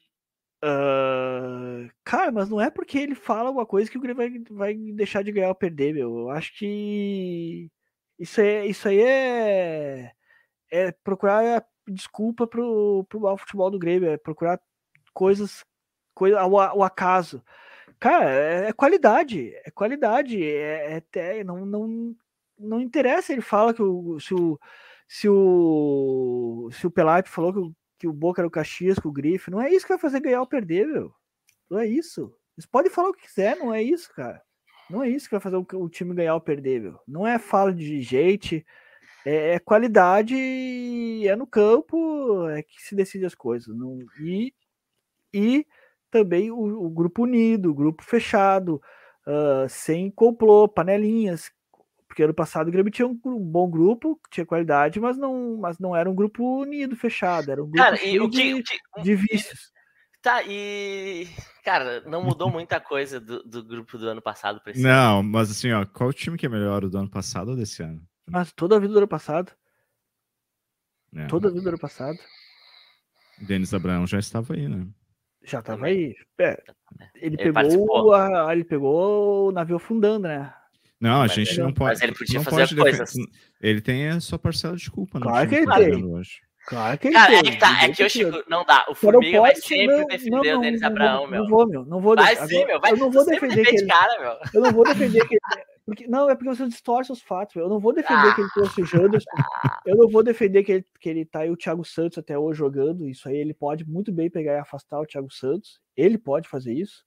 Uh, 0.64 1.90
cara, 2.04 2.32
mas 2.32 2.50
não 2.50 2.60
é 2.60 2.70
porque 2.70 2.98
ele 2.98 3.16
fala 3.16 3.48
alguma 3.48 3.66
coisa 3.66 3.90
que 3.90 3.98
o 3.98 4.02
Grêmio 4.02 4.18
vai, 4.18 4.74
vai 4.74 4.76
deixar 4.94 5.24
de 5.24 5.32
ganhar 5.32 5.50
ou 5.50 5.56
perder, 5.56 5.94
meu. 5.94 6.20
Eu 6.20 6.30
acho 6.32 6.54
que 6.58 7.72
isso, 8.18 8.42
é, 8.42 8.66
isso 8.66 8.88
aí 8.90 9.00
é, 9.02 10.12
é 10.72 10.92
procurar 10.92 11.66
desculpa 11.88 12.46
pro, 12.48 13.06
pro 13.10 13.22
mau 13.22 13.38
futebol 13.38 13.72
do 13.72 13.80
Grêmio, 13.80 14.10
é 14.10 14.18
procurar 14.18 14.60
coisas, 15.14 15.64
coisa, 16.14 16.44
o, 16.46 16.52
o 16.54 16.84
acaso. 16.84 17.44
Cara, 18.00 18.30
é, 18.32 18.70
é, 18.70 18.74
qualidade, 18.74 19.54
é 19.66 19.72
qualidade, 19.72 20.44
é, 20.44 21.04
é, 21.16 21.44
não, 21.44 21.66
não, 21.66 22.16
não 22.58 22.82
interessa. 22.82 23.34
Ele 23.34 23.42
fala 23.42 23.74
que 23.74 23.82
o, 23.82 24.20
se 24.20 24.34
o 24.34 24.60
se 25.08 25.28
o 25.30 26.70
se 26.72 26.86
o 26.88 26.92
Pelaipe 26.92 27.30
falou 27.30 27.54
que 27.54 27.60
o 27.60 27.76
que 28.00 28.08
o 28.08 28.14
Boca 28.14 28.42
era 28.42 28.48
o 28.48 28.52
Caxias 28.52 28.98
o 29.04 29.12
Grife. 29.12 29.52
Não 29.52 29.62
é 29.62 29.70
isso 29.70 29.86
que 29.86 29.92
vai 29.92 30.00
fazer 30.00 30.22
ganhar 30.22 30.40
ou 30.40 30.48
perder, 30.48 30.88
meu. 30.88 31.14
Não 31.70 31.78
é 31.78 31.86
isso. 31.86 32.34
Eles 32.58 32.66
podem 32.66 32.92
falar 32.92 33.10
o 33.10 33.14
que 33.14 33.28
quiser, 33.28 33.58
não 33.58 33.74
é 33.74 33.84
isso, 33.84 34.12
cara. 34.14 34.42
Não 34.90 35.04
é 35.04 35.10
isso 35.10 35.26
que 35.26 35.36
vai 35.36 35.42
fazer 35.42 35.58
o, 35.58 35.90
time 35.90 36.16
ganhar 36.16 36.34
ou 36.34 36.42
perder, 36.42 36.82
meu. 36.82 37.00
Não 37.08 37.28
é 37.28 37.38
fala 37.38 37.72
de 37.72 38.02
jeito, 38.02 38.56
é, 39.26 39.56
é 39.56 39.60
qualidade, 39.60 40.36
é 40.36 41.36
no 41.36 41.46
campo, 41.46 42.48
é 42.50 42.64
que 42.64 42.82
se 42.82 42.96
decide 42.96 43.26
as 43.26 43.36
coisas. 43.36 43.76
Não, 43.76 44.00
e, 44.20 44.54
e 45.34 45.68
também 46.10 46.52
o, 46.52 46.86
o 46.86 46.90
grupo 46.90 47.24
unido, 47.24 47.70
o 47.70 47.76
grupo 47.76 48.04
fechado, 48.04 48.82
uh, 49.28 49.70
sem 49.70 50.10
complô, 50.10 50.68
panelinhas, 50.68 51.52
porque 52.10 52.24
ano 52.24 52.34
passado 52.34 52.68
o 52.68 52.72
Grêmio 52.72 52.92
tinha 52.92 53.08
um, 53.08 53.18
um, 53.24 53.40
bom 53.40 53.70
grupo, 53.70 54.20
tinha 54.32 54.46
qualidade, 54.46 55.00
mas 55.00 55.16
não, 55.16 55.56
mas 55.58 55.78
não 55.78 55.96
era 55.96 56.10
um 56.10 56.16
grupo 56.16 56.62
unido, 56.62 56.96
fechado. 56.96 57.52
Era 57.52 57.64
um 57.64 57.70
grupo 57.70 57.78
cara, 57.78 58.04
e 58.04 58.20
o 58.20 58.28
que, 58.28 58.64
de, 58.64 59.04
de 59.04 59.16
vícios. 59.16 59.72
Tá, 60.20 60.42
e. 60.44 61.28
Cara, 61.64 62.02
não 62.02 62.24
mudou 62.24 62.50
muita 62.50 62.80
coisa 62.80 63.20
do, 63.20 63.44
do 63.44 63.64
grupo 63.64 63.96
do 63.96 64.10
ano 64.10 64.22
passado 64.22 64.60
pra 64.60 64.72
esse 64.72 64.82
Não, 64.82 65.20
ano. 65.20 65.30
mas 65.30 65.52
assim, 65.52 65.72
ó, 65.72 65.86
qual 65.86 66.12
time 66.12 66.36
que 66.36 66.48
é 66.48 66.50
melhor, 66.50 66.84
o 66.84 66.90
do 66.90 66.98
ano 66.98 67.10
passado 67.10 67.52
ou 67.52 67.56
desse 67.56 67.84
ano? 67.84 68.02
Mas 68.28 68.52
toda 68.52 68.76
a 68.76 68.80
vida 68.80 68.92
do 68.92 68.98
ano 68.98 69.08
passado. 69.08 69.52
É. 71.16 71.28
Toda 71.28 71.48
a 71.48 71.52
vida 71.52 71.64
do 71.64 71.70
ano 71.70 71.80
passado. 71.80 72.18
Denis 73.38 73.72
Abraão 73.72 74.08
já 74.08 74.18
estava 74.18 74.56
aí, 74.56 74.68
né? 74.68 74.88
Já 75.44 75.60
estava 75.60 75.86
aí. 75.86 76.16
É, 76.40 76.62
ele, 77.16 77.38
ele, 77.40 77.54
pegou 77.54 78.14
a, 78.14 78.52
ele 78.52 78.64
pegou 78.64 79.50
o 79.50 79.52
navio 79.52 79.76
afundando, 79.76 80.28
né? 80.28 80.54
Não, 81.00 81.16
a 81.16 81.20
mas 81.20 81.34
gente 81.34 81.52
ele, 81.52 81.64
não 81.64 81.74
pode. 81.74 81.92
Mas 81.92 82.02
ele 82.02 82.14
podia 82.14 82.42
fazer 82.42 82.76
coisas. 82.76 83.14
Ele 83.62 83.82
tem 83.82 84.10
a 84.10 84.20
sua 84.20 84.38
parcela 84.38 84.76
de 84.76 84.92
culpa, 84.92 85.20
Claro 85.20 85.48
que 85.48 85.56
ele 85.56 85.66
tem. 85.66 86.24
Claro 86.68 86.98
que 87.00 87.08
ele 87.08 87.16
Cara, 87.16 87.30
tem. 87.30 87.40
É 87.40 87.44
que, 87.44 87.58
tá, 87.58 87.84
é 87.84 87.92
que 87.92 88.04
eu 88.04 88.10
Chico, 88.10 88.44
não 88.48 88.64
dá. 88.64 88.86
O 88.90 88.94
Formiga 88.94 89.42
vai 89.42 89.56
sempre 89.56 89.88
não, 89.88 90.06
defender 90.06 90.52
não, 90.52 90.60
o 90.60 90.62
Denis 90.62 90.84
Abraão, 90.84 91.28
meu. 91.28 91.42
Não 91.42 91.50
vou, 91.50 91.68
meu. 91.68 91.86
Não 91.86 92.02
vou 92.02 92.16
vai 92.16 92.36
sim, 92.48 92.66
meu. 92.66 92.80
Vai, 92.80 92.92
eu 92.92 92.98
não 92.98 93.10
vou 93.10 93.26
defender 93.26 93.66
que 93.66 93.76
ele... 93.76 93.88
cara, 93.88 94.20
meu. 94.22 94.38
Eu 94.54 94.62
não 94.62 94.72
vou 94.72 94.84
defender 94.84 95.28
que 95.28 95.34
ele... 95.36 95.42
Porque, 95.84 96.08
não, 96.08 96.30
é 96.30 96.36
porque 96.36 96.56
você 96.56 96.68
distorce 96.68 97.12
os 97.12 97.22
fatos. 97.22 97.56
Meu. 97.56 97.66
Eu 97.66 97.70
não 97.70 97.80
vou 97.80 97.92
defender 97.92 98.28
ah. 98.28 98.36
que 98.36 98.42
ele 98.42 98.50
trouxe 98.54 98.82
o 98.84 98.86
Janderson. 98.86 99.32
Eu 99.84 99.96
não 99.96 100.08
vou 100.10 100.22
defender 100.22 100.64
que 100.64 100.72
ele, 100.74 100.86
que 101.00 101.10
ele 101.10 101.26
tá 101.26 101.40
aí 101.40 101.50
o 101.50 101.58
Thiago 101.58 101.84
Santos 101.84 102.20
até 102.20 102.38
hoje 102.38 102.60
jogando. 102.60 103.08
Isso 103.08 103.28
aí 103.28 103.38
ele 103.38 103.54
pode 103.56 103.84
muito 103.90 104.12
bem 104.12 104.30
pegar 104.30 104.54
e 104.54 104.60
afastar 104.60 105.00
o 105.00 105.08
Thiago 105.08 105.34
Santos. 105.34 105.80
Ele 105.98 106.20
pode 106.20 106.48
fazer 106.48 106.74
isso 106.74 107.04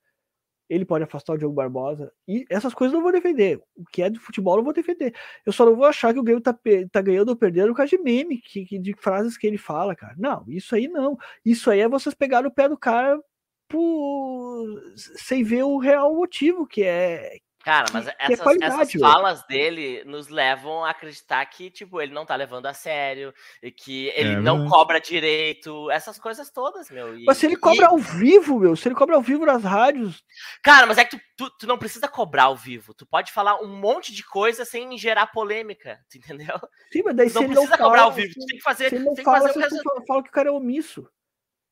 ele 0.72 0.86
pode 0.86 1.04
afastar 1.04 1.34
o 1.34 1.38
Diogo 1.38 1.54
Barbosa. 1.54 2.10
E 2.26 2.46
essas 2.48 2.72
coisas 2.72 2.94
eu 2.94 2.96
não 2.96 3.02
vou 3.02 3.12
defender. 3.12 3.60
O 3.76 3.84
que 3.84 4.02
é 4.02 4.08
de 4.08 4.18
futebol 4.18 4.56
eu 4.56 4.64
vou 4.64 4.72
defender. 4.72 5.14
Eu 5.44 5.52
só 5.52 5.66
não 5.66 5.76
vou 5.76 5.84
achar 5.84 6.14
que 6.14 6.18
o 6.18 6.22
Grêmio 6.22 6.42
tá, 6.42 6.58
tá 6.90 7.02
ganhando 7.02 7.28
ou 7.28 7.36
perdendo 7.36 7.68
por 7.68 7.76
causa 7.76 7.90
de 7.90 8.02
meme, 8.02 8.38
que, 8.38 8.64
que, 8.64 8.78
de 8.78 8.94
frases 8.94 9.36
que 9.36 9.46
ele 9.46 9.58
fala, 9.58 9.94
cara. 9.94 10.14
Não, 10.16 10.44
isso 10.48 10.74
aí 10.74 10.88
não. 10.88 11.18
Isso 11.44 11.70
aí 11.70 11.80
é 11.80 11.88
vocês 11.88 12.14
pegar 12.14 12.46
o 12.46 12.50
pé 12.50 12.70
do 12.70 12.78
cara 12.78 13.20
por... 13.68 14.82
sem 14.96 15.44
ver 15.44 15.64
o 15.64 15.76
real 15.76 16.16
motivo, 16.16 16.66
que 16.66 16.82
é, 16.82 17.36
Cara, 17.62 17.86
mas 17.92 18.08
é 18.08 18.14
essas, 18.18 18.46
é 18.46 18.64
essas 18.64 18.92
falas 18.94 19.46
dele 19.46 20.02
nos 20.04 20.28
levam 20.28 20.84
a 20.84 20.90
acreditar 20.90 21.44
que, 21.46 21.70
tipo, 21.70 22.00
ele 22.00 22.12
não 22.12 22.26
tá 22.26 22.34
levando 22.34 22.66
a 22.66 22.74
sério, 22.74 23.32
e 23.62 23.70
que 23.70 24.08
ele 24.16 24.34
é, 24.34 24.40
não 24.40 24.68
cobra 24.68 25.00
direito, 25.00 25.90
essas 25.90 26.18
coisas 26.18 26.50
todas, 26.50 26.90
meu. 26.90 27.16
E, 27.16 27.24
mas 27.24 27.38
se 27.38 27.46
ele 27.46 27.56
cobra 27.56 27.84
e... 27.84 27.88
ao 27.88 27.98
vivo, 27.98 28.58
meu, 28.58 28.74
se 28.74 28.88
ele 28.88 28.96
cobra 28.96 29.14
ao 29.14 29.22
vivo 29.22 29.46
nas 29.46 29.62
rádios. 29.62 30.24
Cara, 30.62 30.86
mas 30.86 30.98
é 30.98 31.04
que 31.04 31.16
tu, 31.16 31.22
tu, 31.36 31.50
tu, 31.58 31.66
não 31.66 31.78
precisa 31.78 32.08
cobrar 32.08 32.44
ao 32.44 32.56
vivo. 32.56 32.92
Tu 32.94 33.06
pode 33.06 33.30
falar 33.30 33.60
um 33.60 33.68
monte 33.68 34.12
de 34.12 34.24
coisa 34.24 34.64
sem 34.64 34.98
gerar 34.98 35.28
polêmica, 35.28 36.00
tu 36.10 36.18
entendeu? 36.18 36.58
Sim, 36.92 37.02
mas 37.04 37.14
daí 37.14 37.28
tu 37.28 37.32
se 37.32 37.34
não 37.36 37.44
ele 37.44 37.52
precisa 37.54 37.76
não 37.76 37.84
cobrar 37.84 37.98
fala, 37.98 38.10
ao 38.10 38.12
vivo, 38.12 38.34
tu 38.34 38.46
tem 38.46 38.56
que 38.56 38.62
fazer. 38.62 38.88
Se 38.88 38.94
ele 38.96 39.04
não 39.04 39.14
tem 39.14 39.24
fala, 39.24 39.48
que 39.48 39.60
fazer 39.60 39.80
o 39.80 40.06
fala 40.06 40.22
que 40.22 40.30
o 40.30 40.32
cara 40.32 40.48
é 40.48 40.52
omisso. 40.52 41.08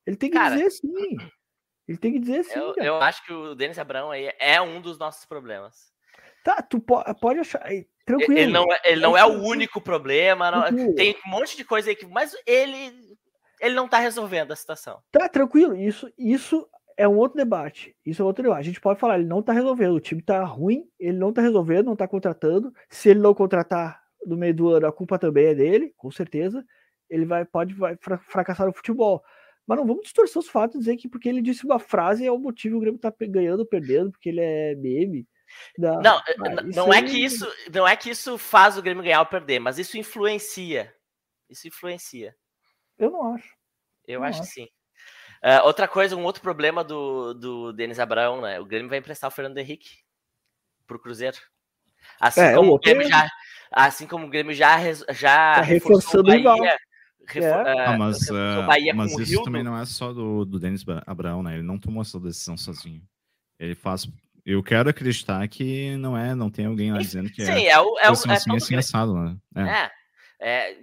Ele 0.06 0.16
tem 0.16 0.30
que 0.30 0.36
Cara, 0.36 0.56
dizer 0.56 0.70
sim. 0.70 1.16
Ele 1.90 1.98
tem 1.98 2.12
que 2.12 2.20
dizer 2.20 2.44
sim. 2.44 2.56
Eu, 2.56 2.74
eu 2.76 2.96
acho 3.02 3.26
que 3.26 3.32
o 3.32 3.52
Denis 3.52 3.76
Abrão 3.76 4.12
aí 4.12 4.32
é 4.38 4.62
um 4.62 4.80
dos 4.80 4.96
nossos 4.96 5.24
problemas. 5.24 5.92
Tá, 6.44 6.62
tu 6.62 6.80
pode 6.80 7.40
achar. 7.40 7.68
Tranquilo. 8.06 8.38
Ele 8.38 8.52
não, 8.52 8.72
é, 8.72 8.80
ele 8.84 9.00
não 9.00 9.18
é 9.18 9.24
o 9.24 9.42
único 9.42 9.80
problema. 9.80 10.52
Não, 10.52 10.94
tem 10.94 11.16
um 11.26 11.30
monte 11.30 11.56
de 11.56 11.64
coisa 11.64 11.90
aí 11.90 11.96
que. 11.96 12.06
Mas 12.06 12.32
ele. 12.46 12.92
Ele 13.60 13.74
não 13.74 13.88
tá 13.88 13.98
resolvendo 13.98 14.52
a 14.52 14.56
situação. 14.56 15.02
Tá, 15.10 15.28
tranquilo. 15.28 15.74
Isso, 15.74 16.08
isso 16.16 16.64
é 16.96 17.08
um 17.08 17.16
outro 17.16 17.36
debate. 17.36 17.96
Isso 18.06 18.22
é 18.22 18.24
outro 18.24 18.44
debate. 18.44 18.60
A 18.60 18.62
gente 18.62 18.80
pode 18.80 19.00
falar, 19.00 19.18
ele 19.18 19.26
não 19.26 19.42
tá 19.42 19.52
resolvendo. 19.52 19.94
O 19.94 20.00
time 20.00 20.22
tá 20.22 20.44
ruim, 20.44 20.88
ele 20.96 21.18
não 21.18 21.32
tá 21.32 21.42
resolvendo, 21.42 21.86
não 21.86 21.96
tá 21.96 22.06
contratando. 22.06 22.72
Se 22.88 23.08
ele 23.08 23.18
não 23.18 23.34
contratar 23.34 24.00
no 24.24 24.36
meio 24.36 24.54
do 24.54 24.68
ano, 24.68 24.86
a 24.86 24.92
culpa 24.92 25.18
também 25.18 25.46
é 25.46 25.54
dele, 25.56 25.92
com 25.96 26.08
certeza. 26.08 26.64
Ele 27.10 27.26
vai, 27.26 27.44
pode 27.44 27.74
vai 27.74 27.98
fracassar 28.20 28.68
no 28.68 28.72
futebol. 28.72 29.24
Mas 29.70 29.78
não 29.78 29.86
vamos 29.86 30.02
distorcer 30.02 30.36
os 30.36 30.48
fatos 30.48 30.74
e 30.74 30.78
dizer 30.80 30.96
que 30.96 31.08
porque 31.08 31.28
ele 31.28 31.40
disse 31.40 31.64
uma 31.64 31.78
frase 31.78 32.26
é 32.26 32.32
o 32.32 32.36
motivo 32.36 32.74
que 32.74 32.78
o 32.78 32.80
Grêmio 32.80 32.98
tá 32.98 33.14
ganhando 33.20 33.60
ou 33.60 33.64
perdendo, 33.66 34.10
porque 34.10 34.28
ele 34.28 34.40
é 34.40 34.74
meme. 34.74 35.28
Não, 35.78 36.02
não, 36.02 36.20
não 36.74 36.92
é 36.92 37.00
que 37.00 37.24
isso, 37.24 37.46
não 37.72 37.86
é 37.86 37.94
que 37.94 38.10
isso 38.10 38.36
faz 38.36 38.76
o 38.76 38.82
Grêmio 38.82 39.04
ganhar 39.04 39.20
ou 39.20 39.26
perder, 39.26 39.60
mas 39.60 39.78
isso 39.78 39.96
influencia. 39.96 40.92
Isso 41.48 41.68
influencia. 41.68 42.34
Eu 42.98 43.12
não 43.12 43.32
acho. 43.32 43.54
Eu 44.08 44.18
não 44.18 44.26
acho, 44.26 44.40
acho. 44.40 44.50
sim. 44.50 44.64
Uh, 45.40 45.64
outra 45.64 45.86
coisa, 45.86 46.16
um 46.16 46.24
outro 46.24 46.42
problema 46.42 46.82
do, 46.82 47.32
do 47.32 47.72
Denis 47.72 48.00
Abraão, 48.00 48.40
né? 48.40 48.58
O 48.58 48.66
Grêmio 48.66 48.88
vai 48.88 48.98
emprestar 48.98 49.28
o 49.28 49.32
Fernando 49.32 49.58
Henrique 49.58 49.98
pro 50.84 50.98
Cruzeiro. 50.98 51.38
Assim 52.18 52.40
é, 52.40 52.56
como 52.56 52.74
o 52.74 52.78
Grêmio 52.80 53.08
já, 53.08 53.30
assim 53.70 54.04
como 54.08 54.26
o 54.26 54.30
Grêmio 54.30 54.52
já 54.52 54.76
já 55.10 55.54
tá 55.54 55.60
reforçando 55.60 56.28
o 56.28 56.42
Bahia, 56.42 56.72
é. 56.72 56.89
Ah, 57.86 57.96
mas, 57.96 58.28
uh, 58.28 58.94
mas 58.94 59.16
isso 59.18 59.42
também 59.44 59.62
não 59.62 59.78
é 59.78 59.84
só 59.84 60.12
do, 60.12 60.44
do 60.44 60.58
Denis 60.58 60.84
Abraão, 61.06 61.42
né? 61.42 61.54
Ele 61.54 61.62
não 61.62 61.78
tomou 61.78 62.02
essa 62.02 62.18
decisão 62.18 62.56
sozinho. 62.56 63.02
Ele 63.58 63.74
faz 63.74 64.08
eu 64.44 64.62
quero 64.62 64.88
acreditar 64.88 65.46
que 65.48 65.96
não 65.96 66.16
é, 66.16 66.34
não 66.34 66.50
tem 66.50 66.66
alguém 66.66 66.92
lá 66.92 66.98
dizendo 66.98 67.30
que 67.30 67.44
Sim, 67.44 67.52
é. 67.52 67.54
Sim, 67.54 67.66
é 67.66 67.80
o. 67.80 67.98
É, 67.98 68.08
o, 68.08 68.12
assim, 68.12 68.30
é 68.30 68.32
assim, 68.32 68.56
assim 68.56 68.76
assado, 68.76 69.14
né? 69.14 69.36
É. 70.40 70.48
é. 70.48 70.76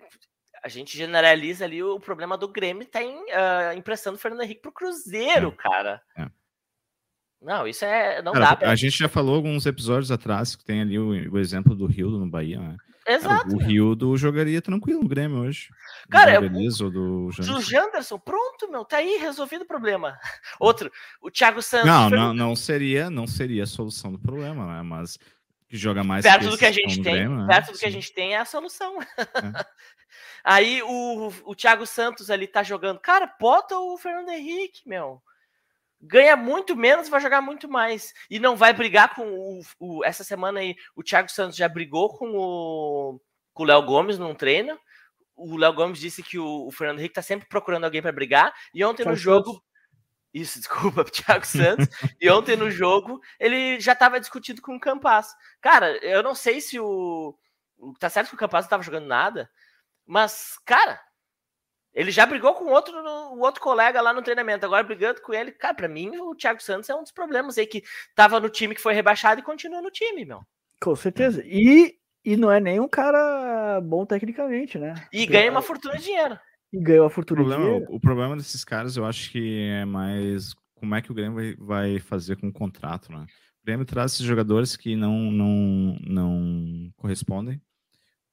A 0.64 0.70
gente 0.70 0.98
generaliza 0.98 1.66
ali 1.66 1.82
o 1.82 2.00
problema 2.00 2.38
do 2.38 2.48
Grêmio 2.48 2.86
tá 2.86 3.02
em, 3.02 3.16
uh, 3.16 3.78
emprestando 3.78 4.18
o 4.18 4.20
Fernando 4.20 4.42
Henrique 4.42 4.62
pro 4.62 4.72
Cruzeiro, 4.72 5.50
é. 5.50 5.62
cara. 5.62 6.02
É. 6.18 6.28
Não, 7.42 7.68
isso 7.68 7.86
é. 7.86 8.22
Não 8.22 8.34
cara, 8.34 8.46
dá 8.46 8.56
pra... 8.56 8.72
A 8.72 8.76
gente 8.76 8.98
já 8.98 9.08
falou 9.08 9.36
alguns 9.36 9.66
episódios 9.66 10.12
atrás 10.12 10.56
que 10.56 10.66
tem 10.66 10.82
ali 10.82 11.00
o, 11.00 11.34
o 11.34 11.40
exemplo 11.40 11.76
do 11.76 11.86
Rio 11.86 12.10
no 12.10 12.30
Bahia, 12.30 12.60
né? 12.60 12.78
Exato. 13.08 13.56
o 13.56 13.58
Rildo 13.58 14.18
jogaria 14.18 14.62
tranquilo 14.62 15.02
no 15.02 15.08
Grêmio 15.08 15.40
hoje. 15.40 15.70
Cara, 16.10 16.42
do 16.42 16.50
Belize, 16.50 16.84
ou 16.84 16.92
do 16.92 17.32
Janderson. 17.32 17.54
do 17.54 17.62
Janderson, 17.62 18.20
pronto, 18.20 18.70
meu, 18.70 18.84
tá 18.84 18.98
aí 18.98 19.18
resolvido 19.18 19.62
o 19.62 19.68
problema. 19.68 20.20
Outro, 20.60 20.92
o 21.22 21.32
Thiago 21.32 21.62
Santos. 21.62 21.88
Não, 21.88 22.10
não, 22.10 22.34
não 22.34 22.56
seria, 22.56 23.10
não 23.10 23.26
seria 23.26 23.64
a 23.64 23.68
solução 23.68 24.12
do 24.12 24.20
problema, 24.20 24.66
né? 24.68 24.82
Mas 24.82 25.18
que 25.70 25.78
joga 25.78 26.04
mais 26.04 26.24
perto 26.24 26.46
que 26.46 26.50
do 26.50 26.58
que 26.58 26.66
a 26.66 26.72
gente 26.72 27.02
tem, 27.02 27.14
Grêmio, 27.14 27.38
né? 27.38 27.48
perto 27.48 27.72
do 27.72 27.76
Sim. 27.76 27.80
que 27.80 27.86
a 27.86 27.92
gente 27.92 28.14
tem 28.14 28.34
é 28.34 28.38
a 28.40 28.46
solução. 28.46 29.02
É. 29.02 29.06
aí 30.44 30.82
o, 30.84 31.32
o 31.46 31.56
Thiago 31.56 31.86
Santos 31.86 32.30
ali 32.30 32.46
tá 32.46 32.62
jogando, 32.62 33.00
cara, 33.00 33.34
bota 33.40 33.78
o 33.78 33.98
Fernando 33.98 34.30
Henrique, 34.30 34.88
meu 34.88 35.22
ganha 36.02 36.36
muito 36.36 36.76
menos, 36.76 37.10
vai 37.10 37.20
jogar 37.20 37.42
muito 37.42 37.68
mais. 37.68 38.14
E 38.30 38.40
não 38.40 38.56
vai 38.56 38.74
brigar 38.74 39.16
com 39.16 39.28
o. 39.28 39.62
o 39.80 40.06
essa 40.06 40.24
semana 40.24 40.60
aí, 40.60 40.76
o 40.96 41.04
Thiago 41.04 41.30
Santos 41.30 41.58
já 41.58 41.68
brigou 41.68 42.18
com 42.18 42.38
o 42.38 43.20
com 43.54 43.64
o 43.64 43.66
Léo 43.66 43.82
Gomes 43.84 44.20
num 44.20 44.36
treino. 44.36 44.80
O 45.36 45.58
Léo 45.58 45.74
Gomes 45.74 46.00
disse 46.00 46.22
que 46.22 46.38
o, 46.38 46.68
o 46.68 46.72
Fernando 46.72 47.00
Henrique 47.00 47.16
tá 47.16 47.24
sempre 47.24 47.48
procurando 47.48 47.86
alguém 47.86 48.02
para 48.02 48.12
brigar. 48.12 48.54
E 48.74 48.84
ontem 48.86 49.06
no 49.06 49.16
jogo. 49.16 49.64
Isso, 50.32 50.60
desculpa, 50.62 51.04
Thiago 51.04 51.46
Santos. 51.46 51.88
e 52.22 52.30
ontem 52.30 52.56
no 52.56 52.70
jogo 52.70 53.20
ele 53.40 53.80
já 53.80 53.94
estava 53.94 54.20
discutindo 54.20 54.62
com 54.62 54.76
o 54.76 54.80
Campas. 54.80 55.28
Cara, 55.60 55.98
eu 56.06 56.22
não 56.22 56.36
sei 56.36 56.62
se 56.62 56.80
o. 56.80 57.36
Tá 58.00 58.10
certo 58.10 58.30
que 58.30 58.36
o 58.36 58.38
Campas 58.38 58.66
não 58.66 58.70
tava 58.70 58.84
jogando 58.84 59.06
nada, 59.06 59.50
mas, 60.06 60.60
cara, 60.66 61.00
ele 61.98 62.12
já 62.12 62.28
brigou 62.28 62.54
com 62.54 62.66
outro, 62.66 62.96
o 62.96 63.40
outro 63.40 63.60
colega 63.60 64.00
lá 64.00 64.14
no 64.14 64.22
treinamento, 64.22 64.64
agora 64.64 64.84
brigando 64.84 65.20
com 65.20 65.34
ele. 65.34 65.52
Cara, 65.52 65.74
pra 65.74 65.88
mim, 65.88 66.16
o 66.16 66.36
Thiago 66.36 66.62
Santos 66.62 66.88
é 66.92 66.96
um 66.96 67.02
dos 67.02 67.12
problemas 67.12 67.58
aí 67.58 67.66
que 67.66 67.84
tava 68.14 68.40
no 68.40 68.52
time 68.52 68.76
que 68.76 68.82
foi 68.82 68.94
rebaixado 68.94 69.42
e 69.42 69.44
continua 69.44 69.82
no 69.82 69.90
time, 69.90 70.24
meu. 70.24 70.46
Com 70.80 70.96
certeza. 70.96 71.42
E, 71.44 71.96
e 72.24 72.38
não 72.38 72.52
é 72.52 72.60
nem 72.60 72.80
um 72.80 72.88
cara 72.88 73.82
bom 73.82 74.06
tecnicamente, 74.06 74.78
né? 74.78 74.94
E 75.12 75.26
ganha 75.26 75.50
uma 75.50 75.64
fortuna 75.64 75.98
de 75.98 76.04
dinheiro. 76.04 76.40
E 76.72 76.80
ganha 76.80 77.02
uma 77.02 77.10
fortuna 77.10 77.42
o 77.42 77.46
problema, 77.46 77.64
de 77.64 77.72
dinheiro. 77.72 77.96
O 77.96 78.00
problema 78.00 78.38
desses 78.38 78.64
caras, 78.64 78.96
eu 78.96 79.04
acho 79.04 79.32
que 79.32 79.68
é 79.68 79.84
mais 79.84 80.54
como 80.76 80.94
é 80.94 81.02
que 81.02 81.12
o 81.12 81.16
Grêmio 81.16 81.34
vai, 81.34 81.56
vai 81.56 82.00
fazer 82.00 82.36
com 82.38 82.50
o 82.50 82.54
contrato, 82.54 83.12
né? 83.12 83.26
O 83.64 83.66
Grêmio 83.66 83.88
traz 83.88 84.14
esses 84.14 84.26
jogadores 84.26 84.78
que 84.78 84.96
não, 84.96 85.32
não, 85.32 85.98
não 86.06 86.92
correspondem 86.96 87.60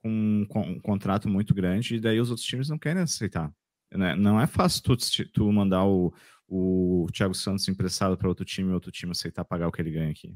um, 0.05 0.45
um 0.55 0.79
contrato 0.79 1.27
muito 1.27 1.53
grande 1.53 1.95
e 1.95 1.99
daí 1.99 2.19
os 2.19 2.29
outros 2.29 2.45
times 2.45 2.69
não 2.69 2.77
querem 2.77 3.01
aceitar. 3.01 3.51
Né? 3.91 4.15
Não 4.15 4.39
é 4.39 4.47
fácil 4.47 4.83
tu, 4.83 4.97
tu 5.31 5.51
mandar 5.51 5.85
o, 5.85 6.13
o 6.47 7.07
Thiago 7.11 7.33
Santos 7.33 7.67
emprestado 7.67 8.17
para 8.17 8.27
outro 8.27 8.45
time 8.45 8.69
e 8.69 8.73
outro 8.73 8.91
time 8.91 9.11
aceitar 9.11 9.43
pagar 9.43 9.67
o 9.67 9.71
que 9.71 9.81
ele 9.81 9.91
ganha 9.91 10.11
aqui. 10.11 10.35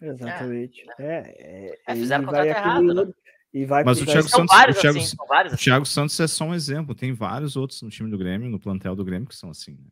Exatamente. 0.00 0.82
É, 0.98 1.04
é, 1.04 1.78
é 1.86 1.94
fizeram 1.94 2.24
o 2.24 2.26
contrato 2.26 2.46
errado, 2.46 2.94
né? 2.94 3.12
E 3.52 3.66
vai 3.66 3.84
Mas 3.84 4.00
o 4.00 4.06
Thiago, 4.06 4.28
são 4.28 4.40
Santos, 4.40 4.56
vários 4.56 4.78
o, 4.78 4.80
Thiago, 4.80 4.98
assim, 4.98 5.16
vários 5.28 5.52
o 5.52 5.56
Thiago 5.56 5.86
Santos 5.86 6.20
é 6.20 6.26
só 6.26 6.44
um 6.44 6.54
exemplo. 6.54 6.94
Tem 6.94 7.12
vários 7.12 7.56
outros 7.56 7.82
no 7.82 7.90
time 7.90 8.08
do 8.08 8.16
Grêmio, 8.16 8.48
no 8.48 8.60
plantel 8.60 8.94
do 8.94 9.04
Grêmio, 9.04 9.28
que 9.28 9.36
são 9.36 9.50
assim. 9.50 9.72
Né? 9.72 9.88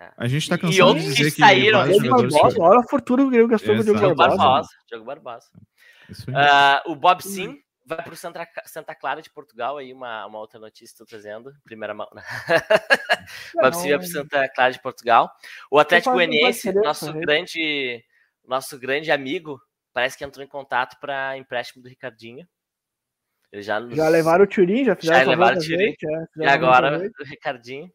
É. 0.00 0.12
A 0.16 0.26
gente 0.26 0.48
tá 0.48 0.56
E 0.56 0.58
cansado 0.58 0.74
de 0.74 0.82
outros 0.82 1.04
dizer 1.04 1.30
que 1.30 1.36
que, 1.36 1.40
saíram, 1.42 1.86
jogadores 1.86 2.32
Barbosa, 2.32 2.56
que- 2.56 2.62
olha 2.62 2.80
a 2.80 2.88
fortuna 2.88 3.22
que 3.22 3.26
o 3.26 3.30
Grêmio 3.30 3.48
gastou 3.48 3.74
com 3.74 3.80
o 3.80 3.84
Diogo 3.84 3.98
Exato. 3.98 4.14
Diogo 4.14 4.36
Barbosa. 4.36 4.68
Barbosa. 4.90 5.04
Barbosa. 5.04 5.50
Isso 6.08 6.30
aí. 6.30 6.36
Ah, 6.36 6.82
o 6.86 6.96
Bob 6.96 7.22
Sim 7.22 7.58
vai 7.86 8.02
para 8.02 8.12
o 8.12 8.16
Santa, 8.16 8.46
Santa 8.66 8.94
Clara 8.94 9.20
de 9.22 9.30
Portugal, 9.30 9.76
aí 9.78 9.92
uma, 9.92 10.26
uma 10.26 10.38
outra 10.38 10.58
notícia 10.58 10.92
estou 10.92 11.06
trazendo, 11.06 11.52
primeira 11.64 11.92
mão. 11.94 12.08
vai 13.54 13.70
para 13.70 13.98
o 13.98 14.02
Santa 14.06 14.48
Clara 14.48 14.72
de 14.72 14.80
Portugal. 14.82 15.30
O 15.70 15.78
Atlético 15.78 16.14
Goianiense, 16.14 16.72
nosso 16.72 17.12
grande, 17.12 18.04
nosso 18.46 18.78
grande 18.78 19.10
amigo, 19.10 19.60
parece 19.92 20.16
que 20.16 20.24
entrou 20.24 20.44
em 20.44 20.48
contato 20.48 20.98
para 21.00 21.36
empréstimo 21.38 21.82
do 21.82 21.88
Ricardinho. 21.88 22.46
Ele 23.52 23.62
já, 23.62 23.78
nos- 23.78 23.96
Já 23.96 24.08
levaram 24.08 24.44
o 24.44 24.48
Turim, 24.48 24.84
já 24.84 24.96
fizeram 24.96 25.18
Já 25.24 25.30
levaram 25.30 25.56
o 25.58 25.60
Turim. 25.60 25.78
gente, 25.78 26.06
é, 26.08 26.24
E 26.38 26.46
agora 26.46 26.98
o 27.20 27.24
Ricardinho. 27.24 27.88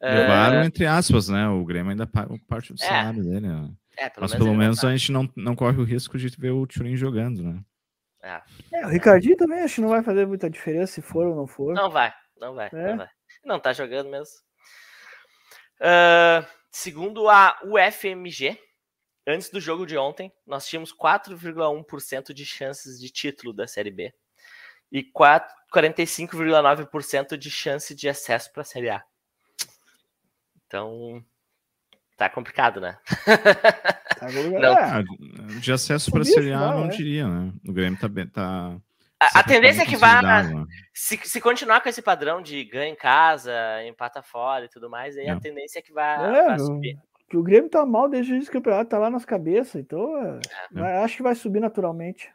Levaram, 0.00 0.60
Ah, 0.62 0.66
entre 0.66 0.84
aspas, 0.84 1.28
né? 1.28 1.48
O 1.48 1.64
Grêmio 1.64 1.90
ainda 1.92 2.06
paga 2.06 2.36
parte 2.48 2.72
do 2.72 2.82
É, 2.82 2.86
salário 2.86 3.22
dele. 3.22 3.46
né? 3.48 3.70
é, 3.96 4.08
pelo 4.08 4.22
Mas 4.22 4.30
menos 4.32 4.44
pelo 4.46 4.56
menos 4.56 4.80
tá- 4.80 4.88
a 4.88 4.96
gente 4.96 5.12
não, 5.12 5.28
não 5.36 5.54
corre 5.54 5.78
o 5.78 5.84
risco 5.84 6.16
de 6.18 6.28
ver 6.28 6.50
o 6.50 6.66
Turin 6.66 6.96
jogando, 6.96 7.42
né? 7.42 7.60
É. 8.22 8.40
É, 8.72 8.86
o 8.86 8.88
Ricardinho 8.88 9.36
também 9.36 9.60
acho 9.62 9.76
que 9.76 9.80
não 9.80 9.88
vai 9.88 10.02
fazer 10.02 10.26
muita 10.26 10.48
diferença 10.48 10.92
se 10.94 11.02
for 11.02 11.26
ou 11.26 11.34
não 11.34 11.46
for. 11.46 11.74
Não 11.74 11.90
vai, 11.90 12.12
não 12.36 12.54
vai, 12.54 12.68
É? 12.72 12.90
não 12.90 12.96
vai. 12.98 13.08
Não 13.44 13.58
tá 13.60 13.72
jogando 13.72 14.08
mesmo. 14.08 14.36
Ah, 15.80 16.46
segundo 16.70 17.28
a 17.28 17.58
UFMG, 17.64 18.56
antes 19.26 19.50
do 19.50 19.60
jogo 19.60 19.84
de 19.84 19.98
ontem, 19.98 20.32
nós 20.46 20.66
tínhamos 20.66 20.92
4,1% 20.92 22.32
de 22.32 22.46
chances 22.46 23.00
de 23.00 23.10
título 23.10 23.52
da 23.52 23.66
Série 23.66 23.90
B 23.90 24.14
e 24.90 25.02
4 25.02 25.52
45,9% 25.74 27.36
de 27.36 27.50
chance 27.50 27.94
de 27.94 28.08
acesso 28.08 28.52
para 28.52 28.60
a 28.60 28.64
Série 28.64 28.90
A. 28.90 29.02
Então, 30.66 31.24
tá 32.16 32.28
complicado, 32.28 32.80
né? 32.80 32.98
Tá 34.18 34.26
bom? 34.26 34.58
Não. 34.60 34.78
É, 34.78 35.02
de 35.60 35.72
acesso 35.72 36.10
para 36.10 36.24
Subir, 36.24 36.34
Série 36.34 36.52
A, 36.52 36.58
vai, 36.58 36.68
não 36.76 36.84
é. 36.84 36.88
diria, 36.88 37.26
né? 37.28 37.52
O 37.66 37.72
Grêmio 37.72 37.98
tá 37.98 38.08
bem. 38.08 38.26
Tá, 38.28 38.76
A, 39.18 39.40
a 39.40 39.42
tendência 39.42 39.82
é 39.82 39.86
que 39.86 39.96
vá. 39.96 40.22
né? 40.22 40.64
Se, 40.94 41.16
se 41.24 41.40
continuar 41.40 41.80
com 41.80 41.88
esse 41.88 42.02
padrão 42.02 42.40
de 42.42 42.64
ganha 42.64 42.90
em 42.92 42.96
casa, 42.96 43.52
empata 43.86 44.22
fora 44.22 44.64
e 44.66 44.68
tudo 44.68 44.88
mais, 44.90 45.16
aí 45.16 45.28
a 45.28 45.34
É. 45.34 45.40
tendência 45.40 45.78
é 45.78 45.82
que 45.82 45.92
vá, 45.92 46.14
É, 46.14 46.44
vá 46.44 46.56
não- 46.56 46.66
subir. 46.66 46.96
que 47.28 47.36
o 47.36 47.42
Grêmio 47.42 47.70
tá 47.70 47.84
mal 47.86 48.08
desde 48.08 48.32
o 48.32 48.34
início 48.34 48.52
do 48.52 48.54
campeonato, 48.54 48.90
tá 48.90 48.98
lá 48.98 49.10
nas 49.10 49.24
cabeças, 49.24 49.76
então 49.76 50.16
é, 50.18 50.40
vai- 50.72 50.96
acho 50.98 51.16
que 51.16 51.22
vai 51.22 51.34
subir 51.34 51.60
naturalmente. 51.60 52.30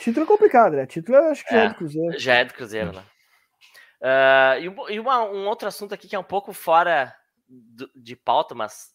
Título 0.00 0.24
é 0.24 0.28
complicado, 0.28 0.76
né? 0.76 0.86
Título 0.86 1.18
eu 1.18 1.30
acho 1.32 1.44
que 1.44 1.52
já 1.52 1.60
é 1.62 1.64
É. 1.64 1.68
do 1.70 1.74
Cruzeiro. 1.74 2.18
Já 2.20 2.34
é 2.34 2.44
do 2.44 2.54
Cruzeiro, 2.54 2.92
né? 2.92 3.02
Um, 4.00 4.88
e 4.90 5.00
uma- 5.00 5.24
um 5.24 5.46
outro 5.48 5.66
assunto 5.66 5.92
aqui 5.92 6.06
que 6.06 6.14
é 6.14 6.18
um 6.18 6.22
pouco 6.24 6.52
fora 6.52 7.12
do- 7.48 7.90
de 7.94 8.14
pauta, 8.14 8.54
mas 8.54 8.92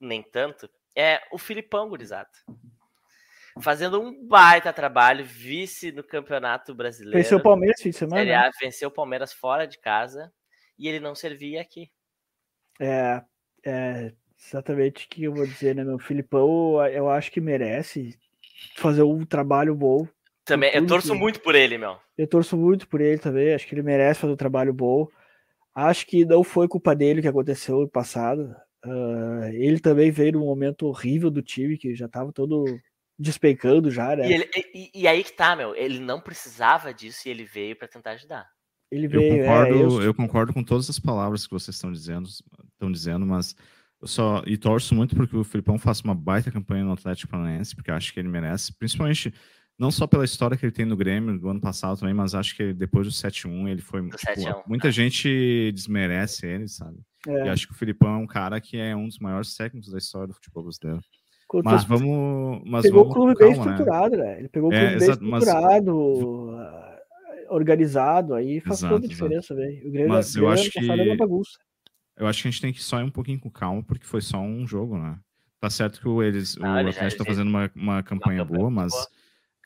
nem 0.00 0.22
tanto, 0.22 0.68
é 0.94 1.20
o 1.32 1.38
Filipão, 1.38 1.88
gurizada. 1.88 2.30
Fazendo 3.60 4.00
um 4.00 4.26
baita 4.26 4.72
trabalho, 4.72 5.24
vice 5.24 5.90
no 5.90 6.04
Campeonato 6.04 6.74
Brasileiro. 6.74 7.16
Venceu 7.18 7.38
o 7.38 7.42
Palmeiras 7.42 7.80
fim 7.80 7.90
de 7.90 7.96
semana. 7.96 8.16
Série 8.22 8.36
né? 8.36 8.50
Venceu 8.60 8.88
o 8.88 8.92
Palmeiras 8.92 9.32
fora 9.32 9.66
de 9.66 9.78
casa 9.78 10.30
e 10.78 10.86
ele 10.88 11.00
não 11.00 11.14
servia 11.14 11.62
aqui. 11.62 11.90
É, 12.78 13.22
é 13.64 14.12
exatamente 14.38 15.06
o 15.06 15.08
que 15.08 15.24
eu 15.24 15.34
vou 15.34 15.46
dizer, 15.46 15.74
né, 15.74 15.82
meu? 15.84 15.98
Filipão, 15.98 16.84
eu 16.86 17.08
acho 17.08 17.32
que 17.32 17.40
merece 17.40 18.18
fazer 18.76 19.02
um 19.02 19.24
trabalho 19.24 19.74
bom. 19.74 20.06
Também, 20.44 20.70
eu 20.74 20.86
torço 20.86 21.12
que- 21.12 21.18
muito 21.18 21.40
por 21.40 21.54
ele, 21.54 21.78
meu. 21.78 21.98
Eu 22.16 22.26
torço 22.28 22.56
muito 22.58 22.86
por 22.86 23.00
ele 23.00 23.18
também, 23.18 23.54
acho 23.54 23.66
que 23.66 23.74
ele 23.74 23.82
merece 23.82 24.20
fazer 24.20 24.32
um 24.34 24.36
trabalho 24.36 24.72
bom. 24.74 25.08
Acho 25.76 26.06
que 26.06 26.24
não 26.24 26.42
foi 26.42 26.66
culpa 26.66 26.96
dele 26.96 27.20
o 27.20 27.22
que 27.22 27.28
aconteceu 27.28 27.80
no 27.80 27.88
passado. 27.88 28.56
Ah, 28.82 29.50
ele 29.52 29.78
também 29.78 30.10
veio 30.10 30.32
num 30.32 30.46
momento 30.46 30.86
horrível 30.86 31.30
do 31.30 31.42
time, 31.42 31.76
que 31.76 31.94
já 31.94 32.06
estava 32.06 32.32
todo 32.32 32.80
despencando 33.18 33.90
já, 33.90 34.16
né? 34.16 34.30
E, 34.30 34.32
ele- 34.32 34.48
e- 34.74 34.90
e 34.94 35.06
aí 35.06 35.22
que 35.22 35.32
tá, 35.32 35.54
meu. 35.54 35.74
Ele 35.74 35.98
não 36.00 36.18
precisava 36.20 36.94
disso 36.94 37.28
e 37.28 37.30
ele 37.30 37.44
veio 37.44 37.76
pra 37.76 37.86
tentar 37.86 38.12
ajudar. 38.12 38.46
Ele 38.90 39.04
Eu 39.06 39.10
veio, 39.10 39.34
é, 39.34 39.38
concordo, 39.38 39.74
eu- 39.74 40.02
eu 40.02 40.14
concordo 40.14 40.52
com 40.54 40.62
todas 40.64 40.88
as 40.88 40.98
palavras 40.98 41.46
que 41.46 41.52
vocês 41.52 41.74
estão 41.74 41.92
dizendo, 41.92 42.26
estão 42.26 42.90
dizendo, 42.90 43.26
mas 43.26 43.54
eu 44.00 44.06
só 44.06 44.42
e 44.46 44.56
torço 44.56 44.94
muito 44.94 45.14
porque 45.14 45.36
o 45.36 45.44
Filipão 45.44 45.78
faça 45.78 46.02
uma 46.04 46.14
baita 46.14 46.50
campanha 46.50 46.84
no 46.84 46.92
Atlético 46.92 47.30
Paranaense, 47.32 47.74
porque 47.74 47.90
eu 47.90 47.94
acho 47.94 48.14
que 48.14 48.20
ele 48.20 48.28
merece, 48.28 48.72
principalmente 48.78 49.34
não 49.78 49.90
só 49.90 50.06
pela 50.06 50.24
história 50.24 50.56
que 50.56 50.64
ele 50.64 50.72
tem 50.72 50.84
no 50.86 50.96
Grêmio 50.96 51.38
do 51.38 51.48
ano 51.48 51.60
passado 51.60 51.98
também, 51.98 52.14
mas 52.14 52.34
acho 52.34 52.56
que 52.56 52.72
depois 52.72 53.06
do 53.06 53.12
7-1 53.12 53.68
ele 53.68 53.80
foi 53.82 54.02
tipo, 54.02 54.18
7-1, 54.18 54.62
muita 54.66 54.90
gente 54.90 55.70
desmerece 55.72 56.46
ele, 56.46 56.68
sabe? 56.68 56.98
é, 57.28 57.46
E 57.46 57.48
acho 57.48 57.66
que 57.66 57.72
o 57.72 57.76
Filipão 57.76 58.14
é 58.14 58.18
um 58.18 58.26
cara 58.26 58.60
que 58.60 58.76
é 58.76 58.94
um 58.96 59.06
dos 59.08 59.18
maiores 59.18 59.54
técnicos 59.56 59.90
da 59.90 59.98
história 59.98 60.28
do 60.28 60.34
futebol 60.34 60.62
brasileiro. 60.64 61.00
contra- 61.48 61.72
Mas 61.72 61.84
vamos, 61.84 62.62
mas 62.66 62.82
pegou 62.82 63.00
o 63.00 63.02
vamos 63.04 63.14
clube 63.14 63.32
com 63.34 63.38
bem 63.44 63.54
calma, 63.54 63.64
né? 63.66 63.70
estruturado, 63.72 64.16
né? 64.16 64.38
Ele 64.40 64.48
pegou 64.48 64.70
o 64.70 64.72
É, 64.72 64.78
clube 64.78 64.98
bem 64.98 65.08
exato, 65.08 65.24
mas- 65.24 65.42
estruturado, 65.44 66.50
ah, 66.56 66.98
organizado, 67.50 68.34
aí 68.34 68.60
faz 68.60 68.80
Exato, 68.80 68.94
toda 68.94 69.06
a 69.06 69.08
diferença, 69.08 69.54
velho. 69.54 69.88
O 69.88 69.90
Grêmio, 69.92 70.08
Mas 70.08 70.34
o 70.34 70.38
eu 70.38 70.42
Grêmio 70.42 70.60
acho 70.60 70.72
passado 70.72 70.92
era 70.92 71.02
que- 71.02 71.08
uma 71.08 71.16
bagunça. 71.16 71.50
Eu 72.18 72.26
acho 72.26 72.42
que 72.42 72.48
a 72.48 72.50
gente 72.50 72.60
tem 72.62 72.72
que 72.72 72.82
só 72.82 72.98
ir 73.00 73.04
um 73.04 73.10
pouquinho 73.10 73.38
com 73.38 73.50
calma, 73.50 73.82
porque 73.82 74.06
foi 74.06 74.20
só 74.22 74.40
um 74.40 74.66
jogo, 74.66 74.98
né? 74.98 75.18
Tá 75.60 75.68
certo 75.68 76.00
que 76.00 76.08
o, 76.08 76.22
eles, 76.22 76.56
Não, 76.56 76.84
o 76.84 76.88
Atlético 76.88 77.18
tá 77.24 77.24
fazendo 77.24 77.48
uma, 77.48 77.70
uma 77.74 78.02
campanha 78.02 78.44
boa, 78.44 78.70
mas, 78.70 78.92
boa. 78.92 79.06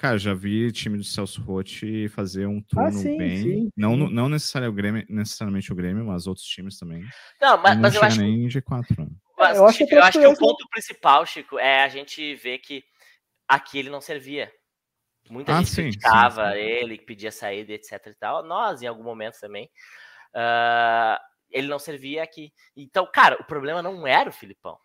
Cara, 0.01 0.17
já 0.17 0.33
vi 0.33 0.73
time 0.73 0.97
do 0.97 1.05
Celso 1.05 1.43
Rotti 1.43 2.09
fazer 2.09 2.47
um 2.47 2.63
turno 2.63 2.87
Ah, 2.87 2.91
sim, 2.91 3.19
bem. 3.19 3.37
sim, 3.37 3.71
não, 3.77 3.95
sim. 3.95 4.15
não 4.15 4.29
necessariamente, 4.31 4.73
o 4.73 4.75
Grêmio, 4.75 5.07
necessariamente 5.11 5.73
o 5.73 5.77
Grêmio, 5.77 6.05
mas 6.07 6.27
outros 6.27 6.47
times 6.47 6.79
também. 6.79 7.05
Não, 7.41 7.59
mas, 7.59 7.75
não 7.75 7.83
mas 7.83 7.95
eu 7.95 8.01
chega 8.01 8.13
acho, 8.13 8.23
nem 8.23 8.45
em 8.45 8.49
G4. 8.49 8.99
Né? 8.99 9.09
mas, 9.37 9.59
eu 9.59 9.67
acho 9.67 9.79
que 9.79 9.85
Chico, 9.85 9.95
eu 9.97 10.03
acho 10.03 10.19
que 10.19 10.27
o 10.27 10.39
ponto 10.39 10.67
principal, 10.71 11.27
Chico, 11.27 11.59
é 11.59 11.83
a 11.85 11.89
gente 11.89 12.35
ver 12.37 12.59
que 12.59 12.83
aqui 13.47 13.79
ele 13.79 13.91
não 13.91 14.01
servia. 14.01 14.51
Muita 15.29 15.53
Ah, 15.53 15.59
gente 15.59 15.69
sim, 15.71 15.83
criticava 15.83 16.53
sim, 16.53 16.55
sim. 16.55 16.59
ele, 16.59 16.99
que 16.99 17.05
pedia 17.05 17.31
saída, 17.31 17.73
etc 17.75 18.07
e 18.07 18.15
tal. 18.15 18.43
Nós, 18.43 18.81
em 18.81 18.87
algum 18.87 19.05
momento 19.05 19.39
também. 19.39 19.71
Ah, 20.35 21.21
ele 21.51 21.69
não 21.69 21.79
servia 21.79 22.23
aqui. 22.23 22.53
Então, 22.75 23.07
cara, 23.13 23.37
o 23.41 23.45
problema 23.45 23.83
não 23.83 24.07
era 24.07 24.31
o 24.31 24.33
Filipão. 24.33 24.79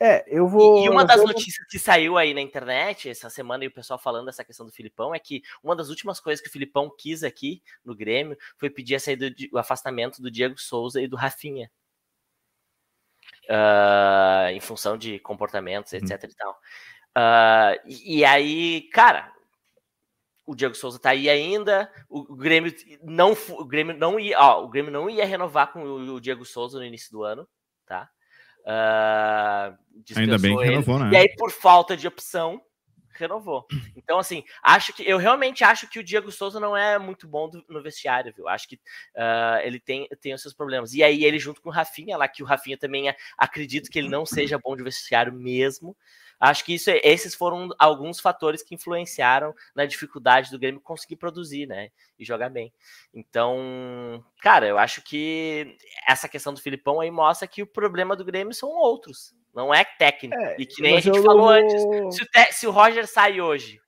É, 0.00 0.24
eu 0.26 0.48
vou. 0.48 0.84
E, 0.84 0.88
uma 0.88 1.04
das 1.04 1.18
vou- 1.18 1.26
notícias 1.28 1.66
que 1.68 1.78
saiu 1.78 2.16
aí 2.16 2.32
na 2.34 2.40
internet 2.40 3.08
essa 3.08 3.28
semana 3.30 3.64
e 3.64 3.68
o 3.68 3.72
pessoal 3.72 3.98
falando 3.98 4.26
dessa 4.26 4.42
questão 4.44 4.64
do 4.66 4.72
Filipão 4.72 5.14
é 5.14 5.18
que 5.18 5.42
uma 5.62 5.76
das 5.76 5.90
últimas 5.90 6.18
coisas 6.18 6.42
que 6.42 6.48
o 6.48 6.52
Filipão 6.52 6.90
quis 6.96 7.22
aqui 7.22 7.62
no 7.84 7.94
Grêmio 7.94 8.36
foi 8.56 8.70
pedir 8.70 8.94
a 8.94 9.00
saída, 9.00 9.30
de- 9.30 9.50
o 9.52 9.58
afastamento 9.58 10.20
do 10.22 10.30
Diego 10.30 10.58
Souza 10.58 11.00
e 11.02 11.06
do 11.06 11.16
Rafinha. 11.16 11.70
Ah, 13.48 14.48
em 14.52 14.60
função 14.60 14.96
de 14.96 15.18
comportamentos, 15.18 15.92
Uhum. 15.92 15.98
etc 15.98 16.24
e 16.24 16.34
tal. 16.34 16.58
Ah, 17.14 17.72
e, 17.84 18.18
e 18.18 18.24
aí, 18.24 18.82
cara, 18.92 19.32
o 20.46 20.54
Diego 20.54 20.74
Souza 20.74 20.98
tá 20.98 21.10
aí 21.10 21.28
ainda. 21.28 21.92
O, 22.08 22.34
Grêmio 22.36 22.72
não, 23.02 23.32
o 23.50 23.64
Grêmio 23.64 23.96
não 23.96 24.18
ia, 24.18 24.38
ó, 24.40 24.64
o 24.64 24.68
Grêmio 24.68 24.90
não 24.92 25.08
ia 25.10 25.24
renovar 25.24 25.72
com 25.72 25.82
o, 25.82 26.14
o 26.14 26.20
Diego 26.20 26.44
Souza 26.44 26.78
no 26.78 26.84
início 26.84 27.10
do 27.12 27.22
ano, 27.22 27.46
tá? 27.86 28.08
Ah, 28.66 29.74
Ainda 30.16 30.38
bem 30.38 30.56
que 30.56 30.62
ele. 30.64 30.70
renovou, 30.70 30.98
né? 30.98 31.10
E 31.12 31.16
aí, 31.16 31.34
por 31.36 31.50
falta 31.50 31.96
de 31.96 32.06
opção, 32.06 32.62
renovou. 33.12 33.66
Então, 33.94 34.18
assim, 34.18 34.42
acho 34.62 34.92
que 34.94 35.02
eu 35.02 35.18
realmente 35.18 35.62
acho 35.62 35.88
que 35.88 35.98
o 35.98 36.04
Diego 36.04 36.32
Souza 36.32 36.58
não 36.58 36.76
é 36.76 36.98
muito 36.98 37.28
bom 37.28 37.48
do- 37.48 37.64
no 37.68 37.82
vestiário, 37.82 38.32
viu? 38.34 38.48
Acho 38.48 38.66
que 38.68 38.80
ah, 39.16 39.60
ele 39.62 39.78
tem, 39.78 40.08
tem 40.20 40.32
os 40.32 40.40
seus 40.40 40.54
problemas. 40.54 40.94
E 40.94 41.02
aí, 41.02 41.24
ele 41.24 41.38
junto 41.38 41.60
com 41.60 41.68
o 41.68 41.72
Rafinha, 41.72 42.16
lá 42.16 42.26
que 42.26 42.42
o 42.42 42.46
Rafinha 42.46 42.78
também 42.78 43.08
é- 43.08 43.16
acredito 43.36 43.90
que 43.90 43.98
ele 43.98 44.08
não 44.08 44.24
seja 44.24 44.58
bom 44.58 44.74
de 44.76 44.82
vestiário 44.82 45.32
mesmo. 45.32 45.96
Acho 46.40 46.64
que 46.64 46.74
isso, 46.74 46.88
é- 46.88 47.00
esses 47.04 47.34
foram 47.34 47.68
alguns 47.78 48.18
fatores 48.18 48.62
que 48.62 48.74
influenciaram 48.74 49.54
na 49.74 49.84
dificuldade 49.84 50.50
do 50.50 50.58
Grêmio 50.58 50.80
conseguir 50.80 51.16
produzir, 51.16 51.66
né? 51.66 51.90
E 52.18 52.24
jogar 52.24 52.48
bem. 52.48 52.72
Então, 53.12 54.24
cara, 54.40 54.66
eu 54.66 54.78
acho 54.78 55.02
que 55.02 55.76
essa 56.08 56.28
questão 56.28 56.54
do 56.54 56.62
Filipão 56.62 56.98
aí 57.00 57.10
mostra 57.10 57.46
que 57.46 57.62
o 57.62 57.66
problema 57.66 58.16
do 58.16 58.24
Grêmio 58.24 58.54
são 58.54 58.70
outros. 58.70 59.34
Não 59.54 59.74
é 59.74 59.84
técnico. 59.84 60.40
É, 60.40 60.56
e 60.58 60.64
que 60.64 60.80
nem 60.80 60.96
a 60.96 61.00
gente 61.00 61.20
falou 61.22 61.48
antes. 61.48 61.82
Se 62.14 62.22
o, 62.22 62.26
te, 62.26 62.52
se 62.52 62.66
o 62.66 62.70
Roger 62.70 63.06
sai 63.06 63.40
hoje, 63.40 63.78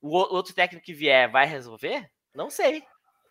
o 0.00 0.10
outro 0.10 0.54
técnico 0.54 0.84
que 0.84 0.92
vier 0.92 1.28
vai 1.30 1.46
resolver? 1.46 2.08
Não 2.34 2.50
sei. 2.50 2.82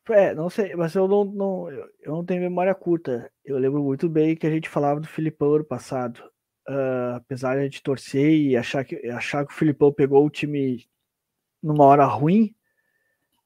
É, 0.10 0.34
não 0.34 0.50
sei, 0.50 0.76
mas 0.76 0.94
eu 0.96 1.08
não, 1.08 1.24
não, 1.24 1.70
eu 1.72 1.90
não 2.08 2.26
tenho 2.26 2.42
memória 2.42 2.76
curta. 2.76 3.32
Eu 3.46 3.58
lembro 3.58 3.82
muito 3.82 4.10
bem 4.10 4.36
que 4.36 4.46
a 4.46 4.50
gente 4.50 4.68
falava 4.68 5.00
do 5.00 5.08
Filipão 5.08 5.54
ano 5.54 5.64
passado. 5.64 6.33
Uh, 6.68 7.16
apesar 7.16 7.56
de 7.56 7.60
a 7.60 7.64
gente 7.64 7.84
torcer 7.84 8.34
e 8.34 8.56
achar 8.56 8.86
que, 8.86 8.96
achar 9.10 9.46
que 9.46 9.52
o 9.52 9.56
Filipão 9.56 9.92
pegou 9.92 10.26
o 10.26 10.30
time 10.30 10.88
numa 11.62 11.84
hora 11.84 12.06
ruim, 12.06 12.56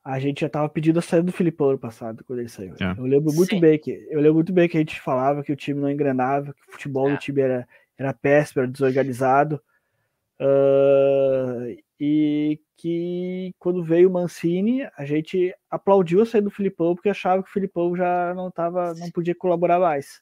a 0.04 0.20
gente 0.20 0.42
já 0.42 0.50
tava 0.50 0.70
pedindo 0.70 1.00
a 1.00 1.02
saída 1.02 1.26
do 1.26 1.34
Filipão 1.34 1.70
ano 1.70 1.80
passado, 1.80 2.24
quando 2.24 2.40
ele 2.40 2.48
saiu. 2.48 2.76
É. 2.80 2.92
Eu 2.98 3.06
lembro 3.06 3.34
muito 3.34 3.56
Sim. 3.56 3.60
bem 3.60 3.78
que 3.78 4.08
eu 4.10 4.20
lembro 4.22 4.36
muito 4.36 4.54
bem 4.54 4.70
que 4.70 4.78
a 4.78 4.80
gente 4.80 5.02
falava 5.02 5.44
que 5.44 5.52
o 5.52 5.56
time 5.56 5.82
não 5.82 5.90
engrenava, 5.90 6.54
que 6.54 6.70
o 6.70 6.72
futebol 6.72 7.10
é. 7.10 7.14
do 7.14 7.18
time 7.18 7.42
era, 7.42 7.68
era 7.98 8.14
péssimo, 8.14 8.62
era 8.62 8.72
desorganizado. 8.72 9.62
Uh, 10.40 11.76
e 12.00 12.60
que 12.78 13.54
quando 13.58 13.84
veio 13.84 14.08
o 14.08 14.14
Mancini, 14.14 14.88
a 14.96 15.04
gente 15.04 15.54
aplaudiu 15.70 16.22
a 16.22 16.26
saída 16.26 16.46
do 16.46 16.56
Filipão 16.56 16.96
porque 16.96 17.10
achava 17.10 17.42
que 17.42 17.50
o 17.50 17.52
Filipão 17.52 17.96
já 17.96 18.34
não 18.36 18.52
tava, 18.52 18.94
não 18.94 19.10
podia 19.10 19.36
colaborar 19.36 19.80
mais. 19.80 20.22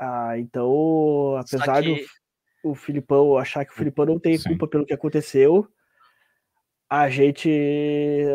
Ah, 0.00 0.38
então, 0.38 1.36
apesar 1.36 1.82
que... 1.82 1.94
do 1.94 2.06
o 2.62 2.74
Filipão 2.74 3.36
achar 3.38 3.64
que 3.64 3.72
o 3.72 3.74
Filipão 3.74 4.06
não 4.06 4.18
tem 4.18 4.36
Sim. 4.36 4.50
culpa 4.50 4.68
pelo 4.68 4.86
que 4.86 4.92
aconteceu, 4.92 5.66
a 6.88 7.08
gente 7.08 7.48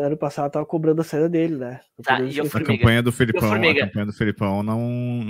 ano 0.02 0.16
passado 0.16 0.50
tava 0.50 0.66
cobrando 0.66 1.00
a 1.00 1.04
saída 1.04 1.28
dele, 1.28 1.56
né? 1.56 1.80
Tá, 2.02 2.20
e 2.20 2.40
a 2.40 2.48
campanha 2.48 3.02
do 3.02 3.12
Filipão, 3.12 3.52
a 3.52 3.74
campanha 3.74 4.06
do 4.06 4.12
Filipão 4.12 4.62
não 4.62 4.80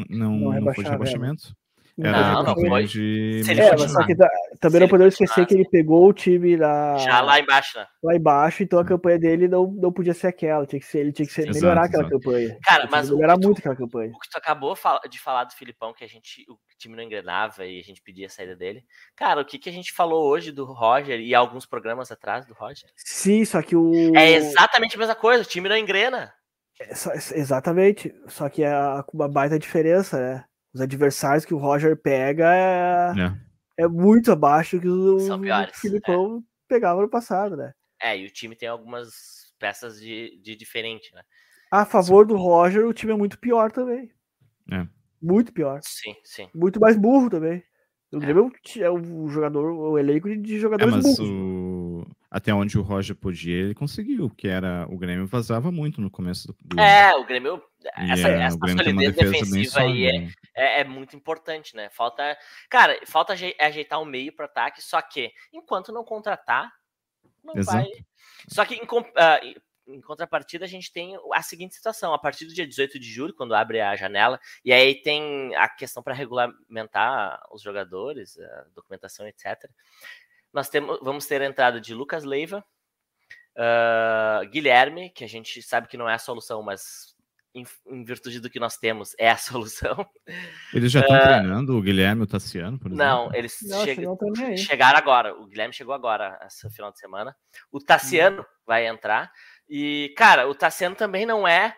não, 0.08 0.30
não, 0.38 0.60
não 0.60 0.74
foi 0.74 0.84
de 0.84 0.90
rebaixamento. 0.90 1.54
Era 1.98 2.34
não, 2.34 2.42
não 2.42 2.54
foi. 2.54 2.84
De... 2.84 3.42
É, 3.48 3.74
mas 3.74 3.90
só 3.90 4.04
que 4.04 4.14
também 4.60 4.80
não 4.82 4.88
podemos 4.88 5.14
esquecer 5.14 5.46
que 5.46 5.54
ele 5.54 5.66
pegou 5.66 6.08
o 6.08 6.12
time 6.12 6.54
lá, 6.54 6.98
Já 6.98 7.22
lá 7.22 7.40
embaixo, 7.40 7.78
né? 7.78 7.86
Lá 8.02 8.14
embaixo, 8.14 8.62
então 8.62 8.78
a 8.78 8.84
campanha 8.84 9.18
dele 9.18 9.48
não, 9.48 9.66
não 9.72 9.90
podia 9.90 10.12
ser 10.12 10.26
aquela, 10.26 10.66
tinha 10.66 10.78
que 10.78 10.86
ser, 10.86 10.98
ele 10.98 11.12
tinha 11.12 11.26
que 11.26 11.32
ser, 11.32 11.48
exato, 11.48 11.58
melhorar 11.58 11.84
aquela 11.86 12.02
exato. 12.02 12.20
campanha. 12.20 12.58
Cara, 12.62 12.88
mas 12.90 13.08
melhorar 13.08 13.38
muito 13.38 13.58
aquela 13.58 13.76
campanha. 13.76 14.12
O 14.14 14.18
que 14.18 14.28
tu 14.28 14.36
acabou 14.36 14.76
de 15.08 15.18
falar 15.18 15.44
do 15.44 15.54
Filipão, 15.54 15.94
que 15.94 16.04
a 16.04 16.08
gente, 16.08 16.44
o 16.50 16.58
time 16.76 16.94
não 16.94 17.02
engrenava 17.02 17.64
e 17.64 17.80
a 17.80 17.82
gente 17.82 18.02
pedia 18.02 18.26
a 18.26 18.30
saída 18.30 18.54
dele. 18.54 18.84
Cara, 19.16 19.40
o 19.40 19.44
que, 19.44 19.58
que 19.58 19.70
a 19.70 19.72
gente 19.72 19.90
falou 19.92 20.28
hoje 20.28 20.52
do 20.52 20.66
Roger 20.66 21.18
e 21.18 21.34
alguns 21.34 21.64
programas 21.64 22.12
atrás 22.12 22.44
do 22.44 22.52
Roger? 22.52 22.90
Sim, 22.94 23.42
só 23.46 23.62
que 23.62 23.74
o. 23.74 24.14
É 24.14 24.32
exatamente 24.32 24.96
a 24.96 24.98
mesma 24.98 25.14
coisa, 25.14 25.42
o 25.42 25.46
time 25.46 25.66
não 25.66 25.76
engrena. 25.76 26.30
É, 26.78 26.94
só, 26.94 27.10
exatamente, 27.14 28.14
só 28.28 28.50
que 28.50 28.62
é 28.62 28.74
uma 29.14 29.28
baita 29.28 29.58
diferença, 29.58 30.20
né? 30.20 30.44
Os 30.76 30.82
adversários 30.82 31.46
que 31.46 31.54
o 31.54 31.58
Roger 31.58 31.96
pega 31.96 32.54
é, 32.54 33.12
é. 33.78 33.84
é 33.84 33.88
muito 33.88 34.30
abaixo 34.30 34.78
que 34.78 34.86
o, 34.86 35.40
piores, 35.40 35.74
o 35.74 35.80
Filipão 35.80 36.38
é. 36.38 36.42
pegava 36.68 37.00
no 37.00 37.08
passado, 37.08 37.56
né? 37.56 37.72
É, 37.98 38.18
e 38.18 38.26
o 38.26 38.30
time 38.30 38.54
tem 38.54 38.68
algumas 38.68 39.54
peças 39.58 39.98
de, 39.98 40.38
de 40.42 40.54
diferente, 40.54 41.14
né? 41.14 41.22
A 41.72 41.86
favor 41.86 42.26
do 42.26 42.36
Roger, 42.36 42.86
o 42.86 42.92
time 42.92 43.10
é 43.10 43.16
muito 43.16 43.38
pior 43.38 43.72
também. 43.72 44.10
É. 44.70 44.86
Muito 45.22 45.50
pior. 45.50 45.80
Sim, 45.82 46.14
sim. 46.22 46.46
Muito 46.54 46.78
mais 46.78 46.94
burro 46.94 47.30
também. 47.30 47.64
O 48.12 48.18
Grêmio 48.18 48.52
é 48.78 48.90
o 48.90 49.28
jogador, 49.28 49.70
o 49.70 49.98
elenco 49.98 50.28
de 50.36 50.60
jogadores 50.60 50.92
é, 50.92 50.96
mas 50.98 51.16
burros. 51.16 51.30
O... 51.30 51.65
Até 52.36 52.52
onde 52.52 52.78
o 52.78 52.82
Roger 52.82 53.16
podia, 53.16 53.56
ele 53.56 53.74
conseguiu, 53.74 54.28
que 54.28 54.46
era 54.46 54.86
o 54.90 54.98
Grêmio 54.98 55.26
vazava 55.26 55.72
muito 55.72 56.02
no 56.02 56.10
começo 56.10 56.54
do. 56.60 56.78
É, 56.78 57.16
o 57.16 57.24
Grêmio. 57.24 57.62
Essa, 57.96 58.28
é, 58.28 58.42
essa 58.42 58.56
o 58.56 58.58
Grêmio 58.58 58.84
solidez 58.84 59.16
defensiva 59.16 59.80
aí 59.80 60.04
é, 60.04 60.28
é, 60.54 60.80
é, 60.80 60.84
muito 60.84 61.16
importante, 61.16 61.74
né? 61.74 61.88
Falta. 61.88 62.36
Cara, 62.68 63.00
falta 63.06 63.32
ajeitar 63.32 64.02
o 64.02 64.04
meio 64.04 64.36
para 64.36 64.44
ataque, 64.44 64.82
só 64.82 65.00
que 65.00 65.32
enquanto 65.50 65.90
não 65.90 66.04
contratar, 66.04 66.70
não 67.42 67.56
Exato. 67.56 67.78
vai. 67.78 67.90
Só 68.50 68.66
que 68.66 68.74
em, 68.74 68.82
uh, 68.82 69.60
em 69.86 70.00
contrapartida, 70.02 70.66
a 70.66 70.68
gente 70.68 70.92
tem 70.92 71.16
a 71.32 71.40
seguinte 71.40 71.74
situação: 71.74 72.12
a 72.12 72.18
partir 72.18 72.44
do 72.44 72.52
dia 72.52 72.66
18 72.66 73.00
de 73.00 73.10
julho, 73.10 73.34
quando 73.34 73.54
abre 73.54 73.80
a 73.80 73.96
janela, 73.96 74.38
e 74.62 74.74
aí 74.74 75.00
tem 75.00 75.56
a 75.56 75.70
questão 75.70 76.02
para 76.02 76.12
regulamentar 76.12 77.40
os 77.50 77.62
jogadores, 77.62 78.38
a 78.38 78.66
documentação, 78.74 79.26
etc. 79.26 79.70
Nós 80.56 80.70
temos, 80.70 80.98
vamos 81.02 81.26
ter 81.26 81.42
a 81.42 81.44
entrada 81.44 81.78
de 81.78 81.92
Lucas 81.92 82.24
Leiva, 82.24 82.64
uh, 83.58 84.48
Guilherme, 84.48 85.10
que 85.10 85.22
a 85.22 85.28
gente 85.28 85.60
sabe 85.60 85.86
que 85.86 85.98
não 85.98 86.08
é 86.08 86.14
a 86.14 86.18
solução, 86.18 86.62
mas 86.62 87.14
em, 87.54 87.62
em, 87.86 88.02
virtude 88.02 88.40
do 88.40 88.48
que 88.48 88.58
nós 88.58 88.78
temos, 88.78 89.14
é 89.18 89.28
a 89.28 89.36
solução. 89.36 90.08
Eles 90.72 90.90
já 90.90 91.00
estão 91.00 91.14
uh, 91.14 91.20
treinando 91.20 91.76
o 91.76 91.82
Guilherme 91.82 92.22
e 92.22 92.24
o 92.24 92.26
Tassiano, 92.26 92.78
por 92.78 92.90
exemplo? 92.90 93.04
Não, 93.04 93.34
eles 93.34 93.58
chegaram 94.56 94.96
agora. 94.96 95.34
O 95.34 95.46
Guilherme 95.46 95.74
chegou 95.74 95.92
agora, 95.92 96.38
esse 96.46 96.70
final 96.70 96.90
de 96.90 97.00
semana. 97.00 97.36
O 97.70 97.78
Tassiano 97.78 98.40
hum. 98.40 98.46
vai 98.66 98.86
entrar. 98.86 99.30
E, 99.68 100.14
cara, 100.16 100.48
o 100.48 100.54
Tassiano 100.54 100.96
também 100.96 101.26
não 101.26 101.46
é 101.46 101.76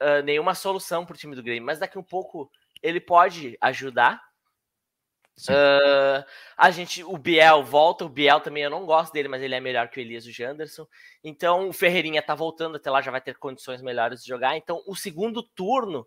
uh, 0.00 0.22
nenhuma 0.22 0.54
solução 0.54 1.04
para 1.04 1.14
o 1.14 1.18
time 1.18 1.34
do 1.34 1.42
Grêmio, 1.42 1.66
mas 1.66 1.80
daqui 1.80 1.98
um 1.98 2.04
pouco 2.04 2.48
ele 2.80 3.00
pode 3.00 3.58
ajudar. 3.60 4.22
Uh, 5.40 6.24
a 6.56 6.70
gente, 6.70 7.02
o 7.02 7.16
Biel 7.16 7.64
volta, 7.64 8.04
o 8.04 8.08
Biel 8.08 8.40
também 8.40 8.62
eu 8.62 8.70
não 8.70 8.84
gosto 8.84 9.12
dele, 9.12 9.28
mas 9.28 9.42
ele 9.42 9.54
é 9.54 9.60
melhor 9.60 9.88
que 9.88 9.98
o 9.98 10.00
Elias 10.00 10.24
e 10.24 10.30
o 10.30 10.32
Janderson. 10.32 10.86
Então 11.24 11.68
o 11.68 11.72
Ferreirinha 11.72 12.22
tá 12.22 12.34
voltando 12.34 12.76
até 12.76 12.90
lá, 12.90 13.00
já 13.00 13.10
vai 13.10 13.20
ter 13.20 13.36
condições 13.38 13.82
melhores 13.82 14.22
de 14.22 14.28
jogar. 14.28 14.56
Então 14.56 14.82
o 14.86 14.94
segundo 14.94 15.42
turno 15.42 16.06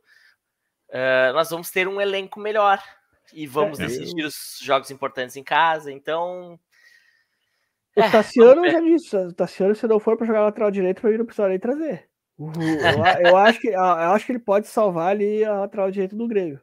uh, 0.90 1.34
nós 1.34 1.50
vamos 1.50 1.72
ter 1.72 1.88
um 1.88 2.00
elenco 2.00 2.40
melhor 2.40 2.82
e 3.34 3.48
vamos 3.48 3.80
é, 3.80 3.86
assistir 3.86 4.22
eu... 4.22 4.28
os 4.28 4.60
jogos 4.62 4.92
importantes 4.92 5.36
em 5.36 5.44
casa. 5.44 5.92
Então 5.92 6.60
o 7.96 8.02
é, 8.02 8.10
Tassiano 8.10 8.70
já 8.70 8.80
disse, 8.80 9.16
o 9.16 9.34
Tassiano, 9.34 9.74
se 9.74 9.88
não 9.88 10.00
for 10.00 10.18
para 10.18 10.28
jogar 10.28 10.42
lateral 10.42 10.70
direito, 10.70 11.02
para 11.02 11.10
mim 11.10 11.18
não 11.18 11.26
precisaria 11.26 11.60
trazer. 11.60 12.10
eu, 12.38 13.30
eu, 13.30 13.38
acho 13.38 13.60
que, 13.60 13.70
eu 13.70 13.82
acho 13.82 14.26
que 14.26 14.34
ele 14.34 14.40
pode 14.40 14.68
salvar 14.68 15.12
ali 15.12 15.44
a 15.46 15.62
lateral 15.62 15.90
direito 15.90 16.16
do 16.16 16.28
Grêmio. 16.28 16.60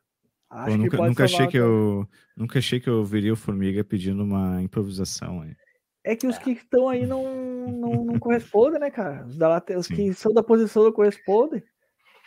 Acho 0.52 0.70
eu 0.70 0.78
nunca, 0.78 0.96
nunca 0.98 1.24
achei 1.24 1.46
que 1.46 1.56
eu 1.56 2.06
nunca 2.36 2.58
achei 2.58 2.78
que 2.78 2.88
eu 2.88 3.02
veria 3.02 3.32
o 3.32 3.36
Formiga 3.36 3.82
pedindo 3.82 4.22
uma 4.22 4.62
improvisação 4.62 5.40
aí. 5.40 5.56
É 6.04 6.14
que 6.14 6.26
os 6.26 6.36
que 6.36 6.50
estão 6.50 6.90
aí 6.90 7.06
não, 7.06 7.24
não, 7.68 8.04
não 8.04 8.18
correspondem, 8.18 8.78
né, 8.78 8.90
cara? 8.90 9.24
Os, 9.24 9.38
da, 9.38 9.62
os 9.78 9.86
que 9.86 10.12
são 10.12 10.34
da 10.34 10.42
posição 10.42 10.84
não 10.84 10.92
correspondem. 10.92 11.62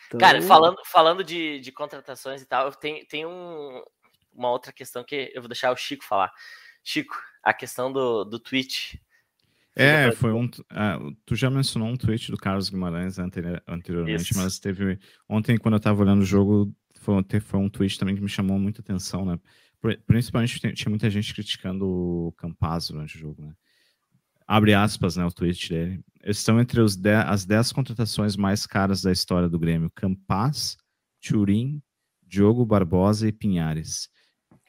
Então... 0.07 0.19
Cara, 0.19 0.41
falando, 0.41 0.77
falando 0.85 1.23
de, 1.23 1.59
de 1.59 1.71
contratações 1.71 2.41
e 2.41 2.47
tal, 2.47 2.71
tem, 2.71 3.05
tem 3.05 3.27
um, 3.27 3.83
uma 4.33 4.49
outra 4.49 4.71
questão 4.71 5.03
que 5.03 5.31
eu 5.35 5.41
vou 5.41 5.49
deixar 5.49 5.71
o 5.71 5.77
Chico 5.77 6.03
falar. 6.03 6.31
Chico, 6.83 7.15
a 7.43 7.53
questão 7.53 7.91
do, 7.91 8.23
do 8.23 8.39
tweet. 8.39 8.99
É, 9.75 10.11
foi 10.13 10.31
um. 10.31 10.45
Uh, 10.45 11.15
tu 11.25 11.35
já 11.35 11.49
mencionou 11.49 11.89
um 11.89 11.97
tweet 11.97 12.31
do 12.31 12.37
Carlos 12.37 12.69
Guimarães 12.69 13.19
anteriormente, 13.19 14.31
Isso. 14.31 14.39
mas 14.39 14.57
teve. 14.57 14.97
Ontem, 15.27 15.57
quando 15.57 15.73
eu 15.73 15.81
tava 15.81 16.01
olhando 16.01 16.21
o 16.21 16.25
jogo, 16.25 16.73
foi, 17.05 17.39
foi 17.39 17.59
um 17.59 17.69
tweet 17.69 17.99
também 17.99 18.15
que 18.15 18.21
me 18.21 18.27
chamou 18.27 18.57
muita 18.57 18.81
atenção, 18.81 19.25
né? 19.25 19.39
Principalmente 20.07 20.59
tinha 20.73 20.89
muita 20.89 21.09
gente 21.09 21.33
criticando 21.33 21.87
o 21.87 22.33
Campaz 22.35 22.87
durante 22.87 23.15
o 23.15 23.19
jogo, 23.19 23.43
né? 23.43 23.53
Abre 24.47 24.73
aspas, 24.73 25.15
né? 25.15 25.25
O 25.25 25.31
tweet 25.31 25.69
dele. 25.69 26.01
Eles 26.23 26.37
estão 26.37 26.59
entre 26.59 26.81
os 26.81 26.95
dez, 26.95 27.23
as 27.27 27.45
10 27.45 27.71
contratações 27.71 28.35
mais 28.35 28.65
caras 28.65 29.01
da 29.01 29.11
história 29.11 29.47
do 29.47 29.59
Grêmio: 29.59 29.91
Campaz, 29.93 30.75
Turim, 31.21 31.81
Diogo 32.23 32.65
Barbosa 32.65 33.27
e 33.27 33.31
Pinhares. 33.31 34.09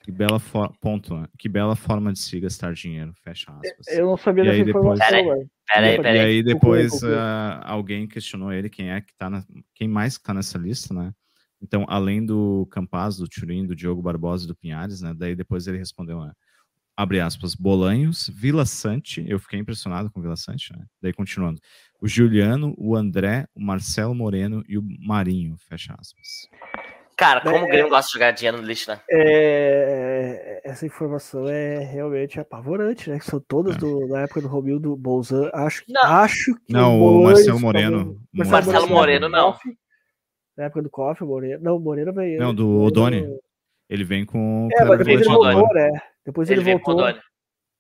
Que 0.03 0.13
bela, 0.13 0.41
ponto, 0.81 1.17
né? 1.17 1.27
que 1.37 1.49
bela 1.49 1.75
forma 1.75 2.13
de 2.13 2.21
se 2.21 2.39
gastar 2.39 2.73
dinheiro, 2.75 3.13
fecha 3.25 3.51
aspas. 3.51 3.89
Eu 3.89 4.07
não 4.07 4.17
sabia 4.17 4.45
e 4.45 4.47
dessa 4.47 4.65
depois, 4.65 5.01
informação, 5.01 5.49
peraí, 5.67 5.97
peraí, 5.97 6.17
E 6.17 6.21
aí 6.21 6.43
depois 6.45 7.03
uh, 7.03 7.09
alguém 7.63 8.07
questionou 8.07 8.53
ele 8.53 8.71
quem 8.71 8.93
é 8.93 9.01
que 9.01 9.13
tá 9.17 9.29
na, 9.29 9.45
quem 9.75 9.89
mais 9.89 10.17
que 10.17 10.23
tá 10.23 10.33
nessa 10.33 10.59
lista, 10.59 10.95
né? 10.95 11.13
Então, 11.61 11.85
além 11.89 12.25
do 12.25 12.67
Campaz, 12.71 13.17
do 13.17 13.29
Turim, 13.29 13.67
do 13.67 13.75
Diogo 13.75 14.03
Barbosa 14.03 14.45
e 14.45 14.49
do 14.49 14.55
Pinhares, 14.55 15.01
né? 15.01 15.15
Daí 15.15 15.35
depois 15.35 15.67
ele 15.67 15.79
respondeu, 15.79 16.21
né? 16.25 16.33
abre 16.97 17.21
aspas, 17.21 17.55
Bolanhos, 17.55 18.31
Vila 18.35 18.65
Sante, 18.65 19.23
eu 19.29 19.39
fiquei 19.39 19.61
impressionado 19.61 20.11
com 20.11 20.23
Vila 20.23 20.37
Sante, 20.37 20.73
né? 20.73 20.85
Daí 21.01 21.13
continuando, 21.13 21.61
o 22.01 22.09
Juliano, 22.09 22.75
o 22.79 22.97
André, 22.97 23.47
o 23.55 23.61
Marcelo 23.61 24.15
Moreno 24.15 24.65
e 24.67 24.79
o 24.79 24.83
Marinho, 25.01 25.57
fecha 25.59 25.95
aspas. 25.99 26.49
Cara, 27.15 27.41
como 27.41 27.57
é, 27.57 27.63
o 27.63 27.67
Grêmio 27.67 27.89
gosta 27.89 28.09
de 28.09 28.13
jogar 28.13 28.31
dinheiro 28.31 28.59
no 28.59 28.67
lixo, 28.67 28.91
né? 28.91 29.01
É, 29.11 30.61
essa 30.65 30.85
informação 30.85 31.49
é 31.49 31.79
realmente 31.79 32.39
apavorante, 32.39 33.09
né? 33.09 33.19
Que 33.19 33.25
são 33.25 33.41
todas 33.41 33.77
é. 33.77 33.79
do, 33.79 34.09
da 34.09 34.21
época 34.21 34.43
do 34.43 34.49
Romildo 34.49 34.95
Bolzan. 34.97 35.51
Acho, 35.55 35.83
não. 35.89 36.03
acho 36.03 36.55
que. 36.67 36.73
Não, 36.75 37.01
o, 37.01 37.25
Marcelo 37.25 37.59
Moreno. 37.59 38.21
Marcelo, 38.35 38.67
Marcelo 38.67 38.89
Moreno, 38.89 39.29
não. 39.31 39.57
Na 40.57 40.65
época 40.65 40.83
do 40.83 40.91
Coffee, 40.91 41.27
o 41.27 41.31
Moreno. 41.31 41.63
Não, 41.63 41.77
o 41.77 41.81
Moreno 41.81 42.13
veio. 42.13 42.41
Não, 42.41 42.55
do 42.55 42.81
Odone. 42.81 43.27
Ele 43.89 44.05
vem 44.05 44.25
com. 44.25 44.69
É, 44.73 44.85
mas 44.85 44.99
depois 44.99 45.21
ele 45.21 45.25
voltou, 45.25 45.75
né? 45.75 45.91
Depois 46.25 46.51
ele, 46.51 46.61
ele 46.61 46.73
voltou. 46.73 47.21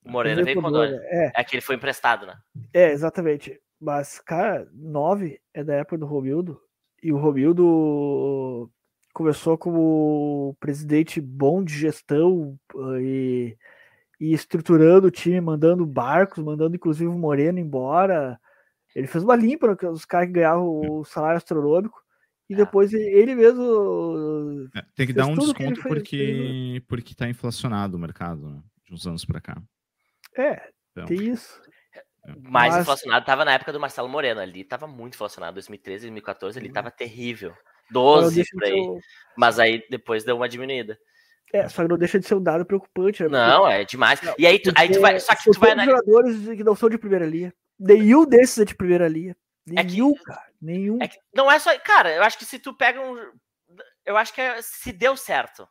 O 0.04 0.10
Moreno 0.10 0.44
veio 0.44 0.60
com 0.60 0.66
o 0.66 0.70
Odone. 0.70 0.96
É. 1.04 1.32
é 1.34 1.44
que 1.44 1.56
ele 1.56 1.62
foi 1.62 1.76
emprestado, 1.76 2.26
né? 2.26 2.36
É, 2.72 2.92
exatamente. 2.92 3.60
Mas, 3.80 4.20
cara, 4.20 4.68
9 4.72 5.40
é 5.52 5.64
da 5.64 5.74
época 5.74 5.98
do 5.98 6.06
Romildo. 6.06 6.60
E 7.02 7.12
o 7.12 7.18
Romildo 7.18 8.70
começou 9.12 9.56
como 9.56 10.56
presidente 10.60 11.20
bom 11.20 11.64
de 11.64 11.74
gestão 11.74 12.58
uh, 12.74 13.00
e, 13.00 13.56
e 14.20 14.32
estruturando 14.32 15.06
o 15.06 15.10
time, 15.10 15.40
mandando 15.40 15.86
barcos, 15.86 16.42
mandando 16.42 16.76
inclusive 16.76 17.06
o 17.06 17.18
Moreno 17.18 17.58
embora. 17.58 18.38
Ele 18.94 19.06
fez 19.06 19.24
uma 19.24 19.36
limpa 19.36 19.76
os 19.90 20.04
caras 20.04 20.26
que 20.26 20.34
ganhavam 20.34 20.66
o 20.66 21.04
salário 21.04 21.36
astronômico. 21.36 22.02
E 22.48 22.54
É. 22.54 22.56
depois 22.56 22.92
ele 22.92 23.34
mesmo. 23.34 24.68
É, 24.74 24.82
tem 24.94 25.06
que 25.06 25.12
dar 25.12 25.26
um 25.26 25.34
desconto 25.34 25.82
fez, 25.82 25.94
porque, 25.94 26.82
porque 26.88 27.14
tá 27.14 27.28
inflacionado 27.28 27.96
o 27.96 28.00
mercado, 28.00 28.48
né? 28.48 28.60
De 28.84 28.94
uns 28.94 29.06
anos 29.06 29.24
pra 29.24 29.40
cá. 29.40 29.56
É, 30.36 30.62
Então, 30.92 31.06
tem 31.06 31.28
isso. 31.32 31.60
Mais 32.42 32.72
Mas- 32.74 32.82
inflacionado 32.82 33.24
tava 33.24 33.44
na 33.44 33.52
época 33.52 33.72
do 33.72 33.78
Marcelo 33.80 34.08
Moreno. 34.08 34.40
Ali 34.40 34.64
tava 34.64 34.86
muito 34.86 35.14
inflacionado. 35.14 35.54
2013, 35.54 36.02
2014, 36.06 36.58
Uhum. 36.58 36.64
ele 36.64 36.72
tava 36.72 36.90
terrível. 36.90 37.50
Não 37.50 38.02
12 38.02 38.34
deixa 38.36 38.50
por 38.52 38.64
aí. 38.64 38.72
um- 38.80 38.98
Mas 39.36 39.58
aí 39.60 39.84
depois 39.90 40.24
deu 40.24 40.36
uma 40.36 40.48
diminuída. 40.48 40.98
é, 41.52 41.68
só 41.68 41.82
que 41.82 41.88
não 41.88 41.96
deixa 41.98 42.18
de 42.18 42.26
ser 42.26 42.34
um 42.34 42.42
dado 42.42 42.64
preocupante. 42.66 43.22
né? 43.22 43.28
Não, 43.28 43.66
é 43.68 43.84
demais. 43.84 44.20
Não, 44.22 44.34
E 44.38 44.46
aí 44.46 44.58
tu, 44.58 44.72
aí 44.76 44.90
tu 44.90 45.00
vai. 45.00 45.18
Só 45.20 45.34
que 45.36 45.44
tu 45.52 45.58
vai 45.60 45.70
analisar. 45.72 45.96
jogadores 45.98 46.56
que 46.56 46.64
não 46.64 46.74
são 46.74 46.88
de 46.90 46.98
primeira 46.98 47.24
linha. 47.26 47.54
Nenhum 47.78 48.24
desses 48.26 48.58
é 48.58 48.64
de 48.64 48.74
primeira 48.74 49.06
linha. 49.08 49.36
É 49.74 49.82
que- 49.82 49.90
Nenhum, 49.92 50.14
cara. 50.14 50.46
Nenhum. 50.60 50.98
É 51.02 51.08
que 51.08 51.18
não 51.34 51.50
é 51.50 51.58
só. 51.58 51.76
Cara, 51.80 52.12
eu 52.14 52.22
acho 52.22 52.38
que 52.38 52.44
se 52.44 52.58
tu 52.58 52.74
pega 52.74 53.00
um. 53.00 53.32
Eu 54.04 54.16
acho 54.16 54.32
que 54.32 54.40
é, 54.40 54.60
se 54.62 54.92
deu 54.92 55.16
certo. 55.16 55.68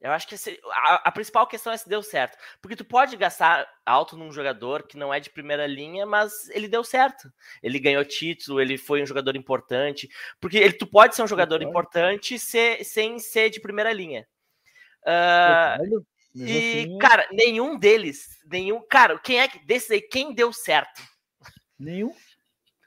Eu 0.00 0.10
acho 0.10 0.26
que 0.26 0.36
se- 0.36 0.58
a, 0.72 0.94
a 1.08 1.12
principal 1.12 1.46
questão 1.46 1.72
é 1.72 1.76
se 1.76 1.88
deu 1.88 2.02
certo. 2.02 2.36
Porque 2.60 2.74
tu 2.74 2.84
pode 2.84 3.16
gastar 3.16 3.68
alto 3.86 4.16
num 4.16 4.32
jogador 4.32 4.82
que 4.84 4.96
não 4.96 5.14
é 5.14 5.20
de 5.20 5.30
primeira 5.30 5.64
linha, 5.66 6.04
mas 6.04 6.48
ele 6.50 6.66
deu 6.66 6.82
certo. 6.82 7.32
Ele 7.62 7.78
ganhou 7.78 8.04
título, 8.04 8.60
ele 8.60 8.76
foi 8.76 9.00
um 9.02 9.06
jogador 9.06 9.36
importante. 9.36 10.08
Porque 10.40 10.56
ele, 10.58 10.72
tu 10.72 10.86
pode 10.88 11.14
ser 11.14 11.22
um 11.22 11.28
jogador 11.28 11.62
importante 11.68 12.36
ser- 12.38 12.82
sem 12.84 13.18
ser 13.20 13.50
de 13.50 13.60
primeira 13.60 13.92
linha. 13.92 14.26
Mas 15.78 15.88
e, 16.34 16.58
assim, 16.58 16.98
cara, 16.98 17.28
nenhum 17.30 17.78
deles, 17.78 18.40
nenhum. 18.46 18.80
Cara, 18.88 19.18
quem 19.18 19.38
é 19.40 19.46
que. 19.46 19.58
Desses 19.64 19.90
aí, 19.90 20.00
quem 20.00 20.34
deu 20.34 20.52
certo? 20.52 21.02
nenhum. 21.78 22.14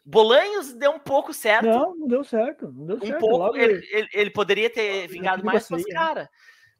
Bolanhos 0.06 0.74
deu 0.74 0.92
um 0.92 1.00
pouco 1.00 1.34
certo. 1.34 1.66
Não, 1.66 1.96
não 1.96 2.08
deu 2.08 2.24
certo. 2.24 2.72
Não 2.72 2.86
deu 2.86 2.98
um 2.98 3.02
certo. 3.08 3.20
pouco. 3.20 3.58
Ele, 3.58 3.84
ele, 3.92 4.08
ele 4.14 4.30
poderia 4.30 4.70
ter 4.70 5.08
vingado 5.08 5.44
mais, 5.44 5.68
mas, 5.70 5.84
né? 5.84 5.94
cara, 5.94 6.30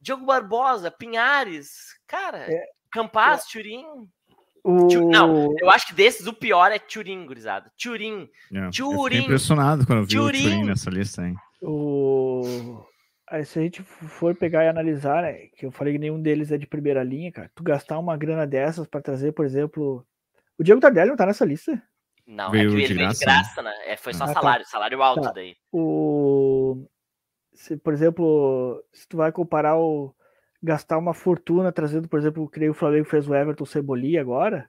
Diogo 0.00 0.24
Barbosa, 0.24 0.90
Pinhares, 0.90 1.98
cara, 2.06 2.46
É, 2.48 2.66
Campaz, 2.92 3.44
Turim. 3.46 3.84
o... 4.62 5.10
Não, 5.10 5.52
Eu 5.58 5.68
acho 5.70 5.88
que 5.88 5.94
desses 5.94 6.28
o 6.28 6.32
pior 6.32 6.70
é 6.70 6.78
Turim, 6.78 7.26
gurizada. 7.26 7.72
Turim. 7.76 8.30
é, 8.52 8.70
fiquei 8.70 9.18
impressionado 9.18 9.84
quando 9.86 10.00
eu 10.00 10.04
vi 10.06 10.14
Turing. 10.14 10.38
o 10.38 10.42
Turing 10.50 10.64
nessa 10.64 10.90
lista, 10.90 11.26
hein? 11.26 11.34
O... 11.60 12.84
Aí, 13.28 13.44
se 13.44 13.58
a 13.58 13.62
gente 13.62 13.82
for 13.82 14.36
pegar 14.36 14.64
e 14.64 14.68
analisar, 14.68 15.22
né, 15.22 15.48
que 15.56 15.66
eu 15.66 15.72
falei 15.72 15.94
que 15.94 15.98
nenhum 15.98 16.22
deles 16.22 16.52
é 16.52 16.58
de 16.58 16.66
primeira 16.66 17.02
linha, 17.02 17.32
cara, 17.32 17.50
tu 17.52 17.64
gastar 17.64 17.98
uma 17.98 18.16
grana 18.16 18.46
dessas 18.46 18.86
pra 18.86 19.02
trazer, 19.02 19.32
por 19.32 19.44
exemplo. 19.44 20.06
O 20.56 20.62
Diego 20.62 20.80
Tardelli 20.80 21.10
não 21.10 21.16
tá 21.16 21.26
nessa 21.26 21.44
lista. 21.44 21.82
Não, 22.26 22.50
Veio 22.50 22.70
é 22.70 22.70
que 22.72 22.76
de 22.76 22.84
ele 22.84 22.94
veio 22.94 23.08
de 23.12 23.18
graça, 23.20 23.24
graça, 23.24 23.62
né? 23.62 23.72
É, 23.86 23.96
foi 23.96 24.12
só 24.12 24.24
Ah, 24.24 24.26
tá. 24.28 24.32
salário, 24.34 24.66
salário 24.66 25.02
alto 25.02 25.22
Tá. 25.22 25.32
daí. 25.32 25.56
O... 25.72 26.86
Se, 27.54 27.76
por 27.76 27.92
exemplo, 27.92 28.84
se 28.92 29.06
tu 29.08 29.16
vai 29.16 29.30
comparar 29.32 29.78
o. 29.78 30.14
Gastar 30.62 30.98
uma 30.98 31.14
fortuna 31.14 31.70
trazendo, 31.70 32.08
por 32.08 32.18
exemplo, 32.18 32.48
que 32.48 32.58
nem 32.58 32.68
o 32.70 32.74
Flamengo 32.74 33.06
fez 33.06 33.28
o 33.28 33.34
Everton 33.34 33.64
Cebolinha 33.64 34.20
agora, 34.20 34.68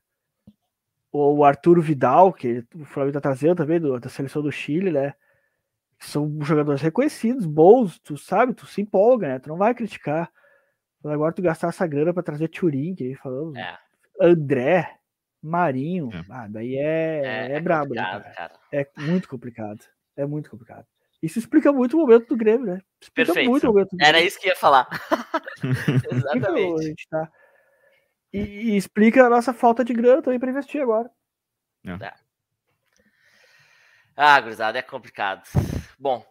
ou 1.11 1.37
o 1.37 1.43
Arturo 1.45 1.81
Vidal, 1.81 2.31
que 2.31 2.63
o 2.75 2.85
Flamengo 2.85 3.13
tá 3.13 3.21
trazendo 3.21 3.55
também, 3.55 3.79
do- 3.79 3.99
da 3.99 4.09
seleção 4.09 4.41
do 4.41 4.51
Chile, 4.51 4.91
né? 4.91 5.13
São 5.99 6.37
jogadores 6.41 6.81
reconhecidos, 6.81 7.45
bons, 7.45 7.97
tu 7.99 8.17
sabe, 8.17 8.53
tu 8.53 8.67
se 8.67 8.81
empolga, 8.81 9.27
né? 9.27 9.39
Tu 9.39 9.49
não 9.49 9.57
vai 9.57 9.73
criticar. 9.73 10.31
Agora 11.03 11.33
tu 11.33 11.41
gastar 11.41 11.69
essa 11.69 11.87
grana 11.87 12.13
pra 12.13 12.21
trazer 12.21 12.49
Turin, 12.49 12.93
que 12.93 13.05
aí 13.05 13.15
falamos, 13.15 13.55
É, 13.57 13.77
André, 14.21 14.99
Marinho, 15.41 16.09
É. 16.13 16.23
ah, 16.29 16.47
daí 16.49 16.75
é, 16.75 17.21
é, 17.23 17.51
é, 17.51 17.51
é 17.53 17.59
brabo, 17.59 17.93
né, 17.93 18.01
cara? 18.01 18.23
cara. 18.31 18.59
É 18.71 18.87
muito 18.97 19.29
complicado. 19.29 19.83
É 20.15 20.25
muito 20.25 20.49
complicado. 20.49 20.85
Isso 21.21 21.39
explica 21.39 21.71
muito 21.71 21.97
o 21.97 22.01
momento 22.01 22.27
do 22.27 22.37
Grêmio, 22.37 22.65
né? 22.65 22.81
Explica 23.01 23.27
Perfeito. 23.33 23.49
muito 23.49 23.63
o 23.63 23.73
momento 23.73 23.95
do 23.95 24.03
Era 24.03 24.19
isso 24.21 24.39
que 24.39 24.47
ia 24.47 24.55
falar. 24.55 24.87
Exatamente. 26.11 26.83
gente 26.83 27.07
tá- 27.09 27.31
E, 28.33 28.39
e 28.39 28.77
explica 28.77 29.25
a 29.25 29.29
nossa 29.29 29.53
falta 29.53 29.83
de 29.83 29.93
grana 29.93 30.21
também 30.21 30.39
para 30.39 30.49
investir 30.49 30.81
agora. 30.81 31.09
Ah, 34.15 34.39
gurizada, 34.41 34.79
é 34.79 34.81
complicado. 34.81 35.43
Bom, 35.99 36.25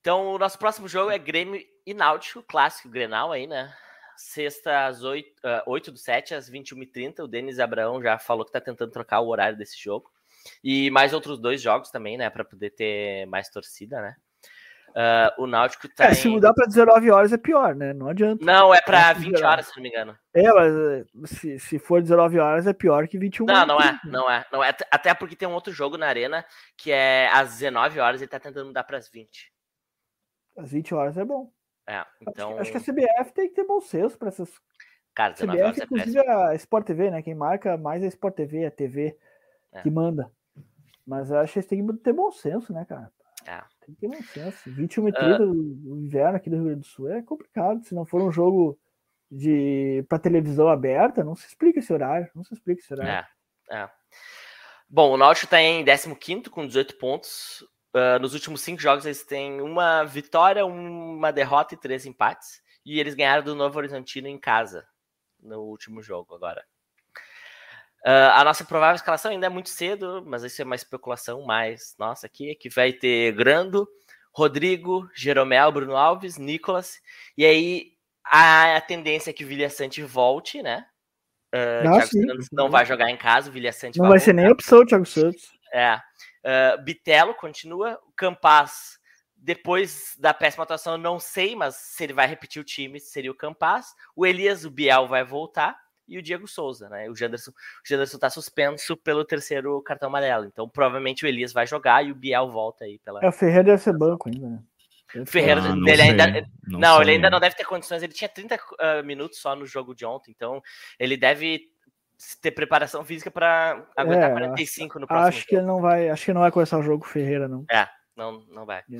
então 0.00 0.28
o 0.28 0.38
nosso 0.38 0.58
próximo 0.58 0.88
jogo 0.88 1.10
é 1.10 1.18
Grêmio 1.18 1.60
e 1.84 1.92
Náutico, 1.92 2.42
clássico 2.42 2.88
Grenal 2.88 3.32
aí, 3.32 3.46
né? 3.46 3.72
Sexta 4.20 4.86
às 4.86 5.02
8, 5.02 5.32
8 5.66 5.90
do 5.92 5.98
7 5.98 6.34
às 6.34 6.50
21h30. 6.50 7.20
O 7.20 7.28
Denis 7.28 7.58
Abraão 7.58 8.02
já 8.02 8.18
falou 8.18 8.44
que 8.44 8.52
tá 8.52 8.60
tentando 8.60 8.92
trocar 8.92 9.20
o 9.20 9.28
horário 9.28 9.56
desse 9.56 9.82
jogo. 9.82 10.10
E 10.62 10.90
mais 10.90 11.12
outros 11.12 11.38
dois 11.38 11.60
jogos 11.60 11.90
também, 11.90 12.16
né? 12.18 12.28
Para 12.30 12.44
poder 12.44 12.70
ter 12.70 13.26
mais 13.26 13.48
torcida, 13.48 14.00
né? 14.00 14.16
Ah, 14.94 15.32
o 15.38 15.46
Náutico 15.46 15.88
tá. 15.88 16.06
É, 16.06 16.14
se 16.14 16.28
em- 16.28 16.32
mudar 16.32 16.52
para 16.52 16.66
19 16.66 17.10
horas 17.10 17.32
é 17.32 17.38
pior, 17.38 17.74
né? 17.74 17.92
Não 17.92 18.08
adianta. 18.08 18.44
Não, 18.44 18.74
é 18.74 18.80
para 18.80 19.10
Acho 19.10 19.20
que 19.20 19.26
20 19.26 19.36
geral. 19.36 19.52
horas, 19.52 19.66
se 19.66 19.76
não 19.76 19.82
me 19.82 19.88
engano. 19.88 20.18
É, 20.34 20.52
mas 20.52 20.74
eh, 20.74 21.04
se, 21.26 21.58
se 21.58 21.78
for 21.78 22.02
19 22.02 22.38
horas 22.38 22.66
é 22.66 22.72
pior 22.72 23.06
que 23.06 23.18
21 23.18 23.46
Não, 23.46 23.66
não 23.66 23.80
é, 23.80 24.00
não 24.04 24.30
é, 24.30 24.44
não 24.52 24.64
é. 24.64 24.74
Até 24.90 25.14
porque 25.14 25.36
tem 25.36 25.46
um 25.48 25.52
outro 25.54 25.72
jogo 25.72 25.96
na 25.96 26.06
arena 26.08 26.44
que 26.76 26.90
é 26.90 27.28
às 27.32 27.50
19 27.58 28.00
horas 28.00 28.20
e 28.20 28.26
tá 28.26 28.40
tentando 28.40 28.66
mudar 28.66 28.82
para 28.84 28.98
as 28.98 29.08
20. 29.08 29.52
Às 30.56 30.72
20 30.72 30.94
horas 30.94 31.16
é 31.16 31.24
bom. 31.24 31.52
É, 31.86 31.96
Acho 31.96 32.18
que- 32.18 32.24
então, 32.30 32.58
Acho, 32.58 32.70
que 32.70 32.76
a 32.76 32.80
CBF 32.80 33.32
tem 33.32 33.48
que 33.48 33.54
ter 33.54 33.64
bom 33.64 33.80
senso 33.80 34.16
para 34.18 34.28
essas. 34.28 34.50
cara, 35.14 35.32
19 35.32 35.60
horas 35.62 35.76
CBF, 35.76 35.82
é 35.82 35.84
inclusive 35.98 36.28
a 36.28 36.54
Sport 36.54 36.86
TV, 36.86 37.10
né? 37.10 37.22
Quem 37.22 37.34
marca 37.34 37.76
mais 37.76 38.02
é 38.02 38.06
a 38.06 38.08
Sport 38.08 38.34
TV, 38.34 38.64
a 38.66 38.70
TV 38.70 39.16
É. 39.72 39.82
que 39.82 39.90
manda. 39.90 40.30
Mas 41.06 41.32
acho 41.32 41.54
que 41.54 41.62
têm 41.66 41.84
que 41.86 41.92
ter 41.94 42.12
bom 42.12 42.30
senso, 42.30 42.72
né, 42.72 42.84
cara? 42.88 43.10
É. 43.46 43.62
Tem 43.84 43.94
que 43.94 44.00
ter 44.00 44.08
bom 44.08 44.22
senso. 44.22 44.70
21 44.70 45.08
e 45.08 45.12
30 45.12 45.38
do 45.46 45.96
inverno 45.98 46.36
aqui 46.36 46.48
do 46.50 46.56
Rio 46.56 46.64
Grande 46.66 46.80
do 46.80 46.86
Sul 46.86 47.10
é 47.10 47.22
complicado. 47.22 47.82
Se 47.84 47.94
não 47.94 48.04
for 48.06 48.22
um 48.22 48.30
jogo 48.30 48.78
de 49.30 50.04
para 50.08 50.18
televisão 50.18 50.68
aberta, 50.68 51.24
não 51.24 51.34
se 51.34 51.46
explica 51.46 51.78
esse 51.80 51.92
horário. 51.92 52.30
Não 52.34 52.44
se 52.44 52.52
explica 52.54 52.80
esse 52.80 52.92
horário. 52.92 53.26
É, 53.70 53.82
é. 53.82 53.90
Bom, 54.88 55.12
o 55.12 55.16
Náutico 55.16 55.48
tá 55.50 55.60
em 55.62 55.84
15 55.84 56.50
com 56.50 56.66
18 56.66 56.96
pontos. 56.98 57.64
Ah, 57.94 58.18
nos 58.18 58.34
últimos 58.34 58.60
cinco 58.60 58.80
jogos 58.80 59.04
eles 59.04 59.24
têm 59.24 59.60
uma 59.60 60.04
vitória, 60.04 60.64
uma 60.64 61.32
derrota 61.32 61.74
e 61.74 61.78
três 61.78 62.06
empates. 62.06 62.62
E 62.84 62.98
eles 62.98 63.14
ganharam 63.14 63.44
do 63.44 63.54
Novo 63.54 63.78
Horizontino 63.78 64.28
em 64.28 64.38
casa 64.38 64.86
no 65.42 65.60
último 65.62 66.02
jogo 66.02 66.34
agora. 66.34 66.64
Ah, 68.04 68.40
a 68.40 68.44
nossa 68.44 68.64
provável 68.64 68.96
escalação 68.96 69.30
ainda 69.30 69.46
é 69.46 69.50
muito 69.50 69.68
cedo, 69.68 70.22
mas 70.26 70.42
isso 70.42 70.62
é 70.62 70.64
uma 70.64 70.74
especulação 70.74 71.42
mais 71.44 71.94
nossa 71.98 72.26
aqui, 72.26 72.54
que 72.54 72.68
vai 72.70 72.92
ter 72.92 73.32
Grando, 73.32 73.88
Rodrigo, 74.32 75.08
Jeromel, 75.14 75.72
Bruno 75.72 75.96
Alves, 75.96 76.38
Nicolas, 76.38 77.00
e 77.36 77.44
aí 77.44 77.92
a, 78.24 78.76
a 78.76 78.80
tendência 78.80 79.30
é 79.30 79.32
que 79.32 79.44
o 79.44 79.46
Vilha 79.46 79.68
Sante 79.68 80.02
volte, 80.02 80.62
né? 80.62 80.86
Ah, 81.52 81.82
Ah, 81.84 81.92
Thiago 81.92 82.08
sim, 82.08 82.26
não 82.52 82.70
vai 82.70 82.86
jogar 82.86 83.10
em 83.10 83.16
casa, 83.16 83.50
o 83.50 83.52
Vilha 83.52 83.72
Sante 83.72 83.98
Não 83.98 84.08
vai 84.08 84.18
ser 84.18 84.32
nem 84.32 84.48
opção, 84.48 84.84
Thiago 84.86 85.04
Santos. 85.04 85.50
é. 85.74 86.00
Ah, 86.44 86.76
Bitelo 86.76 87.34
continua. 87.34 87.98
O 88.06 88.12
Campaz, 88.12 88.98
depois 89.36 90.14
da 90.18 90.34
péssima 90.34 90.64
atuação, 90.64 90.94
eu 90.94 90.98
não 90.98 91.18
sei, 91.18 91.54
mas 91.54 91.76
se 91.76 92.04
ele 92.04 92.12
vai 92.12 92.26
repetir 92.26 92.60
o 92.60 92.64
time, 92.64 93.00
seria 93.00 93.30
o 93.30 93.36
Campaz. 93.36 93.94
O 94.14 94.26
Elias, 94.26 94.64
o 94.64 94.70
Biel 94.70 95.06
vai 95.06 95.24
voltar. 95.24 95.76
E 96.08 96.18
o 96.18 96.22
Diego 96.22 96.48
Souza, 96.48 96.88
né? 96.88 97.08
O 97.08 97.14
Janderson, 97.14 97.52
o 97.52 97.88
Janderson 97.88 98.18
tá 98.18 98.28
suspenso 98.28 98.96
pelo 98.96 99.24
terceiro 99.24 99.80
cartão 99.82 100.08
amarelo. 100.08 100.44
Então, 100.44 100.68
provavelmente 100.68 101.24
o 101.24 101.28
Elias 101.28 101.52
vai 101.52 101.68
jogar 101.68 102.04
e 102.04 102.10
o 102.10 102.16
Biel 102.16 102.50
volta 102.50 102.84
aí 102.84 102.98
pela. 102.98 103.20
É, 103.22 103.28
o 103.28 103.32
Ferreira 103.32 103.62
deve 103.62 103.78
ser 103.80 103.96
banco 103.96 104.28
ainda, 104.28 104.48
né? 104.48 104.60
Ser 105.12 105.24
Ferreira, 105.24 105.60
Ah, 105.60 105.76
não 105.76 105.86
ele 105.86 105.96
sei, 105.96 106.10
ainda. 106.10 106.48
não 106.66 106.80
Não, 106.80 107.02
ele 107.02 107.12
ainda 107.12 107.30
não 107.30 107.38
deve 107.38 107.54
ter 107.54 107.64
condições. 107.64 108.02
Ele 108.02 108.12
tinha 108.12 108.28
30 108.28 108.58
ah, 108.80 109.02
minutos 109.04 109.38
só 109.38 109.54
no 109.54 109.64
jogo 109.64 109.94
de 109.94 110.04
ontem, 110.04 110.32
então 110.32 110.60
ele 110.98 111.16
deve 111.16 111.70
ter 112.40 112.50
preparação 112.52 113.04
física 113.04 113.30
para 113.30 113.86
aguentar 113.96 114.30
É, 114.30 114.32
45 114.32 114.98
no 114.98 115.06
próximo 115.06 115.28
Acho 115.28 115.46
que 115.46 115.54
ele 115.56 115.66
não 115.66 115.80
vai, 115.80 116.08
acho 116.10 116.24
que 116.24 116.32
não 116.32 116.40
vai 116.42 116.50
começar 116.50 116.78
o 116.78 116.82
jogo 116.82 117.06
Ferreira, 117.06 117.48
não. 117.48 117.64
Não, 118.16 118.44
não 118.50 118.66
vai. 118.66 118.80
É. 118.80 118.98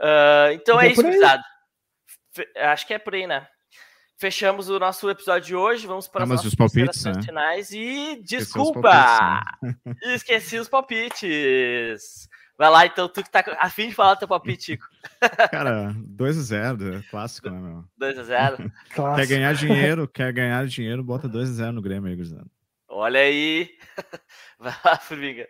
Ah, 0.00 0.52
então 0.52 0.80
é 0.80 0.86
é 0.88 0.92
isso. 0.92 1.02
Fe- 2.34 2.48
Acho 2.56 2.86
que 2.86 2.94
é 2.94 2.98
por 2.98 3.14
aí, 3.14 3.26
né? 3.26 3.46
Fechamos 4.18 4.68
o 4.70 4.78
nosso 4.78 5.10
episódio 5.10 5.46
de 5.48 5.56
hoje. 5.56 5.86
Vamos 5.86 6.06
para 6.08 6.22
Ah, 6.22 6.26
mas 6.26 6.44
os 6.44 6.54
palpites, 6.54 7.04
né? 7.04 7.12
finais. 7.22 7.72
E 7.72 8.18
os 8.22 8.24
desculpa! 8.24 8.80
palpites, 8.80 9.60
né? 9.84 9.96
Esqueci 10.14 10.58
os 10.58 10.68
palpites. 10.68 12.28
Vai 12.62 12.70
lá, 12.70 12.86
então, 12.86 13.08
tu 13.08 13.24
que 13.24 13.28
tá 13.28 13.42
a 13.58 13.68
fim 13.68 13.88
de 13.88 13.94
falar 13.96 14.14
teu 14.14 14.28
palpite, 14.28 14.66
Chico. 14.66 14.86
Cara, 15.50 15.92
2x0, 16.16 17.00
é 17.00 17.10
clássico, 17.10 17.50
né, 17.50 17.58
meu? 17.58 17.84
2x0. 18.00 18.56
Quer 18.86 18.94
Clássico. 18.94 19.28
ganhar 19.30 19.52
dinheiro, 19.52 20.06
quer 20.06 20.32
ganhar 20.32 20.64
dinheiro, 20.68 21.02
bota 21.02 21.28
2x0 21.28 21.72
no 21.72 21.82
Grêmio 21.82 22.08
aí, 22.08 22.14
gurizada. 22.14 22.46
Olha 22.86 23.18
aí. 23.18 23.68
Vai 24.60 24.72
lá, 24.84 24.96
Formiga. 24.96 25.48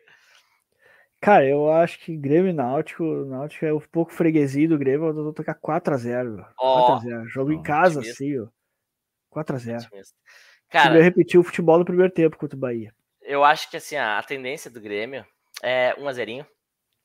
Cara, 1.20 1.46
eu 1.46 1.70
acho 1.70 1.98
que 1.98 2.16
Grêmio 2.16 2.48
e 2.48 2.54
Náutico, 2.54 3.04
Náutico 3.26 3.66
é 3.66 3.74
um 3.74 3.80
pouco 3.80 4.10
freguesia 4.10 4.66
do 4.66 4.78
Grêmio, 4.78 5.08
eu 5.08 5.12
vou 5.12 5.34
tocar 5.34 5.54
4x0. 5.54 6.42
Oh, 6.58 6.98
4x0. 6.98 7.26
Jogo 7.26 7.50
oh, 7.50 7.52
em 7.52 7.62
casa, 7.62 8.00
assim, 8.00 8.40
ó. 8.40 8.46
4x0. 9.38 9.86
Cara, 10.70 10.96
eu 10.96 11.02
repetir 11.02 11.38
o 11.38 11.44
futebol 11.44 11.78
do 11.78 11.84
primeiro 11.84 12.10
tempo 12.10 12.38
contra 12.38 12.56
o 12.56 12.58
Bahia. 12.58 12.90
Eu 13.20 13.44
acho 13.44 13.70
que 13.70 13.76
assim, 13.76 13.96
a 13.96 14.22
tendência 14.22 14.70
do 14.70 14.80
Grêmio 14.80 15.26
é 15.62 15.94
1x0. 16.00 16.46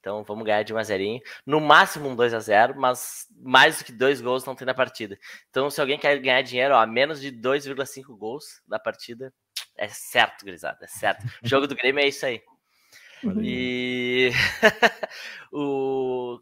Então 0.08 0.24
vamos 0.24 0.46
ganhar 0.46 0.64
de 0.64 0.74
1 0.74 0.78
a 0.78 0.84
0 0.84 1.04
No 1.46 1.60
máximo 1.60 2.08
um 2.08 2.16
2 2.16 2.34
a 2.34 2.40
0 2.40 2.80
mas 2.80 3.28
mais 3.36 3.80
do 3.80 3.84
que 3.84 3.92
dois 3.92 4.22
gols 4.22 4.46
não 4.46 4.56
tem 4.56 4.66
na 4.66 4.74
partida. 4.74 5.20
Então, 5.50 5.70
se 5.70 5.82
alguém 5.82 6.00
quer 6.00 6.18
ganhar 6.20 6.42
dinheiro, 6.42 6.76
ó, 6.76 6.88
menos 6.88 7.20
de 7.20 7.30
2,5 7.30 8.18
gols 8.18 8.62
da 8.66 8.80
partida, 8.80 9.34
é 9.78 9.90
certo, 9.90 10.46
grisada, 10.46 10.78
é 10.82 10.88
certo. 10.88 11.26
O 11.26 11.28
jogo 11.48 11.68
do 11.68 11.76
Grêmio 11.76 12.02
é 12.02 12.08
isso 12.08 12.26
aí. 12.26 12.42
E 13.42 14.32
o 15.52 16.40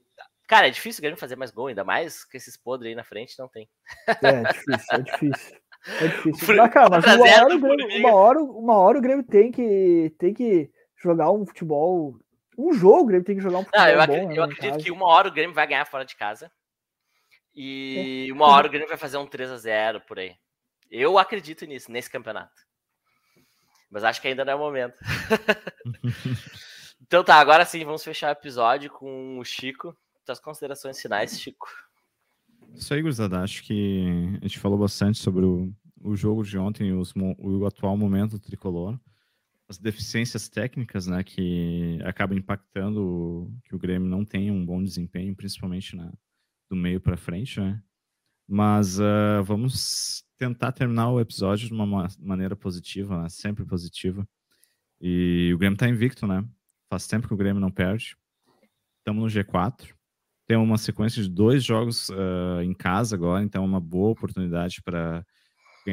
cara, 0.48 0.68
é 0.68 0.70
difícil 0.70 1.00
o 1.00 1.02
Grêmio 1.02 1.20
fazer 1.20 1.36
mais 1.36 1.50
gol, 1.50 1.66
ainda 1.66 1.84
mais 1.84 2.24
que 2.24 2.38
esses 2.38 2.56
podres 2.56 2.90
aí 2.90 2.96
na 2.96 3.04
frente 3.04 3.40
não 3.40 3.48
tem. 3.48 3.68
É, 4.08 4.28
é 4.28 4.44
difícil, 4.44 4.88
é 4.92 5.02
difícil. 5.02 5.58
É 6.02 6.08
difícil. 6.08 6.56
Mas, 6.56 6.72
cara, 6.72 6.90
mas 6.92 7.04
uma 7.04 7.24
hora, 7.24 7.58
Grêmio, 7.58 7.98
uma, 7.98 8.14
hora, 8.14 8.40
uma 8.44 8.78
hora 8.78 9.00
o 9.00 9.02
Grêmio 9.02 9.26
tem 9.26 9.52
que, 9.52 10.14
tem 10.20 10.36
que 10.36 10.70
jogar 11.02 11.32
um 11.32 11.48
futebol 11.48 12.20
um 12.58 12.74
jogo 12.74 13.02
o 13.02 13.06
Grêmio 13.06 13.26
tem 13.26 13.36
que 13.36 13.42
jogar 13.42 13.60
um 13.60 13.64
futebol 13.64 13.86
Não, 13.86 13.90
eu, 13.90 13.98
bom, 13.98 14.04
acredito, 14.04 14.30
né, 14.30 14.38
eu 14.38 14.44
acredito 14.44 14.84
que 14.84 14.92
uma 14.92 15.08
hora 15.08 15.28
o 15.28 15.32
Grêmio 15.32 15.54
vai 15.54 15.68
ganhar 15.68 15.86
fora 15.86 16.06
de 16.06 16.16
casa. 16.16 16.52
E 17.54 18.28
é. 18.30 18.34
uma 18.34 18.48
hora 18.48 18.68
o 18.68 18.70
Grêmio 18.70 18.88
vai 18.88 18.98
fazer 18.98 19.18
um 19.18 19.26
3 19.26 19.52
a 19.52 19.58
0 19.58 20.02
por 20.02 20.20
aí. 20.20 20.36
Eu 20.90 21.18
acredito 21.18 21.66
nisso, 21.66 21.92
nesse 21.92 22.10
campeonato. 22.10 22.54
Mas 23.90 24.04
acho 24.04 24.22
que 24.22 24.28
ainda 24.28 24.44
não 24.44 24.54
é 24.54 24.56
o 24.56 24.60
momento. 24.60 25.00
então 27.02 27.24
tá, 27.24 27.36
agora 27.36 27.66
sim, 27.66 27.84
vamos 27.86 28.04
fechar 28.04 28.30
o 28.30 28.38
episódio 28.38 28.92
com 28.92 29.40
o 29.40 29.46
Chico. 29.46 29.96
Suas 30.26 30.40
considerações 30.40 31.00
finais, 31.00 31.40
Chico. 31.40 31.68
Isso 32.74 32.94
aí, 32.94 33.02
gurizada. 33.02 33.40
Acho 33.40 33.64
que 33.64 34.38
a 34.42 34.48
gente 34.48 34.60
falou 34.60 34.78
bastante 34.78 35.20
sobre 35.20 35.46
o, 35.46 35.72
o 36.02 36.16
jogo 36.16 36.44
de 36.44 36.58
ontem 36.58 36.90
e 36.90 36.94
o 36.94 37.66
atual 37.66 37.96
momento 37.96 38.32
do 38.32 38.40
tricolor 38.40 39.00
as 39.68 39.78
deficiências 39.78 40.48
técnicas, 40.48 41.08
né, 41.08 41.24
que 41.24 42.00
acabam 42.04 42.38
impactando 42.38 43.52
que 43.64 43.76
o 43.76 43.80
Grêmio 43.80 44.08
não 44.08 44.24
tenha 44.24 44.54
um 44.54 44.66
bom 44.66 44.84
desempenho, 44.84 45.36
principalmente 45.36 45.96
na, 45.96 46.14
do 46.70 46.76
meio 46.76 47.02
para 47.02 47.18
frente, 47.18 47.60
né? 47.60 47.82
Mas 48.48 49.00
uh, 49.00 49.44
vamos 49.44 50.24
tentar 50.38 50.72
terminar 50.72 51.10
o 51.10 51.20
episódio 51.20 51.68
de 51.68 51.74
uma 51.74 52.08
maneira 52.20 52.56
positiva, 52.56 53.24
né? 53.24 53.30
sempre 53.30 53.66
positiva. 53.66 54.28
E 55.02 55.52
o 55.54 55.58
Grêmio 55.58 55.76
está 55.76 55.90
invicto, 55.90 56.28
né? 56.28 56.48
Faz 56.90 57.08
tempo 57.08 57.28
que 57.28 57.34
o 57.34 57.38
Grêmio 57.38 57.60
não 57.60 57.72
perde. 57.72 58.16
Estamos 59.00 59.34
no 59.34 59.42
G4. 59.42 59.94
Tem 60.48 60.58
uma 60.58 60.78
sequência 60.78 61.24
de 61.24 61.30
dois 61.30 61.64
jogos 61.64 62.10
uh, 62.10 62.62
em 62.64 62.74
casa 62.74 63.16
agora, 63.16 63.44
então 63.44 63.64
é 63.64 63.66
uma 63.66 63.80
boa 63.80 64.12
oportunidade 64.12 64.82
para 64.84 65.26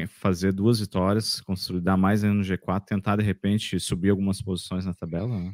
fazer 0.07 0.51
duas 0.51 0.79
vitórias, 0.79 1.39
consolidar 1.41 1.97
mais 1.97 2.23
ainda 2.23 2.35
no 2.35 2.43
G4, 2.43 2.85
tentar 2.85 3.17
de 3.17 3.23
repente 3.23 3.79
subir 3.79 4.09
algumas 4.09 4.41
posições 4.41 4.85
na 4.85 4.93
tabela, 4.93 5.27
né? 5.27 5.53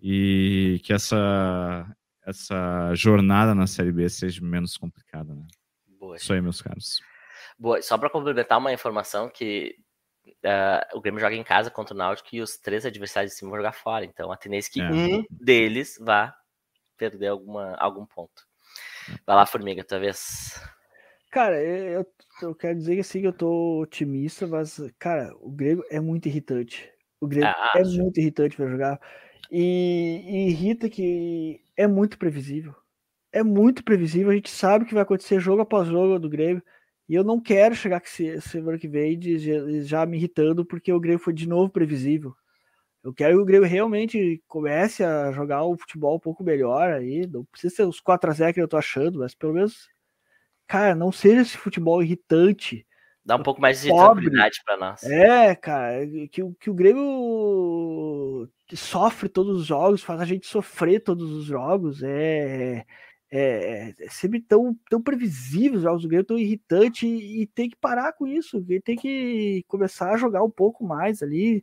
E 0.00 0.80
que 0.84 0.92
essa 0.92 1.86
essa 2.24 2.94
jornada 2.94 3.54
na 3.54 3.66
Série 3.66 3.90
B 3.90 4.08
seja 4.08 4.44
menos 4.44 4.76
complicada, 4.76 5.34
né? 5.34 5.46
Boa. 5.98 6.16
Isso 6.16 6.32
aí, 6.32 6.40
meus 6.40 6.60
caros. 6.60 7.00
Boa. 7.58 7.80
Só 7.80 7.96
para 7.96 8.10
complementar 8.10 8.58
uma 8.58 8.72
informação 8.72 9.30
que 9.30 9.76
uh, 10.44 10.96
o 10.96 11.00
Grêmio 11.00 11.20
joga 11.20 11.34
em 11.34 11.42
casa 11.42 11.70
contra 11.70 11.94
o 11.94 11.96
Náutico 11.96 12.28
e 12.32 12.42
os 12.42 12.58
três 12.58 12.84
adversários 12.84 13.32
de 13.32 13.38
cima 13.38 13.50
vão 13.50 13.58
jogar 13.58 13.72
fora. 13.72 14.04
Então 14.04 14.30
a 14.30 14.36
tendência 14.36 14.70
é 14.70 14.72
que 14.72 14.80
é. 14.80 14.90
um 14.90 15.24
deles 15.30 15.98
vá 16.00 16.34
perder 16.96 17.28
alguma, 17.28 17.74
algum 17.76 18.04
ponto. 18.04 18.42
É. 19.10 19.18
Vai 19.26 19.36
lá, 19.36 19.46
Formiga, 19.46 19.82
talvez. 19.82 20.60
Cara, 21.30 21.62
eu, 21.62 22.06
eu 22.42 22.54
quero 22.54 22.78
dizer 22.78 22.94
que 22.94 23.00
assim, 23.00 23.20
eu 23.20 23.32
tô 23.32 23.80
otimista, 23.80 24.46
mas, 24.46 24.80
cara, 24.98 25.34
o 25.40 25.50
grego 25.50 25.82
é 25.90 26.00
muito 26.00 26.26
irritante. 26.26 26.90
O 27.20 27.26
grego 27.26 27.46
ah, 27.46 27.72
é 27.76 27.84
muito 27.84 28.18
irritante 28.18 28.56
para 28.56 28.70
jogar. 28.70 29.00
E, 29.50 30.22
e, 30.26 30.50
irrita 30.50 30.88
que 30.88 31.60
é 31.76 31.86
muito 31.86 32.18
previsível. 32.18 32.74
É 33.32 33.42
muito 33.42 33.84
previsível. 33.84 34.30
A 34.30 34.34
gente 34.34 34.50
sabe 34.50 34.84
que 34.84 34.94
vai 34.94 35.02
acontecer 35.02 35.40
jogo 35.40 35.62
após 35.62 35.88
jogo 35.88 36.18
do 36.18 36.28
Grêmio. 36.28 36.62
E 37.08 37.14
eu 37.14 37.24
não 37.24 37.40
quero 37.40 37.74
chegar 37.74 37.96
aqui 37.96 38.40
semana 38.40 38.78
que 38.78 38.86
vem 38.86 39.18
de, 39.18 39.82
já 39.82 40.04
me 40.04 40.18
irritando 40.18 40.64
porque 40.64 40.92
o 40.92 41.00
Grêmio 41.00 41.18
foi 41.18 41.32
de 41.32 41.48
novo 41.48 41.70
previsível. 41.70 42.34
Eu 43.02 43.14
quero 43.14 43.36
que 43.36 43.42
o 43.42 43.46
Grêmio 43.46 43.68
realmente 43.68 44.42
comece 44.46 45.02
a 45.02 45.32
jogar 45.32 45.64
o 45.64 45.76
futebol 45.78 46.16
um 46.16 46.20
pouco 46.20 46.44
melhor 46.44 46.90
aí. 46.92 47.26
Não 47.26 47.44
precisa 47.46 47.74
ser 47.74 47.84
os 47.84 48.00
4x0 48.02 48.52
que 48.52 48.60
eu 48.60 48.68
tô 48.68 48.76
achando, 48.76 49.20
mas 49.20 49.34
pelo 49.34 49.54
menos 49.54 49.88
cara, 50.68 50.94
não 50.94 51.10
seja 51.10 51.40
esse 51.40 51.56
futebol 51.56 52.02
irritante. 52.02 52.86
Dá 53.24 53.36
um 53.36 53.42
pouco 53.42 53.60
mais 53.60 53.82
de 53.82 53.88
tranquilidade 53.88 54.60
para 54.64 54.76
nós. 54.76 55.02
É, 55.02 55.54
cara, 55.54 56.06
que, 56.30 56.42
que 56.60 56.70
o 56.70 56.74
Grêmio 56.74 58.48
sofre 58.74 59.28
todos 59.28 59.60
os 59.60 59.66
jogos, 59.66 60.02
faz 60.02 60.20
a 60.20 60.24
gente 60.24 60.46
sofrer 60.46 61.00
todos 61.00 61.30
os 61.30 61.44
jogos, 61.44 62.02
é, 62.02 62.84
é, 63.30 63.94
é 63.98 64.08
sempre 64.08 64.40
tão, 64.40 64.74
tão 64.88 65.02
previsível 65.02 65.78
os 65.78 65.82
jogos 65.82 66.02
do 66.02 66.08
Grêmio, 66.08 66.26
tão 66.26 66.38
irritante, 66.38 67.06
e, 67.06 67.42
e 67.42 67.46
tem 67.46 67.68
que 67.68 67.76
parar 67.76 68.12
com 68.12 68.26
isso, 68.26 68.64
tem 68.84 68.96
que 68.96 69.64
começar 69.66 70.12
a 70.12 70.18
jogar 70.18 70.42
um 70.42 70.50
pouco 70.50 70.84
mais 70.84 71.22
ali, 71.22 71.62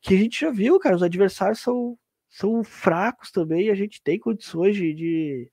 que 0.00 0.14
a 0.14 0.18
gente 0.18 0.40
já 0.40 0.50
viu, 0.50 0.78
cara, 0.78 0.96
os 0.96 1.02
adversários 1.02 1.60
são, 1.60 1.98
são 2.28 2.62
fracos 2.62 3.30
também, 3.30 3.70
a 3.70 3.74
gente 3.74 4.02
tem 4.02 4.18
condições 4.18 4.76
de, 4.76 4.94
de 4.94 5.50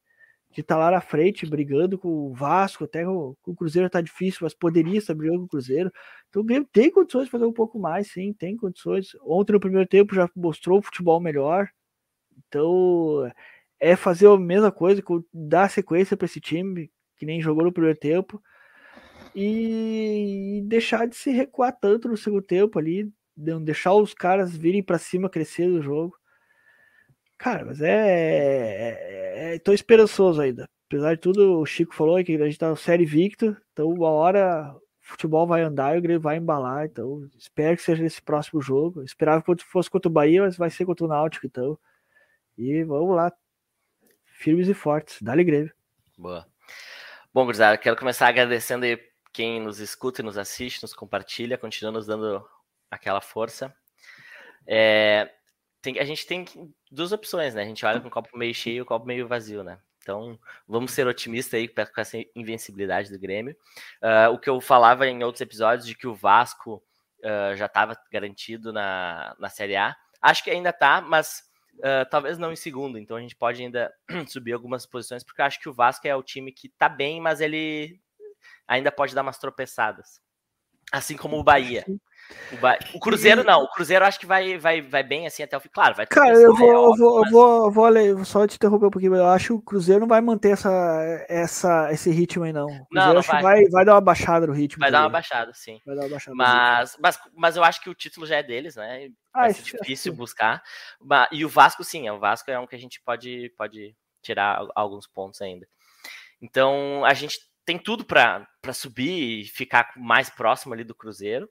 de 0.51 0.61
estar 0.61 0.75
tá 0.75 0.79
lá 0.79 0.91
na 0.91 1.01
frente 1.01 1.45
brigando 1.45 1.97
com 1.97 2.09
o 2.09 2.33
Vasco, 2.33 2.83
até 2.83 3.05
com, 3.05 3.35
o 3.45 3.55
Cruzeiro 3.55 3.89
tá 3.89 4.01
difícil, 4.01 4.39
mas 4.41 4.53
poderia 4.53 4.97
estar 4.97 5.13
brigando 5.13 5.39
com 5.39 5.45
o 5.45 5.49
Cruzeiro. 5.49 5.91
Então 6.29 6.41
o 6.41 6.45
Grêmio 6.45 6.67
tem 6.71 6.91
condições 6.91 7.25
de 7.25 7.31
fazer 7.31 7.45
um 7.45 7.53
pouco 7.53 7.79
mais, 7.79 8.11
sim, 8.11 8.33
tem 8.33 8.57
condições. 8.57 9.15
Ontem 9.21 9.53
no 9.53 9.59
primeiro 9.59 9.87
tempo 9.87 10.13
já 10.13 10.29
mostrou 10.35 10.79
o 10.79 10.81
futebol 10.81 11.19
melhor. 11.19 11.69
Então 12.47 13.31
é 13.79 13.95
fazer 13.95 14.27
a 14.27 14.37
mesma 14.37 14.71
coisa, 14.71 15.01
dar 15.33 15.69
sequência 15.69 16.15
para 16.15 16.25
esse 16.25 16.39
time 16.39 16.91
que 17.17 17.25
nem 17.25 17.41
jogou 17.41 17.63
no 17.63 17.73
primeiro 17.73 17.97
tempo 17.97 18.41
e 19.35 20.61
deixar 20.65 21.07
de 21.07 21.15
se 21.15 21.31
recuar 21.31 21.71
tanto 21.79 22.07
no 22.07 22.17
segundo 22.17 22.43
tempo 22.43 22.77
ali, 22.77 23.11
deixar 23.35 23.93
os 23.93 24.13
caras 24.13 24.55
virem 24.55 24.83
para 24.83 24.97
cima, 24.97 25.29
crescer 25.29 25.67
no 25.67 25.81
jogo. 25.81 26.17
Cara, 27.41 27.65
mas 27.65 27.81
é, 27.81 27.89
é, 27.89 29.55
é. 29.55 29.59
Tô 29.59 29.73
esperançoso 29.73 30.39
ainda. 30.39 30.69
Apesar 30.85 31.15
de 31.15 31.21
tudo, 31.21 31.59
o 31.59 31.65
Chico 31.65 31.95
falou 31.95 32.23
que 32.23 32.35
a 32.35 32.45
gente 32.45 32.59
tá 32.59 32.69
na 32.69 32.75
série 32.75 33.03
Victor, 33.03 33.59
então 33.73 33.89
uma 33.89 34.09
hora 34.09 34.71
o 34.75 34.81
futebol 35.01 35.47
vai 35.47 35.63
andar 35.63 35.95
e 35.95 35.97
o 35.97 36.01
Grêmio 36.03 36.21
vai 36.21 36.37
embalar. 36.37 36.85
Então, 36.85 37.27
espero 37.35 37.75
que 37.75 37.81
seja 37.81 38.03
nesse 38.03 38.21
próximo 38.21 38.61
jogo. 38.61 39.01
esperava 39.01 39.41
que 39.41 39.63
fosse 39.63 39.89
contra 39.89 40.07
o 40.07 40.13
Bahia, 40.13 40.43
mas 40.43 40.55
vai 40.55 40.69
ser 40.69 40.85
contra 40.85 41.03
o 41.03 41.07
Náutico, 41.07 41.47
então. 41.47 41.79
E 42.55 42.83
vamos 42.83 43.15
lá. 43.15 43.33
Firmes 44.23 44.67
e 44.67 44.75
fortes. 44.75 45.19
Dá-lhe 45.19 45.43
Grêmio. 45.43 45.73
Boa. 46.15 46.45
Bom, 47.33 47.45
gurizada, 47.45 47.75
quero 47.75 47.97
começar 47.97 48.27
agradecendo 48.27 48.85
aí 48.85 48.99
quem 49.33 49.59
nos 49.59 49.79
escuta 49.79 50.21
e 50.21 50.25
nos 50.25 50.37
assiste, 50.37 50.83
nos 50.83 50.93
compartilha, 50.93 51.57
continua 51.57 51.91
nos 51.91 52.05
dando 52.05 52.47
aquela 52.91 53.19
força. 53.19 53.73
É, 54.67 55.31
tem, 55.82 55.99
a 55.99 56.05
gente 56.05 56.25
tem 56.25 56.45
duas 56.91 57.11
opções, 57.11 57.55
né? 57.55 57.63
A 57.63 57.65
gente 57.65 57.86
olha 57.86 57.99
com 57.99 58.07
o 58.07 58.11
copo 58.11 58.38
meio 58.38 58.53
cheio 58.53 58.77
e 58.77 58.82
o 58.82 58.86
copo 58.86 59.05
meio 59.05 59.27
vazio, 59.27 59.63
né? 59.63 59.79
Então, 60.01 60.39
vamos 60.67 60.91
ser 60.91 61.05
otimistas 61.07 61.59
aí 61.59 61.67
com 61.67 62.01
essa 62.01 62.17
invencibilidade 62.36 63.11
do 63.11 63.19
Grêmio. 63.19 63.55
Uh, 64.01 64.32
o 64.34 64.39
que 64.39 64.49
eu 64.49 64.59
falava 64.59 65.07
em 65.07 65.23
outros 65.23 65.41
episódios 65.41 65.86
de 65.86 65.95
que 65.95 66.07
o 66.07 66.15
Vasco 66.15 66.84
uh, 67.19 67.55
já 67.55 67.67
estava 67.67 67.95
garantido 68.11 68.73
na, 68.73 69.36
na 69.39 69.49
Série 69.49 69.75
A. 69.75 69.95
Acho 70.21 70.43
que 70.43 70.49
ainda 70.49 70.73
tá, 70.73 71.01
mas 71.01 71.43
uh, 71.77 72.09
talvez 72.09 72.38
não 72.38 72.51
em 72.51 72.55
segundo. 72.55 72.97
Então, 72.97 73.15
a 73.15 73.21
gente 73.21 73.36
pode 73.36 73.61
ainda 73.61 73.93
subir 74.27 74.53
algumas 74.53 74.86
posições, 74.86 75.23
porque 75.23 75.41
eu 75.41 75.45
acho 75.45 75.59
que 75.59 75.69
o 75.69 75.73
Vasco 75.73 76.07
é 76.07 76.15
o 76.15 76.23
time 76.23 76.51
que 76.51 76.69
tá 76.69 76.89
bem, 76.89 77.21
mas 77.21 77.39
ele 77.39 77.99
ainda 78.67 78.91
pode 78.91 79.13
dar 79.13 79.21
umas 79.21 79.38
tropeçadas. 79.38 80.19
Assim 80.91 81.15
como 81.15 81.38
o 81.38 81.43
Bahia. 81.43 81.86
O, 82.51 82.57
ba... 82.57 82.77
o, 82.93 82.99
Cruzeiro 82.99 83.43
não, 83.43 83.63
o 83.63 83.69
Cruzeiro 83.69 84.05
acho 84.05 84.19
que 84.19 84.25
vai, 84.25 84.57
vai, 84.57 84.82
vai 84.82 85.03
bem 85.03 85.25
assim 85.25 85.43
até 85.43 85.55
o 85.55 85.59
fim. 85.59 85.69
Claro, 85.71 85.95
vai 85.95 86.05
Cara, 86.05 86.34
eu 86.34 86.55
vou, 86.55 86.71
eu 86.71 86.95
vou, 86.95 87.21
mas... 87.21 87.32
eu 87.32 87.32
vou, 87.32 87.71
vou, 87.71 88.15
vou, 88.15 88.25
só 88.25 88.45
te 88.45 88.55
interromper 88.55 88.88
um 88.88 88.91
pouquinho, 88.91 89.15
eu 89.15 89.27
acho 89.27 89.47
que 89.47 89.53
o 89.53 89.61
Cruzeiro 89.61 90.01
não 90.01 90.07
vai 90.07 90.21
manter 90.21 90.49
essa, 90.49 91.25
essa, 91.29 91.91
esse 91.91 92.09
ritmo 92.11 92.43
aí, 92.43 92.53
não. 92.53 92.67
O 92.67 92.88
não, 92.91 93.13
não 93.13 93.19
acho 93.19 93.32
vai. 93.32 93.38
que 93.38 93.43
vai, 93.43 93.65
vai 93.69 93.86
dar 93.86 93.93
uma 93.95 94.01
baixada 94.01 94.47
no 94.47 94.53
ritmo. 94.53 94.79
Vai 94.79 94.91
dar 94.91 95.01
uma 95.01 95.09
baixada, 95.09 95.51
sim. 95.53 95.79
Vai 95.86 95.95
dar 95.95 96.03
uma 96.03 96.09
baixada 96.09 96.36
mas, 96.36 96.97
mas, 97.01 97.19
mas 97.36 97.55
eu 97.55 97.63
acho 97.63 97.82
que 97.82 97.89
o 97.89 97.95
título 97.95 98.25
já 98.25 98.38
é 98.38 98.43
deles, 98.43 98.75
né? 98.75 99.09
Vai 99.34 99.49
ah, 99.49 99.53
ser 99.53 99.63
difícil 99.63 100.13
buscar. 100.13 100.61
E 101.32 101.45
o 101.45 101.49
Vasco, 101.49 101.84
sim, 101.84 102.09
o 102.09 102.19
Vasco 102.19 102.51
é 102.51 102.59
um 102.59 102.67
que 102.67 102.75
a 102.75 102.79
gente 102.79 103.01
pode, 103.05 103.53
pode 103.57 103.95
tirar 104.21 104.65
alguns 104.75 105.07
pontos 105.07 105.41
ainda. 105.41 105.67
Então, 106.41 107.05
a 107.05 107.13
gente 107.13 107.39
tem 107.65 107.77
tudo 107.77 108.03
para 108.03 108.47
subir 108.73 109.41
e 109.41 109.45
ficar 109.45 109.91
mais 109.95 110.29
próximo 110.29 110.73
ali 110.73 110.84
do 110.84 110.95
Cruzeiro. 110.95 111.49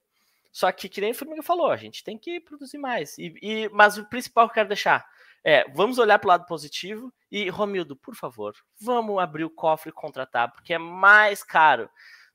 Só 0.53 0.71
que, 0.73 0.89
que 0.89 1.01
nem 1.01 1.13
o 1.13 1.15
Formiga 1.15 1.43
falou, 1.43 1.71
a 1.71 1.77
gente 1.77 2.03
tem 2.03 2.19
que 2.19 2.41
produzir 2.41 2.79
mais. 2.79 3.17
E, 3.19 3.35
e, 3.41 3.69
mas 3.71 3.97
o 3.97 4.09
principal 4.09 4.47
que 4.47 4.53
eu 4.53 4.55
quero 4.55 4.69
deixar, 4.69 5.07
é, 5.45 5.69
vamos 5.71 5.99
olhar 5.99 6.19
para 6.19 6.27
o 6.27 6.31
lado 6.31 6.47
positivo 6.47 7.13
e, 7.31 7.49
Romildo, 7.49 7.97
por 7.97 8.15
favor, 8.15 8.55
vamos 8.81 9.19
abrir 9.19 9.45
o 9.45 9.51
cofre 9.51 9.91
e 9.91 9.93
contratar, 9.93 10.53
porque 10.53 10.75
é 10.75 10.79
mais 10.79 11.43
caro 11.43 11.89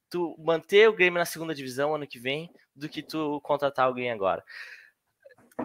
tu 0.09 0.35
manter 0.39 0.87
o 0.87 0.93
Grêmio 0.93 1.19
na 1.19 1.25
segunda 1.25 1.53
divisão 1.53 1.93
ano 1.93 2.07
que 2.07 2.19
vem 2.19 2.49
do 2.75 2.87
que 2.87 3.03
tu 3.03 3.41
contratar 3.41 3.85
alguém 3.85 4.11
agora. 4.11 4.43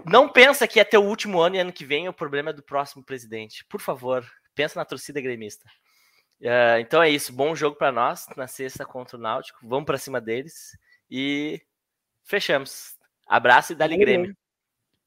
Não 0.05 0.29
pensa 0.29 0.69
que 0.69 0.81
é 0.81 0.85
teu 0.85 1.05
último 1.05 1.41
ano 1.41 1.57
e 1.57 1.59
ano 1.59 1.73
que 1.73 1.85
vem 1.85 2.09
o 2.09 2.13
problema 2.13 2.51
é 2.51 2.53
do 2.53 2.63
próximo 2.63 3.05
presidente. 3.05 3.65
Por 3.67 3.81
favor, 3.81 4.25
pensa 4.55 4.79
na 4.79 4.85
torcida 4.85 5.21
gremista. 5.21 5.69
Uh, 6.41 6.79
então 6.81 7.03
é 7.03 7.11
isso. 7.11 7.33
Bom 7.33 7.55
jogo 7.55 7.77
para 7.77 7.93
nós 7.93 8.27
na 8.37 8.47
sexta 8.47 8.85
contra 8.85 9.17
o 9.17 9.21
Náutico. 9.21 9.59
Vamos 9.63 9.85
para 9.85 9.99
cima 9.99 10.21
deles 10.21 10.77
e 11.11 11.61
fechamos. 12.25 12.95
Abraço 13.27 13.73
e 13.73 13.77
dali 13.77 13.97
Grêmio. 13.97 14.37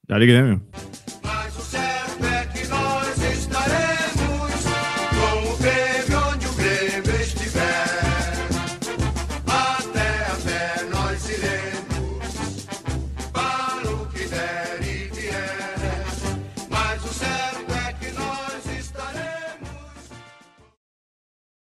Dali 0.07 0.27
Grêmio. 0.27 0.61